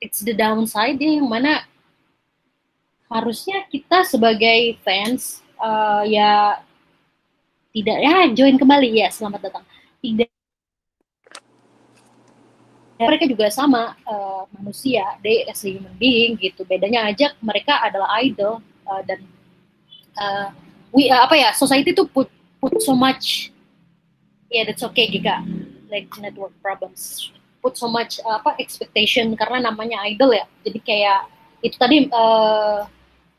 it's 0.00 0.24
the 0.24 0.32
downside 0.32 0.96
ya 0.96 1.20
yang 1.20 1.28
mana 1.28 1.68
harusnya 3.12 3.68
kita 3.68 4.08
sebagai 4.08 4.80
fans 4.80 5.44
uh, 5.60 6.02
ya 6.08 6.58
tidak 7.76 7.98
ya 8.00 8.16
join 8.32 8.56
kembali 8.56 9.04
ya 9.04 9.12
selamat 9.12 9.52
datang. 9.52 9.64
Tidak 10.00 10.33
mereka 12.98 13.24
juga 13.26 13.50
sama 13.50 13.98
uh, 14.06 14.46
manusia 14.54 15.02
they 15.20 15.42
as 15.50 15.62
a 15.66 15.70
human 15.70 15.94
being 15.98 16.38
gitu. 16.38 16.62
Bedanya 16.62 17.10
aja 17.10 17.34
mereka 17.42 17.82
adalah 17.82 18.18
idol 18.22 18.62
uh, 18.86 19.02
dan 19.02 19.20
uh, 20.18 20.48
we 20.94 21.10
uh, 21.10 21.26
apa 21.26 21.34
ya 21.34 21.50
society 21.54 21.90
tuh 21.90 22.06
put 22.06 22.30
put 22.62 22.78
so 22.80 22.94
much 22.94 23.50
yeah 24.48 24.62
that's 24.62 24.86
okay 24.86 25.10
Giga 25.10 25.42
like 25.90 26.06
network 26.22 26.54
problems. 26.62 27.30
Put 27.58 27.74
so 27.80 27.90
much 27.90 28.22
uh, 28.22 28.38
apa 28.38 28.54
expectation 28.62 29.34
karena 29.34 29.70
namanya 29.70 30.04
idol 30.06 30.30
ya. 30.30 30.46
Jadi 30.62 30.78
kayak 30.78 31.20
itu 31.64 31.76
tadi 31.80 32.06
uh, 32.12 32.86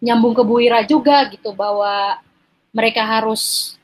nyambung 0.03 0.35
ke 0.35 0.43
Bu 0.43 0.59
Ira 0.59 0.83
juga 0.83 1.29
gitu 1.31 1.55
bahwa 1.55 2.19
mereka 2.75 3.05
harus 3.05 3.75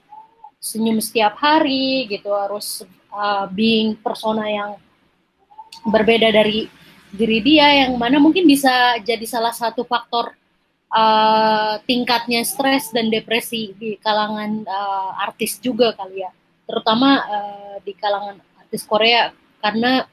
senyum 0.62 1.00
setiap 1.02 1.40
hari 1.40 2.06
gitu 2.12 2.30
harus 2.36 2.86
uh, 3.10 3.48
being 3.50 3.98
persona 3.98 4.46
yang 4.46 4.72
berbeda 5.86 6.30
dari 6.30 6.70
diri 7.12 7.40
dia 7.44 7.86
yang 7.86 8.00
mana 8.00 8.18
mungkin 8.24 8.48
bisa 8.48 8.96
jadi 9.04 9.24
salah 9.28 9.52
satu 9.52 9.84
faktor 9.84 10.32
uh, 10.92 11.76
tingkatnya 11.84 12.44
stres 12.48 12.92
dan 12.96 13.12
depresi 13.12 13.76
di 13.76 14.00
kalangan 14.00 14.64
uh, 14.64 15.12
artis 15.20 15.60
juga 15.60 15.92
kali 15.96 16.24
ya. 16.24 16.32
Terutama 16.68 17.10
uh, 17.28 17.76
di 17.84 17.92
kalangan 17.98 18.40
artis 18.64 18.88
Korea 18.88 19.36
karena 19.60 20.08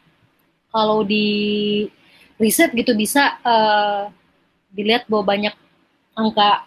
kalau 0.75 1.07
di 1.07 1.87
riset 2.39 2.75
gitu 2.75 2.95
bisa 2.95 3.39
uh, 3.43 4.11
dilihat 4.75 5.07
bahwa 5.07 5.39
banyak 5.39 5.55
angka 6.15 6.67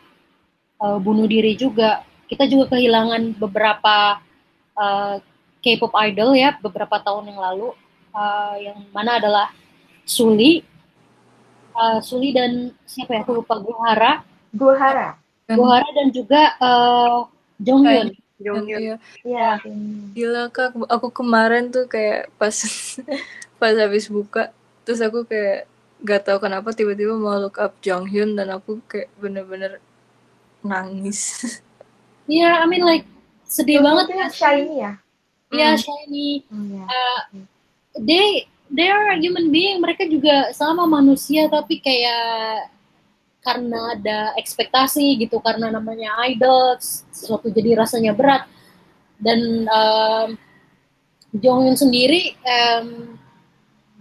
uh, 0.80 1.00
bunuh 1.00 1.28
diri 1.28 1.56
juga. 1.60 2.04
Kita 2.32 2.48
juga 2.48 2.72
kehilangan 2.76 3.36
beberapa 3.36 4.24
uh, 4.80 5.20
K-pop 5.62 5.94
idol 6.08 6.34
ya 6.34 6.56
beberapa 6.58 6.98
tahun 7.04 7.36
yang 7.36 7.40
lalu 7.44 7.76
uh, 8.16 8.56
yang 8.60 8.80
mana 8.92 9.18
adalah 9.18 9.48
Suli 10.08 10.64
uh, 11.76 12.00
Suli 12.04 12.36
dan 12.36 12.76
siapa 12.88 13.16
ya 13.18 13.22
aku 13.24 13.44
lupa 13.44 13.60
Guhara 13.60 14.24
Guhara 14.52 15.20
Guhara 15.52 15.88
dan 15.96 16.08
juga 16.16 16.56
uh, 16.60 17.28
Jonghyun 17.60 18.16
Iya. 18.42 18.98
Iya. 19.22 19.50
Gila 20.18 20.50
kak, 20.50 20.74
aku 20.90 21.14
kemarin 21.14 21.70
tuh 21.70 21.86
kayak 21.86 22.34
pas 22.42 22.58
pas 23.62 23.76
habis 23.78 24.10
buka, 24.10 24.50
terus 24.82 24.98
aku 24.98 25.30
kayak 25.30 25.70
gak 26.02 26.26
tahu 26.26 26.42
kenapa 26.42 26.74
tiba-tiba 26.74 27.14
mau 27.14 27.38
look 27.38 27.62
up 27.62 27.78
Jong 27.86 28.10
Hyun 28.10 28.34
dan 28.34 28.50
aku 28.50 28.82
kayak 28.90 29.14
bener-bener 29.22 29.78
nangis. 30.66 31.38
Iya, 32.26 32.50
yeah, 32.50 32.54
I 32.62 32.66
mean 32.66 32.82
like 32.82 33.06
sedih 33.46 33.86
banget 33.86 34.18
ya 34.18 34.26
shiny 34.34 34.76
ya. 34.82 34.92
Iya 35.54 35.70
hmm. 35.76 35.82
shiny. 35.82 36.30
Hmm, 36.50 36.88
uh, 36.88 37.22
they 37.98 38.48
they 38.72 38.88
are 38.88 39.16
human 39.20 39.52
being, 39.52 39.84
mereka 39.84 40.08
juga 40.08 40.56
sama 40.56 40.88
manusia 40.88 41.48
tapi 41.52 41.84
kayak 41.84 42.72
karena 43.42 43.98
ada 43.98 44.20
ekspektasi 44.38 45.18
gitu 45.18 45.42
karena 45.42 45.74
namanya 45.74 46.14
idol 46.30 46.78
sesuatu 46.82 47.50
jadi 47.50 47.76
rasanya 47.80 48.14
berat. 48.14 48.46
Dan 49.22 49.70
um, 49.70 50.30
Jong 51.38 51.64
Hyun 51.66 51.78
sendiri 51.78 52.34
um, 52.42 53.18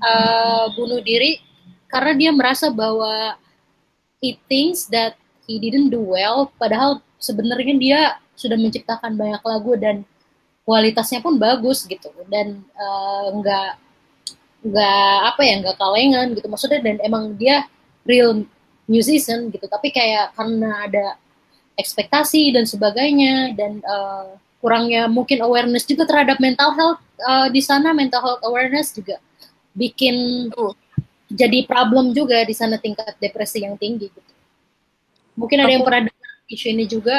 uh, 0.01 0.67
bunuh 0.75 1.01
diri 1.05 1.41
karena 1.91 2.13
dia 2.17 2.31
merasa 2.33 2.73
bahwa 2.73 3.37
he 4.23 4.39
thinks 4.49 4.89
that 4.89 5.17
he 5.45 5.59
didn't 5.59 5.93
do 5.93 6.01
well 6.01 6.49
padahal 6.57 7.03
sebenarnya 7.21 7.75
dia 7.77 8.01
sudah 8.35 8.57
menciptakan 8.57 9.15
banyak 9.15 9.43
lagu 9.45 9.73
dan 9.77 9.97
kualitasnya 10.65 11.21
pun 11.25 11.37
bagus 11.41 11.85
gitu. 11.87 12.11
Dan 12.29 12.65
uh, 12.77 13.27
nggak 13.37 13.71
nggak 14.61 15.17
apa 15.35 15.41
ya 15.45 15.55
nggak 15.65 15.77
kalengan 15.77 16.27
gitu. 16.37 16.47
Maksudnya 16.49 16.81
dan 16.85 16.97
emang 17.05 17.35
dia 17.37 17.65
real 18.05 18.45
musician 18.85 19.49
gitu. 19.53 19.67
Tapi 19.67 19.95
kayak 19.95 20.35
karena 20.35 20.87
ada 20.87 21.07
ekspektasi 21.81 22.53
dan 22.53 22.69
sebagainya 22.69 23.57
dan 23.57 23.81
uh, 23.89 24.37
kurangnya 24.61 25.09
mungkin 25.09 25.41
awareness 25.41 25.89
juga 25.89 26.05
terhadap 26.05 26.37
mental 26.37 26.77
health 26.77 27.01
uh, 27.25 27.49
di 27.49 27.65
sana 27.65 27.97
mental 27.97 28.21
health 28.21 28.45
awareness 28.45 28.93
juga 28.93 29.17
bikin 29.73 30.49
uh. 30.53 30.77
jadi 31.33 31.65
problem 31.65 32.13
juga 32.13 32.45
di 32.45 32.53
sana 32.53 32.77
tingkat 32.77 33.17
depresi 33.17 33.65
yang 33.65 33.81
tinggi 33.81 34.13
gitu. 34.13 34.33
Mungkin 35.41 35.65
ada 35.65 35.73
aku, 35.73 35.75
yang 35.81 35.85
pernah 35.87 36.03
dengar 36.11 36.31
isu 36.53 36.67
ini 36.69 36.85
juga. 36.85 37.17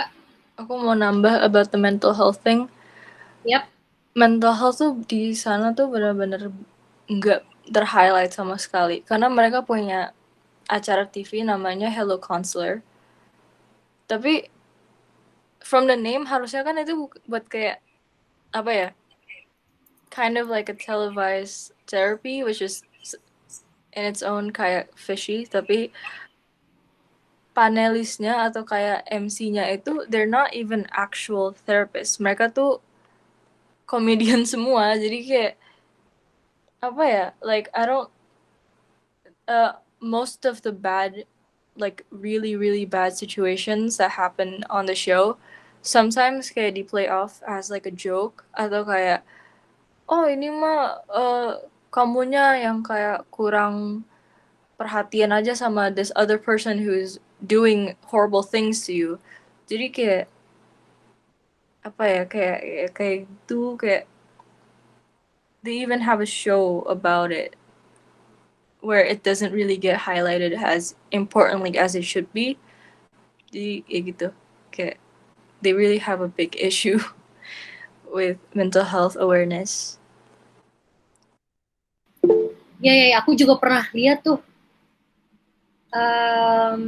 Aku 0.62 0.78
mau 0.78 0.94
nambah 0.94 1.42
about 1.42 1.74
the 1.74 1.80
mental 1.82 2.14
health 2.14 2.38
thing 2.46 2.70
yep 3.48 3.66
mental 4.12 4.52
health 4.52 4.84
tuh 4.84 5.00
di 5.08 5.32
sana 5.32 5.72
tuh 5.72 5.88
benar-benar 5.88 6.52
nggak 7.08 7.42
terhighlight 7.72 8.36
sama 8.36 8.60
sekali 8.60 9.00
karena 9.08 9.32
mereka 9.32 9.64
punya 9.64 10.12
acara 10.72 11.04
TV 11.04 11.44
namanya 11.44 11.92
Hello 11.92 12.16
Counselor. 12.16 12.80
Tapi 14.08 14.48
from 15.60 15.92
the 15.92 16.00
name 16.00 16.28
harusnya 16.32 16.64
kan 16.64 16.80
itu 16.80 17.12
buat 17.28 17.44
kayak 17.52 17.84
apa 18.56 18.72
ya? 18.72 18.90
Kind 20.08 20.40
of 20.40 20.48
like 20.48 20.72
a 20.72 20.76
televised 20.76 21.76
therapy 21.88 22.44
which 22.44 22.64
is 22.64 22.84
in 23.92 24.08
its 24.08 24.24
own 24.24 24.56
kayak 24.56 24.92
fishy 24.96 25.44
tapi 25.44 25.92
panelisnya 27.52 28.48
atau 28.48 28.64
kayak 28.64 29.04
MC-nya 29.12 29.68
itu 29.76 30.08
they're 30.08 30.24
not 30.30 30.56
even 30.56 30.88
actual 30.96 31.52
therapists. 31.52 32.16
Mereka 32.16 32.56
tuh 32.56 32.80
komedian 33.92 34.48
semua. 34.48 34.96
Jadi 34.96 35.20
kayak 35.28 35.54
apa 36.80 37.04
ya? 37.04 37.26
Like 37.44 37.68
I 37.76 37.84
don't 37.84 38.08
uh, 39.52 39.76
most 40.00 40.48
of 40.48 40.64
the 40.64 40.72
bad 40.72 41.28
like 41.76 42.06
really 42.12 42.56
really 42.56 42.86
bad 42.86 43.16
situations 43.16 43.98
that 43.98 44.12
happen 44.12 44.64
on 44.70 44.86
the 44.88 44.96
show 44.96 45.38
sometimes 45.82 46.52
kayak 46.52 46.76
di 46.78 46.84
play 46.84 47.08
off 47.08 47.40
as 47.48 47.72
like 47.72 47.88
a 47.88 47.94
joke 47.94 48.44
atau 48.54 48.84
kayak 48.84 49.24
oh 50.06 50.28
ini 50.28 50.52
mah 50.52 51.00
uh, 51.10 51.64
kamunya 51.90 52.60
yang 52.60 52.84
kayak 52.84 53.24
kurang 53.34 54.04
perhatian 54.76 55.32
aja 55.32 55.56
sama 55.56 55.90
this 55.90 56.12
other 56.14 56.38
person 56.38 56.84
who's 56.84 57.18
doing 57.42 57.96
horrible 58.12 58.44
things 58.44 58.86
to 58.86 58.94
you 58.94 59.18
jadi 59.66 59.88
kayak 59.90 60.26
apa 61.82 62.04
ya 62.06 62.24
kayak 62.30 62.60
kayak 62.94 63.18
gitu 63.26 63.74
kayak 63.74 64.06
they 65.66 65.82
even 65.82 66.02
have 66.02 66.22
a 66.22 66.30
show 66.30 66.82
about 66.86 67.32
it 67.34 67.58
where 68.82 69.06
it 69.06 69.24
doesn't 69.24 69.54
really 69.54 69.78
get 69.78 70.10
highlighted 70.10 70.58
as 70.58 70.96
importantly 71.12 71.78
as 71.78 71.94
it 71.94 72.04
should 72.04 72.30
be. 72.34 72.58
Jadi 73.50 73.86
kayak 73.86 74.04
gitu. 74.14 74.28
Kayak 74.74 74.98
they 75.62 75.74
really 75.74 76.02
have 76.02 76.20
a 76.20 76.30
big 76.30 76.58
issue 76.58 76.98
with 78.16 78.42
mental 78.58 78.84
health 78.84 79.14
awareness. 79.16 80.02
Ya, 82.82 82.98
ya, 82.98 83.06
ya, 83.14 83.16
aku 83.22 83.38
juga 83.38 83.62
pernah 83.62 83.86
lihat 83.94 84.26
tuh 84.26 84.42
um, 85.94 86.82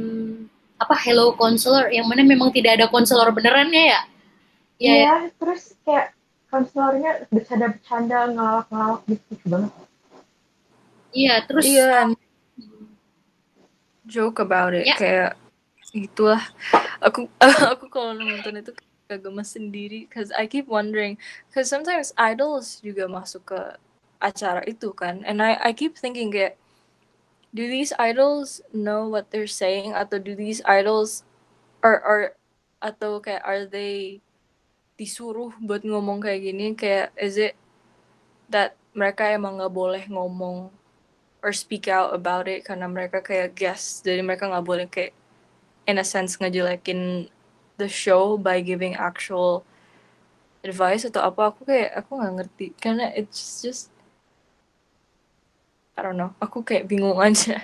apa 0.74 0.94
Hello 0.98 1.38
Counselor 1.38 1.86
yang 1.94 2.10
mana 2.10 2.26
memang 2.26 2.50
tidak 2.50 2.82
ada 2.82 2.90
konselor 2.90 3.30
benerannya 3.30 3.94
ya. 3.94 4.02
Iya, 4.84 4.96
ya. 5.00 5.14
terus 5.40 5.72
kayak 5.88 6.12
konselornya 6.52 7.24
bercanda-bercanda 7.32 8.18
ngelawak-ngelawak 8.36 9.00
gitu, 9.08 9.24
gitu 9.32 9.46
banget. 9.48 9.72
Iya, 11.14 11.34
terus 11.46 11.64
iya 11.64 12.10
joke 14.04 14.44
about 14.44 14.76
it 14.76 14.84
Ya. 14.84 14.96
kayak 14.96 15.30
itulah 15.96 16.42
aku 17.00 17.30
aku 17.72 17.88
kalau 17.88 18.12
nonton 18.12 18.60
itu 18.60 18.72
kayak 19.08 19.20
gemes 19.24 19.50
sendiri 19.52 20.04
cause 20.12 20.28
I 20.36 20.44
keep 20.44 20.68
wondering 20.68 21.16
cause 21.52 21.72
sometimes 21.72 22.12
idols 22.20 22.80
juga 22.84 23.08
masuk 23.08 23.54
ke 23.54 23.60
acara 24.20 24.64
itu 24.68 24.92
kan 24.92 25.24
and 25.24 25.40
I 25.40 25.56
I 25.60 25.70
keep 25.72 25.96
thinking 25.96 26.32
kayak 26.32 26.60
do 27.54 27.64
these 27.64 27.94
idols 27.96 28.60
know 28.74 29.06
what 29.08 29.30
they're 29.30 29.48
saying 29.50 29.94
atau 29.94 30.18
do 30.18 30.34
these 30.34 30.60
idols 30.66 31.22
are 31.80 32.00
are 32.02 32.24
atau 32.82 33.22
kayak 33.22 33.44
are 33.46 33.64
they 33.64 34.20
disuruh 34.94 35.50
buat 35.58 35.82
ngomong 35.82 36.22
kayak 36.22 36.40
gini 36.42 36.66
kayak 36.78 37.10
is 37.18 37.34
it 37.34 37.58
that 38.46 38.78
mereka 38.94 39.26
emang 39.34 39.58
nggak 39.58 39.74
boleh 39.74 40.04
ngomong 40.06 40.70
or 41.42 41.50
speak 41.50 41.90
out 41.90 42.14
about 42.14 42.46
it? 42.46 42.62
Karena 42.62 42.86
mereka 42.86 43.20
kayak 43.20 43.58
guest 43.58 44.06
jadi 44.06 44.22
mereka 44.22 44.46
nggak 44.46 44.66
boleh 44.66 44.86
kayak 44.86 45.12
in 45.84 45.98
a 45.98 46.06
sense 46.06 46.38
ngejelekin 46.38 47.28
the 47.76 47.90
show 47.90 48.38
by 48.38 48.62
giving 48.62 48.94
actual 48.94 49.66
advice 50.62 51.02
atau 51.04 51.26
apa. 51.26 51.50
Aku 51.50 51.66
kayak 51.66 51.90
aku 51.98 52.10
nggak 52.22 52.34
ngerti. 52.40 52.66
Karena 52.78 53.10
it's 53.12 53.60
just 53.60 53.90
I 55.98 56.02
don't 56.02 56.18
know. 56.18 56.34
Aku 56.38 56.62
kayak 56.62 56.86
bingung 56.86 57.18
aja 57.26 57.58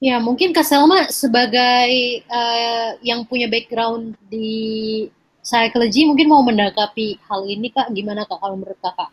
ya 0.00 0.16
mungkin 0.16 0.56
Kak 0.56 0.64
Selma 0.64 1.06
sebagai 1.12 2.24
eh, 2.24 2.88
yang 3.04 3.28
punya 3.28 3.46
background 3.46 4.16
di 4.32 5.04
psychology 5.44 6.08
mungkin 6.08 6.32
mau 6.32 6.40
mendakapi 6.40 7.20
hal 7.28 7.44
ini 7.44 7.68
Kak, 7.68 7.92
gimana 7.92 8.24
Kak 8.24 8.40
kalau 8.40 8.56
menurut 8.56 8.80
Kakak? 8.80 9.10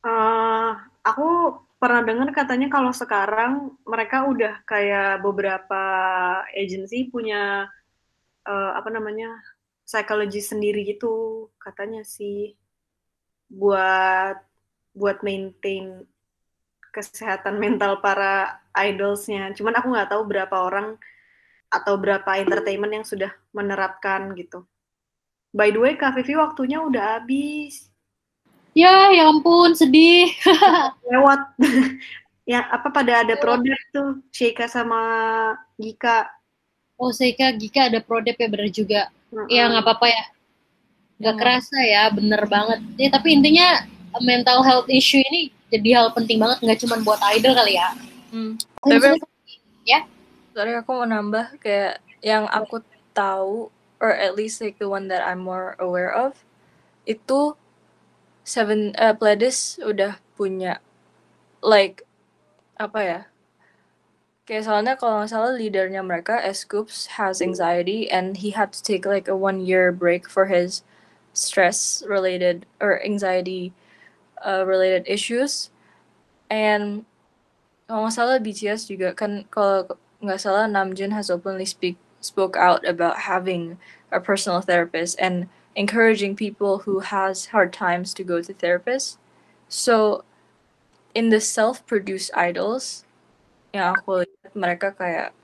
Eh, 0.00 0.70
aku 1.06 1.28
pernah 1.80 2.04
dengar 2.04 2.28
katanya 2.36 2.68
kalau 2.68 2.92
sekarang 2.92 3.72
mereka 3.88 4.28
udah 4.28 4.60
kayak 4.68 5.24
beberapa 5.24 5.82
agency 6.52 7.08
punya 7.08 7.70
eh, 8.44 8.70
apa 8.76 8.90
namanya 8.90 9.38
psikologi 9.86 10.42
sendiri 10.44 10.86
gitu 10.86 11.48
katanya 11.58 12.04
sih 12.06 12.54
buat 13.50 14.38
buat 14.94 15.22
maintain 15.26 16.06
kesehatan 16.94 17.58
mental 17.58 17.98
para 17.98 18.59
idolsnya. 18.74 19.50
Cuman 19.56 19.74
aku 19.78 19.86
nggak 19.92 20.10
tahu 20.10 20.22
berapa 20.26 20.56
orang 20.56 20.96
atau 21.70 21.94
berapa 21.94 22.26
entertainment 22.38 22.92
yang 23.02 23.06
sudah 23.06 23.30
menerapkan 23.54 24.34
gitu. 24.34 24.66
By 25.50 25.74
the 25.74 25.80
way, 25.82 25.94
Kak 25.98 26.14
Vivi 26.18 26.38
waktunya 26.38 26.78
udah 26.82 27.18
habis. 27.18 27.90
Ya, 28.74 29.10
ya 29.10 29.26
ampun, 29.26 29.74
sedih. 29.74 30.30
lewat 31.10 31.40
yang 32.50 32.66
apa 32.70 32.88
pada 32.90 33.26
ada 33.26 33.34
produk 33.38 33.78
tuh 33.90 34.22
Sheika 34.30 34.66
sama 34.70 34.98
Gika 35.74 36.30
Oh, 37.00 37.16
Seika, 37.16 37.48
Gika 37.56 37.88
ada 37.88 38.04
prodep 38.04 38.36
ya 38.36 38.44
bener 38.52 38.68
juga. 38.68 39.08
Mm-mm. 39.32 39.48
Ya 39.48 39.72
nggak 39.72 39.88
apa-apa 39.88 40.06
ya. 40.12 40.24
Nggak 41.16 41.32
Hmm. 41.32 41.40
kerasa 41.40 41.78
ya, 41.80 42.02
bener 42.12 42.42
banget. 42.44 42.78
Ya, 43.00 43.08
tapi 43.08 43.40
intinya 43.40 43.88
mental 44.20 44.60
health 44.60 44.84
issue 44.92 45.24
ini 45.32 45.48
jadi 45.72 45.96
hal 45.96 46.12
penting 46.12 46.36
banget, 46.36 46.60
nggak 46.60 46.78
cuma 46.84 47.00
buat 47.00 47.16
idol 47.32 47.56
kali 47.56 47.80
ya. 47.80 47.88
Hmm. 48.30 48.54
Tapi- 48.82 49.20
maksudnya- 49.20 50.06
sorry 50.50 50.74
aku 50.74 50.90
mau 50.92 51.06
nambah 51.06 51.62
kayak 51.62 52.02
yang 52.20 52.50
aku 52.50 52.82
tahu 53.14 53.70
or 54.02 54.10
at 54.10 54.34
least 54.34 54.58
like 54.58 54.78
the 54.82 54.88
one 54.88 55.06
that 55.06 55.22
I'm 55.22 55.42
more 55.44 55.76
aware 55.78 56.10
of 56.10 56.34
itu 57.06 57.54
Seven 58.42 58.96
uh, 58.98 59.14
Pledis 59.14 59.78
udah 59.78 60.18
punya 60.34 60.82
like 61.62 62.02
apa 62.80 63.00
ya? 63.04 63.20
Kayak 64.48 64.64
soalnya 64.66 64.94
kalau 64.98 65.22
nggak 65.22 65.30
salah 65.30 65.54
leadernya 65.54 66.02
mereka 66.02 66.40
S 66.42 66.66
Scoops 66.66 67.14
has 67.20 67.38
anxiety 67.38 68.10
and 68.10 68.40
he 68.42 68.50
had 68.50 68.74
to 68.74 68.82
take 68.82 69.06
like 69.06 69.30
a 69.30 69.36
one 69.38 69.62
year 69.62 69.94
break 69.94 70.26
for 70.26 70.50
his 70.50 70.82
stress 71.30 72.02
related 72.08 72.66
or 72.82 72.98
anxiety 73.06 73.70
uh, 74.42 74.66
related 74.66 75.06
issues. 75.06 75.70
And 76.50 77.06
kalau 77.90 78.06
nggak 78.06 78.14
salah 78.14 78.38
BTS 78.38 78.86
juga 78.86 79.10
kan 79.18 79.42
kalau 79.50 79.82
nggak 80.22 80.38
salah 80.38 80.70
Namjoon 80.70 81.10
has 81.10 81.26
openly 81.26 81.66
speak 81.66 81.98
spoke 82.22 82.54
out 82.54 82.86
about 82.86 83.26
having 83.26 83.82
a 84.14 84.22
personal 84.22 84.62
therapist 84.62 85.18
and 85.18 85.50
encouraging 85.74 86.38
people 86.38 86.86
who 86.86 87.02
has 87.02 87.50
hard 87.50 87.74
times 87.74 88.14
to 88.14 88.22
go 88.22 88.38
to 88.38 88.54
therapists. 88.54 89.18
So 89.66 90.22
in 91.18 91.34
the 91.34 91.42
self-produced 91.42 92.30
idols 92.30 93.02
yang 93.74 93.98
aku 93.98 94.22
lihat 94.22 94.54
mereka 94.54 94.94
kayak 94.94 95.34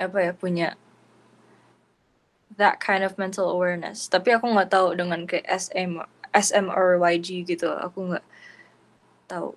apa 0.00 0.18
ya 0.24 0.32
punya 0.32 0.68
that 2.56 2.80
kind 2.80 3.04
of 3.04 3.20
mental 3.20 3.52
awareness. 3.52 4.08
Tapi 4.08 4.32
aku 4.32 4.48
nggak 4.56 4.72
tahu 4.72 4.96
dengan 4.96 5.28
kayak 5.28 5.44
SM 5.52 6.00
SM 6.32 6.72
or 6.72 6.96
YG 6.96 7.44
gitu. 7.44 7.76
Aku 7.76 8.16
nggak 8.16 8.24
tahu 9.28 9.52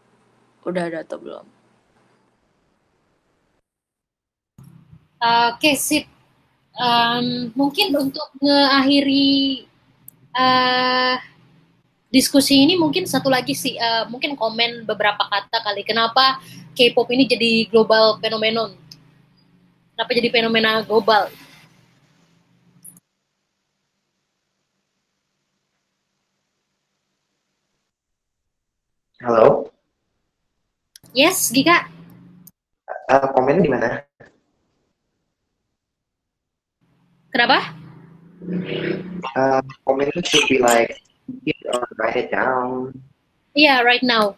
udah 0.68 0.84
ada 0.90 1.00
atau 1.06 1.18
belum. 1.20 1.46
Oke, 5.20 5.76
sip. 5.76 6.08
Em, 6.80 7.52
mungkin 7.60 7.92
untuk 7.92 8.24
mengakhiri 8.40 9.68
eh, 10.32 11.16
diskusi 12.08 12.64
ini 12.64 12.80
mungkin 12.80 13.04
satu 13.04 13.28
lagi 13.28 13.52
sih, 13.52 13.76
eh, 13.76 14.04
mungkin 14.08 14.40
komen 14.40 14.88
beberapa 14.88 15.20
kata 15.28 15.60
kali. 15.60 15.84
Kenapa 15.84 16.40
K-pop 16.72 17.08
ini 17.12 17.28
jadi 17.28 17.68
global 17.68 18.16
phenomenon? 18.24 18.72
Kenapa 19.94 20.12
jadi 20.16 20.30
fenomena 20.32 20.80
global? 20.88 21.28
Halo, 29.20 29.59
Yes, 31.10 31.50
Gika. 31.50 31.90
Eh, 33.10 33.28
komennya 33.34 33.66
di 33.66 33.72
mana? 33.74 33.90
Kenapa? 37.34 37.74
Uh, 39.34 39.62
komennya 39.86 40.22
should 40.22 40.46
be 40.46 40.62
like, 40.62 41.02
it 41.50 41.58
or 41.74 41.82
write 41.98 42.18
it 42.18 42.30
down. 42.30 42.94
Iya, 43.58 43.82
right 43.82 44.06
now. 44.06 44.38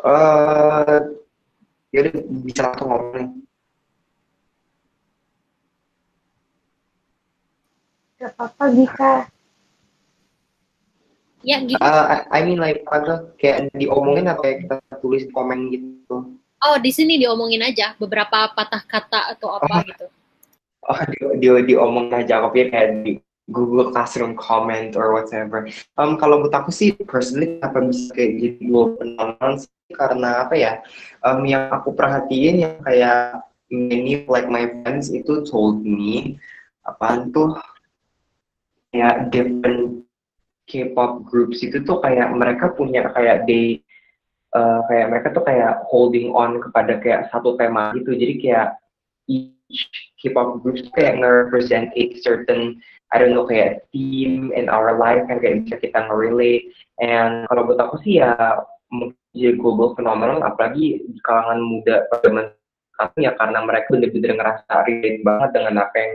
Uh, 0.00 1.12
yaudah 1.92 2.14
bisa 2.48 2.72
langsung 2.72 2.88
ngomong 2.88 3.12
nih. 3.12 3.28
Gak 8.18 8.32
apa-apa 8.34 8.64
Gika. 8.72 9.14
Ya, 11.48 11.64
Gika. 11.64 11.80
Uh, 11.80 12.28
I, 12.28 12.44
mean 12.44 12.60
like 12.60 12.84
apa 12.92 13.32
kayak 13.40 13.72
diomongin 13.72 14.28
apa 14.28 14.44
ya 14.44 14.54
kita 14.60 14.76
tulis 15.00 15.24
komen 15.32 15.72
gitu. 15.72 16.36
Oh, 16.60 16.76
di 16.76 16.92
sini 16.92 17.16
diomongin 17.16 17.64
aja 17.64 17.96
beberapa 17.96 18.52
patah 18.52 18.84
kata 18.84 19.32
atau 19.32 19.56
apa 19.56 19.88
gitu. 19.88 20.06
Oh 20.88 21.04
di 21.04 21.20
di, 21.44 21.48
diomongin 21.74 22.24
aja 22.24 22.48
pikir 22.48 22.72
kayak 22.72 23.04
di 23.04 23.20
Google 23.52 23.92
Classroom 23.92 24.32
comment 24.40 24.96
or 24.96 25.12
whatever. 25.12 25.68
Um, 26.00 26.16
kalau 26.16 26.40
buat 26.40 26.56
aku 26.56 26.72
sih 26.72 26.96
personally 27.04 27.60
apa 27.60 27.84
bisa 27.84 28.08
kayak 28.16 28.40
jadi 28.40 28.48
dua 28.64 28.96
penonton 28.96 29.68
sih 29.68 29.92
karena 29.92 30.48
apa 30.48 30.54
ya? 30.56 30.72
Um, 31.20 31.44
yang 31.44 31.68
aku 31.68 31.92
perhatiin 31.92 32.64
yang 32.64 32.80
kayak 32.88 33.44
many 33.68 34.24
like 34.32 34.48
my 34.48 34.64
friends 34.80 35.12
itu 35.12 35.44
told 35.44 35.84
me 35.84 36.40
apaan 36.88 37.28
tuh 37.36 37.52
ya 38.96 39.28
different 39.28 40.07
K-pop 40.68 41.24
groups 41.24 41.64
itu 41.64 41.80
tuh 41.82 41.98
kayak 42.04 42.30
mereka 42.36 42.76
punya 42.76 43.08
kayak 43.16 43.48
they 43.48 43.80
uh, 44.52 44.84
kayak 44.86 45.08
mereka 45.10 45.28
tuh 45.32 45.44
kayak 45.48 45.82
holding 45.88 46.30
on 46.36 46.60
kepada 46.60 47.00
kayak 47.00 47.32
satu 47.32 47.56
tema 47.56 47.96
gitu. 47.96 48.12
Jadi 48.12 48.34
kayak 48.38 48.76
each 49.28 49.88
K-pop 50.20 50.60
groups 50.60 50.84
kayak 50.92 51.18
nge-represent 51.18 51.92
a 51.96 52.04
certain 52.20 52.76
I 53.08 53.16
don't 53.16 53.32
know 53.32 53.48
kayak 53.48 53.88
theme 53.90 54.52
in 54.52 54.68
our 54.68 55.00
life 55.00 55.24
yang 55.32 55.40
kayak 55.40 55.64
bisa 55.64 55.80
kita 55.80 56.04
nge-relate. 56.04 56.68
And 57.00 57.48
kalau 57.48 57.64
buat 57.68 57.80
aku 57.80 58.04
sih 58.04 58.20
ya 58.20 58.36
mungkin 58.92 59.16
jadi 59.32 59.56
global 59.60 59.92
phenomenon 59.96 60.40
apalagi 60.44 61.04
di 61.04 61.20
kalangan 61.20 61.60
muda 61.60 62.08
pada 62.08 62.52
ya 63.20 63.30
karena 63.38 63.62
mereka 63.62 63.94
bener-bener 63.94 64.32
ngerasa 64.34 64.72
relate 64.88 65.22
banget 65.22 65.50
dengan 65.54 65.74
apa 65.86 65.96
yang 65.96 66.12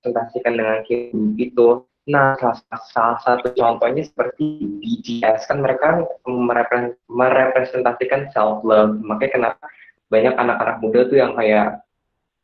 presentasikan 0.00 0.52
dengan 0.54 0.78
K-pop 0.86 1.34
itu 1.36 1.66
Nah, 2.10 2.34
salah, 2.42 2.58
salah 2.90 3.18
satu 3.22 3.54
contohnya 3.54 4.02
seperti 4.02 4.66
BTS 4.82 5.46
kan 5.46 5.62
mereka 5.62 6.02
merepresentasikan 7.06 8.34
self 8.34 8.66
love. 8.66 8.98
Makanya 8.98 9.30
kenapa 9.30 9.64
banyak 10.10 10.34
anak-anak 10.34 10.76
muda 10.82 11.06
tuh 11.06 11.18
yang 11.22 11.38
kayak 11.38 11.78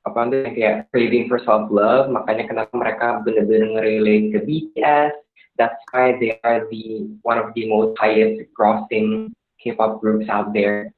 apa 0.07 0.19
tuh 0.31 0.39
yang 0.47 0.55
kayak 0.55 0.77
craving 0.95 1.27
for 1.27 1.43
self 1.43 1.67
love. 1.75 2.07
Makanya 2.15 2.47
kenapa 2.47 2.71
mereka 2.79 3.07
benar-benar 3.27 3.75
ngerelate 3.75 4.27
ke 4.31 4.39
BTS. 4.47 5.13
That's 5.59 5.83
why 5.91 6.15
they 6.15 6.39
are 6.47 6.63
the 6.71 7.11
one 7.27 7.43
of 7.43 7.51
the 7.59 7.67
most 7.67 7.99
highest 7.99 8.47
grossing 8.55 9.35
K-pop 9.59 9.99
groups 9.99 10.31
out 10.31 10.55
there. 10.55 10.95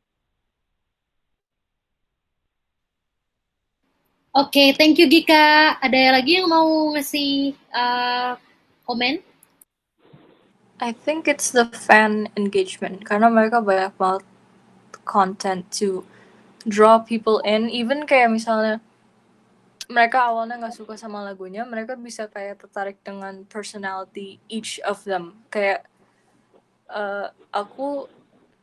Oke, 4.36 4.54
okay, 4.54 4.68
thank 4.76 5.00
you 5.00 5.08
Gika. 5.08 5.80
Ada 5.80 6.20
lagi 6.20 6.36
yang 6.36 6.52
mau 6.52 6.92
ngasih 6.94 7.56
uh, 7.72 8.36
komen? 8.88 9.20
I 10.80 10.96
think 10.96 11.28
it's 11.28 11.52
the 11.52 11.68
fan 11.68 12.32
engagement. 12.40 13.04
Karena 13.04 13.28
mereka 13.28 13.60
banyak 13.60 13.92
banget 14.00 14.24
content 15.04 15.68
to 15.76 16.08
draw 16.64 16.96
people 16.96 17.44
in. 17.44 17.68
Even 17.68 18.08
kayak 18.08 18.32
misalnya 18.32 18.80
mereka 19.92 20.32
awalnya 20.32 20.56
nggak 20.56 20.76
suka 20.76 20.94
sama 20.96 21.24
lagunya 21.24 21.64
mereka 21.64 21.96
bisa 21.96 22.28
kayak 22.28 22.60
tertarik 22.64 22.96
dengan 23.04 23.44
personality 23.44 24.40
each 24.48 24.80
of 24.88 25.04
them. 25.04 25.36
Kayak 25.52 25.84
uh, 26.88 27.28
aku 27.52 28.08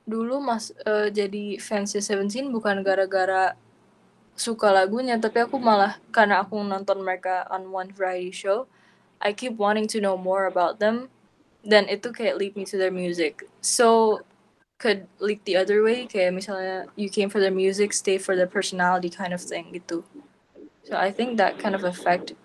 dulu 0.06 0.42
mas 0.42 0.74
uh, 0.86 1.10
jadi 1.10 1.58
fans 1.62 1.98
Seventeen 1.98 2.54
bukan 2.54 2.82
gara-gara 2.86 3.58
suka 4.38 4.70
lagunya 4.70 5.18
tapi 5.18 5.42
aku 5.48 5.58
malah 5.58 5.98
karena 6.12 6.44
aku 6.44 6.60
nonton 6.62 7.02
mereka 7.02 7.48
on 7.50 7.72
one 7.72 7.90
variety 7.96 8.36
show 8.36 8.68
I 9.26 9.34
keep 9.34 9.58
wanting 9.58 9.88
to 9.88 10.00
know 10.00 10.18
more 10.22 10.46
about 10.46 10.78
them, 10.78 11.10
then 11.66 11.90
itu 11.90 12.14
kayak 12.14 12.38
lead 12.38 12.54
me 12.54 12.62
to 12.70 12.78
their 12.78 12.94
music. 12.94 13.50
So 13.66 14.22
could 14.78 15.10
lead 15.18 15.42
the 15.50 15.58
other 15.58 15.82
way, 15.82 16.06
kayak 16.06 16.38
misalnya 16.38 16.86
you 16.94 17.10
came 17.10 17.34
for 17.34 17.42
their 17.42 17.50
music, 17.50 17.90
stay 17.90 18.22
for 18.22 18.38
their 18.38 18.46
personality 18.46 19.10
kind 19.10 19.34
of 19.34 19.42
thing 19.42 19.74
gitu. 19.74 20.06
So 20.86 20.94
I 20.94 21.10
think 21.10 21.42
that 21.42 21.58
kind 21.58 21.74
of 21.74 21.82
effect 21.82 22.38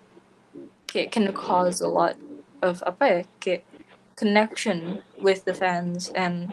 kayak 0.89 1.13
can 1.13 1.29
cause 1.37 1.85
a 1.85 1.91
lot 1.91 2.17
of 2.65 2.81
apa 2.81 3.05
ya 3.05 3.19
kayak 3.37 3.61
connection 4.17 5.05
with 5.21 5.45
the 5.45 5.53
fans 5.53 6.09
and 6.17 6.49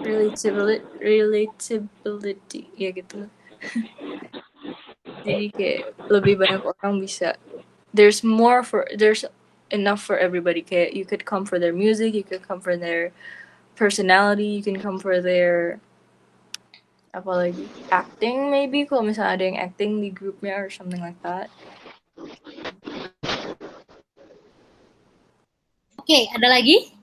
relatability 0.00 0.80
relatability 1.04 2.72
ya 2.80 2.96
gitu. 2.96 3.28
Jadi 5.28 5.52
kayak 5.52 5.92
lebih 6.08 6.40
banyak 6.40 6.64
orang 6.64 6.96
bisa 7.04 7.36
there's 7.98 8.22
more 8.22 8.62
for 8.62 8.86
there's 8.94 9.26
enough 9.74 9.98
for 9.98 10.14
everybody. 10.14 10.62
Kayak 10.62 10.94
you 10.94 11.02
could 11.02 11.26
come 11.26 11.42
for 11.42 11.58
their 11.58 11.74
music 11.74 12.14
you 12.14 12.22
could 12.22 12.46
come 12.46 12.62
for 12.62 12.78
their 12.78 13.10
personality 13.74 14.46
you 14.46 14.62
can 14.62 14.78
come 14.78 15.02
for 15.02 15.18
their 15.18 15.82
apa 17.10 17.30
lagi 17.30 17.66
acting 17.90 18.54
maybe 18.54 18.86
kalau 18.86 19.02
misalnya 19.02 19.34
ada 19.34 19.44
yang 19.50 19.58
acting 19.58 19.98
di 19.98 20.14
grupnya 20.14 20.54
or 20.62 20.70
something 20.70 21.02
like 21.02 21.18
that. 21.26 21.50
Oke 25.98 26.06
okay, 26.06 26.22
ada 26.30 26.46
lagi? 26.46 26.94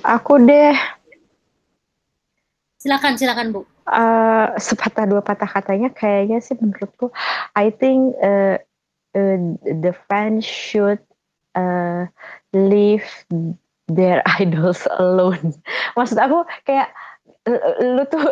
Aku 0.00 0.40
deh. 0.40 0.72
Silakan 2.80 3.20
silakan 3.20 3.52
bu 3.52 3.73
uh, 3.88 4.56
sepatah 4.56 5.04
dua 5.08 5.20
patah 5.20 5.48
katanya 5.48 5.92
kayaknya 5.92 6.40
sih 6.40 6.56
menurutku. 6.58 7.12
I 7.56 7.70
think 7.70 8.16
uh, 8.20 8.60
uh, 9.16 9.38
the 9.64 9.92
fans 10.08 10.44
should 10.44 11.00
uh, 11.56 12.08
leave 12.52 13.06
their 13.88 14.24
idols 14.40 14.88
alone. 14.96 15.56
Maksud 15.96 16.18
aku 16.18 16.48
kayak 16.64 16.92
lu 17.80 18.08
tuh 18.08 18.24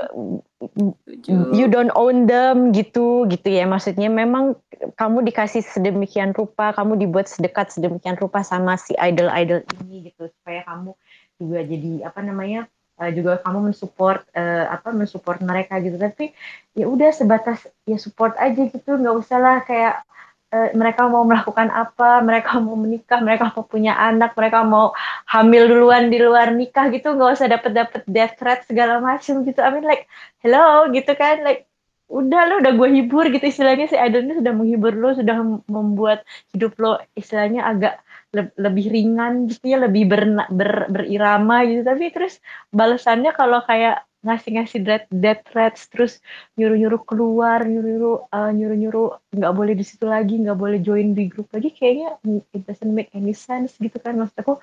you 1.53 1.69
don't 1.69 1.93
own 1.93 2.25
them 2.25 2.73
gitu 2.73 3.29
gitu 3.29 3.49
ya. 3.49 3.69
Maksudnya 3.69 4.09
memang 4.09 4.57
kamu 4.97 5.29
dikasih 5.29 5.61
sedemikian 5.61 6.33
rupa 6.33 6.73
kamu 6.73 6.97
dibuat 6.97 7.29
sedekat 7.29 7.77
sedemikian 7.77 8.17
rupa 8.17 8.41
sama 8.41 8.81
si 8.81 8.97
idol 8.97 9.29
idol 9.37 9.61
ini 9.85 10.09
gitu. 10.09 10.33
Supaya 10.41 10.65
kamu 10.65 10.97
juga 11.37 11.61
jadi 11.69 11.93
apa 12.09 12.21
namanya 12.25 12.69
uh, 13.03 13.11
juga 13.11 13.43
kamu 13.43 13.75
mensupport 13.75 14.23
uh, 14.39 14.65
apa 14.71 14.95
mensupport 14.95 15.43
mereka 15.43 15.83
gitu. 15.83 15.99
Tapi 15.99 16.31
ya 16.79 16.87
udah 16.87 17.11
sebatas 17.11 17.67
ya 17.83 17.99
support 17.99 18.39
aja 18.39 18.63
gitu. 18.71 18.91
Nggak 18.95 19.15
usah 19.19 19.39
lah 19.43 19.57
kayak 19.67 20.07
uh, 20.55 20.69
mereka 20.79 21.11
mau 21.11 21.27
melakukan 21.27 21.69
apa 21.75 22.23
mereka 22.23 22.57
mau 22.65 22.79
menikah 22.79 23.19
mereka 23.19 23.51
mau 23.51 23.67
punya 23.67 23.99
anak 23.99 24.39
mereka 24.39 24.63
mau 24.63 24.95
hamil 25.27 25.67
duluan 25.67 26.07
di 26.07 26.23
luar 26.23 26.55
nikah 26.55 26.87
gitu. 26.95 27.19
Nggak 27.19 27.31
usah 27.43 27.49
dapet 27.51 27.73
dapet 27.75 28.03
death 28.07 28.39
threat 28.39 28.63
segala 28.71 29.03
macam 29.03 29.43
gitu. 29.43 29.59
I 29.59 29.71
mean 29.75 29.83
like 29.83 30.07
hello 30.47 30.87
gitu 30.95 31.11
kan. 31.19 31.43
Like 31.43 31.67
udah 32.13 32.41
lo 32.47 32.55
udah 32.63 32.73
gue 32.79 32.89
hibur 33.03 33.27
gitu. 33.35 33.43
Istilahnya 33.43 33.91
si 33.91 33.99
idolnya 33.99 34.39
sudah 34.39 34.53
menghibur 34.55 34.95
lo 34.95 35.11
sudah 35.19 35.37
membuat 35.67 36.23
hidup 36.55 36.79
lo 36.79 37.03
istilahnya 37.19 37.67
agak 37.67 37.99
le 38.33 38.49
lebih 38.57 38.89
ringan 38.89 39.45
gitu 39.45 39.77
ya 39.77 39.79
lebih 39.85 40.09
ber, 40.09 40.25
ber, 40.49 40.89
berirama 40.89 41.69
gitu. 41.69 41.85
Tapi 41.85 42.05
terus 42.09 42.41
balasannya 42.73 43.37
kalau 43.37 43.61
kayak 43.69 44.09
ngasih-ngasih 44.23 44.81
death, 44.87 45.07
death 45.11 45.43
threats 45.51 45.91
terus 45.91 46.23
nyuruh-nyuruh 46.55 47.03
keluar 47.03 47.67
nyuruh-nyuruh 47.67 48.31
uh, 48.31 48.55
nyuruh-nyuruh 48.55 49.35
nggak 49.35 49.51
boleh 49.51 49.75
di 49.75 49.83
situ 49.83 50.07
lagi 50.07 50.39
nggak 50.39 50.55
boleh 50.55 50.79
join 50.79 51.11
di 51.11 51.27
grup 51.27 51.51
lagi 51.51 51.75
kayaknya 51.75 52.23
it 52.55 52.63
doesn't 52.63 52.95
make 52.95 53.11
any 53.19 53.35
sense 53.35 53.75
gitu 53.83 53.99
kan. 53.99 54.15
Maksud 54.15 54.39
aku 54.39 54.63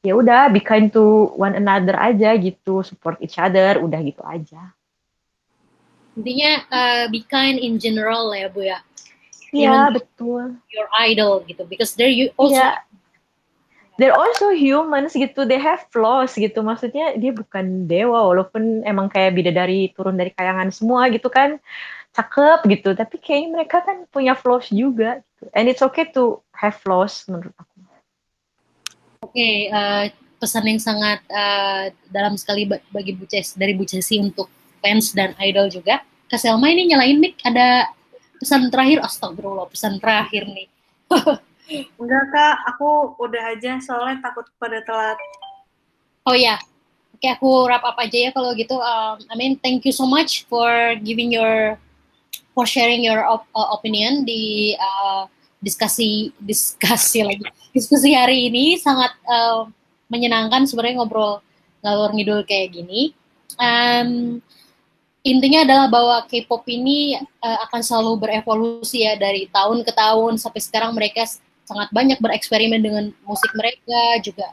ya 0.00 0.16
udah 0.16 0.48
be 0.48 0.58
kind 0.58 0.88
to 0.88 1.30
one 1.36 1.52
another 1.52 2.00
aja 2.00 2.32
gitu 2.40 2.80
support 2.80 3.20
each 3.20 3.36
other 3.36 3.76
udah 3.76 4.00
gitu 4.00 4.24
aja. 4.24 4.72
Intinya 6.16 6.64
uh, 6.72 7.04
be 7.12 7.28
kind 7.28 7.60
in 7.60 7.76
general 7.76 8.32
ya 8.32 8.48
bu 8.48 8.64
ya. 8.64 8.80
Iya 9.52 9.92
betul. 9.92 10.56
Your 10.72 10.88
idol 11.04 11.44
gitu, 11.44 11.68
because 11.68 11.92
there 11.94 12.08
you 12.10 12.32
also 12.40 12.56
yeah 12.56 12.80
they're 13.98 14.14
also 14.14 14.50
humans 14.50 15.14
gitu. 15.14 15.46
They 15.46 15.60
have 15.60 15.86
flaws 15.94 16.34
gitu. 16.34 16.60
Maksudnya 16.62 17.14
dia 17.18 17.30
bukan 17.30 17.86
dewa 17.86 18.26
walaupun 18.30 18.82
emang 18.82 19.10
kayak 19.10 19.38
bidadari 19.38 19.94
turun 19.94 20.18
dari 20.18 20.34
kayangan 20.34 20.70
semua 20.74 21.06
gitu 21.10 21.30
kan. 21.30 21.58
Cakep 22.14 22.66
gitu. 22.70 22.94
Tapi 22.94 23.16
kayaknya 23.18 23.48
mereka 23.60 23.82
kan 23.82 24.06
punya 24.10 24.34
flaws 24.38 24.70
juga 24.70 25.22
gitu. 25.22 25.50
and 25.54 25.66
it's 25.70 25.82
okay 25.82 26.06
to 26.10 26.38
have 26.54 26.74
flaws 26.78 27.26
menurut 27.30 27.54
aku. 27.58 27.74
Oke 29.24 29.40
okay, 29.40 29.56
uh, 29.72 30.04
eh, 30.04 30.12
pesan 30.36 30.68
yang 30.68 30.80
sangat 30.82 31.24
uh, 31.32 31.88
dalam 32.12 32.36
sekali 32.36 32.68
bagi 32.68 33.16
Bu 33.16 33.24
Ces 33.24 33.56
dari 33.56 33.72
Bu 33.72 33.88
Cesi 33.88 34.20
untuk 34.20 34.50
fans 34.84 35.16
dan 35.16 35.32
idol 35.40 35.72
juga. 35.72 36.04
Kak 36.28 36.40
Selma 36.40 36.68
ini 36.68 36.92
nyalain 36.92 37.16
mic 37.16 37.40
ada 37.40 37.88
pesan 38.36 38.68
terakhir. 38.68 39.00
Astagfirullah 39.00 39.70
pesan 39.72 39.96
terakhir 39.96 40.44
nih 40.44 40.68
Enggak 41.70 42.24
kak, 42.28 42.56
aku 42.74 43.16
udah 43.16 43.56
aja 43.56 43.80
soalnya 43.80 44.20
takut 44.20 44.44
pada 44.60 44.84
telat. 44.84 45.16
Oh 46.28 46.36
ya, 46.36 46.60
oke 47.16 47.24
aku 47.24 47.48
wrap 47.68 47.84
up 47.84 47.96
aja 47.96 48.28
ya 48.28 48.30
kalau 48.36 48.52
gitu. 48.52 48.76
Um, 48.76 49.16
I 49.32 49.34
mean, 49.36 49.56
thank 49.60 49.84
you 49.88 49.92
so 49.92 50.04
much 50.04 50.44
for 50.44 50.96
giving 51.00 51.32
your 51.32 51.80
for 52.52 52.68
sharing 52.68 53.00
your 53.00 53.24
op 53.24 53.48
uh, 53.56 53.72
opinion 53.72 54.28
di 54.28 54.76
uh, 54.76 55.24
diskusi 55.64 56.30
diskusi 56.38 57.24
lagi 57.24 57.44
diskusi 57.72 58.12
hari 58.12 58.52
ini 58.52 58.76
sangat 58.76 59.16
uh, 59.24 59.64
menyenangkan 60.12 60.68
sebenarnya 60.68 61.00
ngobrol 61.00 61.40
ngalor 61.80 62.12
ngidul 62.12 62.40
kayak 62.44 62.76
gini. 62.76 63.16
Um, 63.56 64.40
intinya 65.24 65.64
adalah 65.64 65.86
bahwa 65.88 66.16
K-pop 66.28 66.64
ini 66.68 67.16
uh, 67.40 67.58
akan 67.68 67.80
selalu 67.80 68.20
berevolusi 68.20 69.04
ya 69.04 69.16
dari 69.16 69.48
tahun 69.48 69.80
ke 69.84 69.92
tahun 69.92 70.36
sampai 70.36 70.60
sekarang 70.60 70.92
mereka 70.92 71.24
sangat 71.64 71.88
banyak 71.90 72.18
bereksperimen 72.20 72.80
dengan 72.80 73.04
musik 73.24 73.50
mereka 73.56 74.00
juga. 74.20 74.48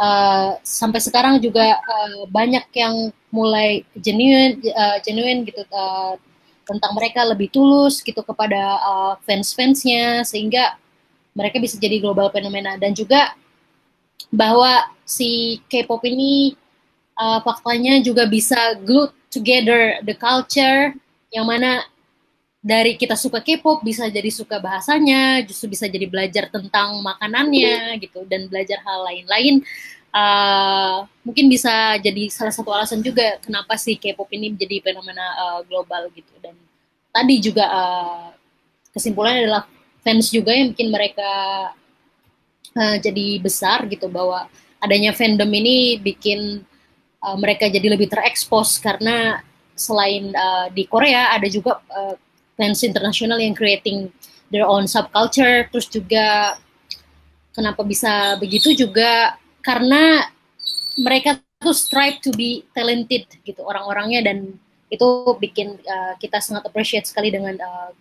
Uh, 0.00 0.56
sampai 0.64 0.96
sekarang 0.96 1.36
juga 1.44 1.76
uh, 1.76 2.24
banyak 2.32 2.64
yang 2.72 3.12
mulai 3.28 3.84
genuine 4.00 4.56
uh, 4.72 4.96
genuine 5.04 5.44
gitu 5.44 5.60
uh, 5.68 6.16
tentang 6.64 6.96
mereka 6.96 7.20
lebih 7.28 7.52
tulus 7.52 8.00
gitu 8.00 8.24
kepada 8.24 8.80
uh, 8.80 9.12
fans-fansnya 9.28 10.24
sehingga 10.24 10.80
mereka 11.36 11.60
bisa 11.60 11.76
jadi 11.76 12.00
global 12.00 12.32
fenomena. 12.32 12.80
Dan 12.80 12.96
juga 12.96 13.36
bahwa 14.32 14.88
si 15.04 15.60
K-pop 15.68 16.00
ini 16.06 16.56
uh, 17.18 17.44
faktanya 17.44 18.00
juga 18.00 18.24
bisa 18.24 18.78
glue 18.80 19.10
together 19.28 20.00
the 20.06 20.14
culture 20.14 20.94
yang 21.30 21.46
mana 21.46 21.84
dari 22.60 23.00
kita 23.00 23.16
suka 23.16 23.40
K-pop 23.40 23.80
bisa 23.80 24.04
jadi 24.12 24.28
suka 24.28 24.60
bahasanya, 24.60 25.40
justru 25.48 25.72
bisa 25.72 25.88
jadi 25.88 26.04
belajar 26.04 26.52
tentang 26.52 27.00
makanannya 27.00 27.96
gitu 28.04 28.28
dan 28.28 28.52
belajar 28.52 28.84
hal 28.84 29.00
lain-lain. 29.08 29.64
Uh, 30.10 31.06
mungkin 31.22 31.46
bisa 31.46 31.94
jadi 32.02 32.26
salah 32.28 32.50
satu 32.50 32.74
alasan 32.74 32.98
juga 33.00 33.38
kenapa 33.40 33.78
sih 33.78 33.96
K-pop 33.96 34.26
ini 34.34 34.52
menjadi 34.52 34.90
fenomena 34.90 35.22
uh, 35.38 35.60
global 35.64 36.10
gitu 36.12 36.34
dan 36.42 36.58
tadi 37.14 37.38
juga 37.38 37.64
uh, 37.70 38.28
kesimpulannya 38.90 39.46
adalah 39.46 39.64
fans 40.02 40.34
juga 40.34 40.50
yang 40.50 40.74
bikin 40.74 40.90
mereka 40.90 41.30
uh, 42.74 42.96
jadi 42.98 43.38
besar 43.38 43.86
gitu 43.86 44.10
bahwa 44.10 44.50
adanya 44.82 45.14
fandom 45.14 45.46
ini 45.46 46.02
bikin 46.02 46.66
uh, 47.22 47.36
mereka 47.38 47.70
jadi 47.70 47.94
lebih 47.94 48.10
terekspos 48.10 48.82
karena 48.82 49.46
selain 49.78 50.34
uh, 50.34 50.66
di 50.74 50.90
Korea 50.90 51.38
ada 51.38 51.46
juga 51.46 51.78
uh, 51.86 52.18
fans 52.60 52.84
internasional 52.84 53.40
yang 53.40 53.56
creating 53.56 54.12
their 54.52 54.68
own 54.68 54.84
subculture 54.84 55.64
terus 55.72 55.88
juga 55.88 56.60
kenapa 57.56 57.80
bisa 57.80 58.36
begitu 58.36 58.76
juga 58.76 59.40
karena 59.64 60.28
mereka 61.00 61.40
tuh 61.56 61.72
strive 61.72 62.20
to 62.20 62.28
be 62.36 62.68
talented 62.76 63.24
gitu 63.44 63.64
orang-orangnya 63.64 64.28
dan 64.28 64.60
itu 64.90 65.06
bikin 65.38 65.78
uh, 65.86 66.18
kita 66.18 66.42
sangat 66.42 66.66
appreciate 66.66 67.06
sekali 67.06 67.30
dengan 67.30 67.54
uh, 67.62 67.94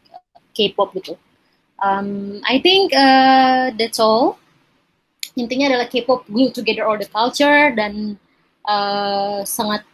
K-pop 0.57 0.91
gitu. 0.97 1.16
Um, 1.80 2.41
I 2.43 2.60
think 2.60 2.91
uh, 2.91 3.72
that's 3.78 4.01
all. 4.01 4.41
Intinya 5.38 5.72
adalah 5.72 5.88
K-pop 5.88 6.28
glue 6.28 6.51
together 6.51 6.84
all 6.84 6.97
the 6.97 7.07
culture 7.07 7.72
dan 7.78 8.18
uh, 8.66 9.45
sangat 9.45 9.86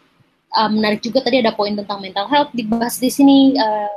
uh, 0.56 0.72
menarik 0.72 1.04
juga 1.04 1.22
tadi 1.22 1.44
ada 1.44 1.54
poin 1.54 1.76
tentang 1.76 2.00
mental 2.00 2.26
health 2.32 2.50
dibahas 2.56 2.98
di 2.98 3.12
sini. 3.12 3.60
Uh, 3.60 3.92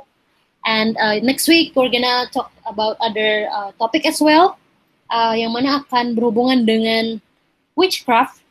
and 0.64 0.96
uh, 0.98 1.18
next 1.22 1.46
week 1.46 1.76
we're 1.76 1.92
gonna 1.92 2.26
talk 2.30 2.50
about 2.66 2.96
other 2.98 3.46
uh, 3.52 3.70
topic 3.78 4.06
as 4.06 4.18
well, 4.18 4.58
uh, 5.10 5.34
yang 5.36 5.52
mana 5.54 5.84
akan 5.84 6.16
berhubungan 6.16 6.66
dengan 6.66 7.20
witchcraft 7.78 8.42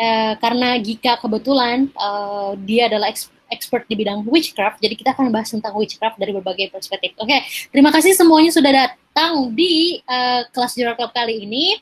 uh, 0.00 0.34
karena 0.40 0.80
Gika 0.80 1.20
kebetulan 1.20 1.92
uh, 1.96 2.56
dia 2.64 2.88
adalah 2.88 3.12
expert 3.46 3.86
di 3.86 3.94
bidang 3.94 4.26
witchcraft, 4.26 4.82
jadi 4.82 4.94
kita 4.98 5.14
akan 5.14 5.30
bahas 5.30 5.54
tentang 5.54 5.74
witchcraft 5.78 6.18
dari 6.18 6.34
berbagai 6.34 6.72
perspektif. 6.74 7.14
Oke, 7.20 7.30
okay, 7.30 7.40
terima 7.70 7.94
kasih 7.94 8.16
semuanya 8.18 8.50
sudah 8.50 8.72
datang 8.74 9.54
di 9.54 10.02
uh, 10.06 10.42
kelas 10.50 10.74
Juror 10.74 10.98
Club 10.98 11.14
kali 11.14 11.46
ini. 11.46 11.78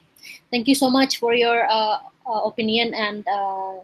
Thank 0.53 0.69
you 0.69 0.77
so 0.77 0.93
much 0.93 1.17
for 1.17 1.33
your 1.33 1.65
uh, 1.67 2.05
uh, 2.29 2.43
opinion 2.45 2.93
and 2.93 3.25
uh, 3.25 3.81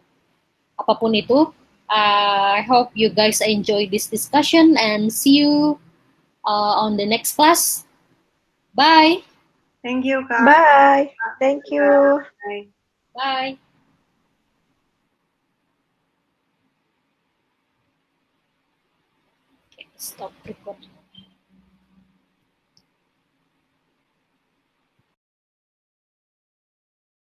apa 0.77 0.93
pun 0.97 1.13
itu. 1.17 1.49
Uh, 1.91 2.63
I 2.63 2.65
hope 2.69 2.91
you 2.95 3.11
guys 3.11 3.41
enjoy 3.41 3.89
this 3.91 4.07
discussion 4.07 4.77
and 4.79 5.13
see 5.13 5.43
you 5.43 5.79
uh, 6.47 6.87
on 6.87 6.97
the 6.97 7.05
next 7.05 7.35
class. 7.35 7.85
Bye. 8.75 9.23
Thank 9.83 10.05
you, 10.05 10.23
Kak. 10.29 10.47
Bye. 10.47 11.13
Thank 11.41 11.65
you. 11.71 12.23
Bye. 12.47 12.67
Bye. 13.17 13.59
Okay, 19.75 19.89
stop 19.97 20.33
recording. 20.47 20.90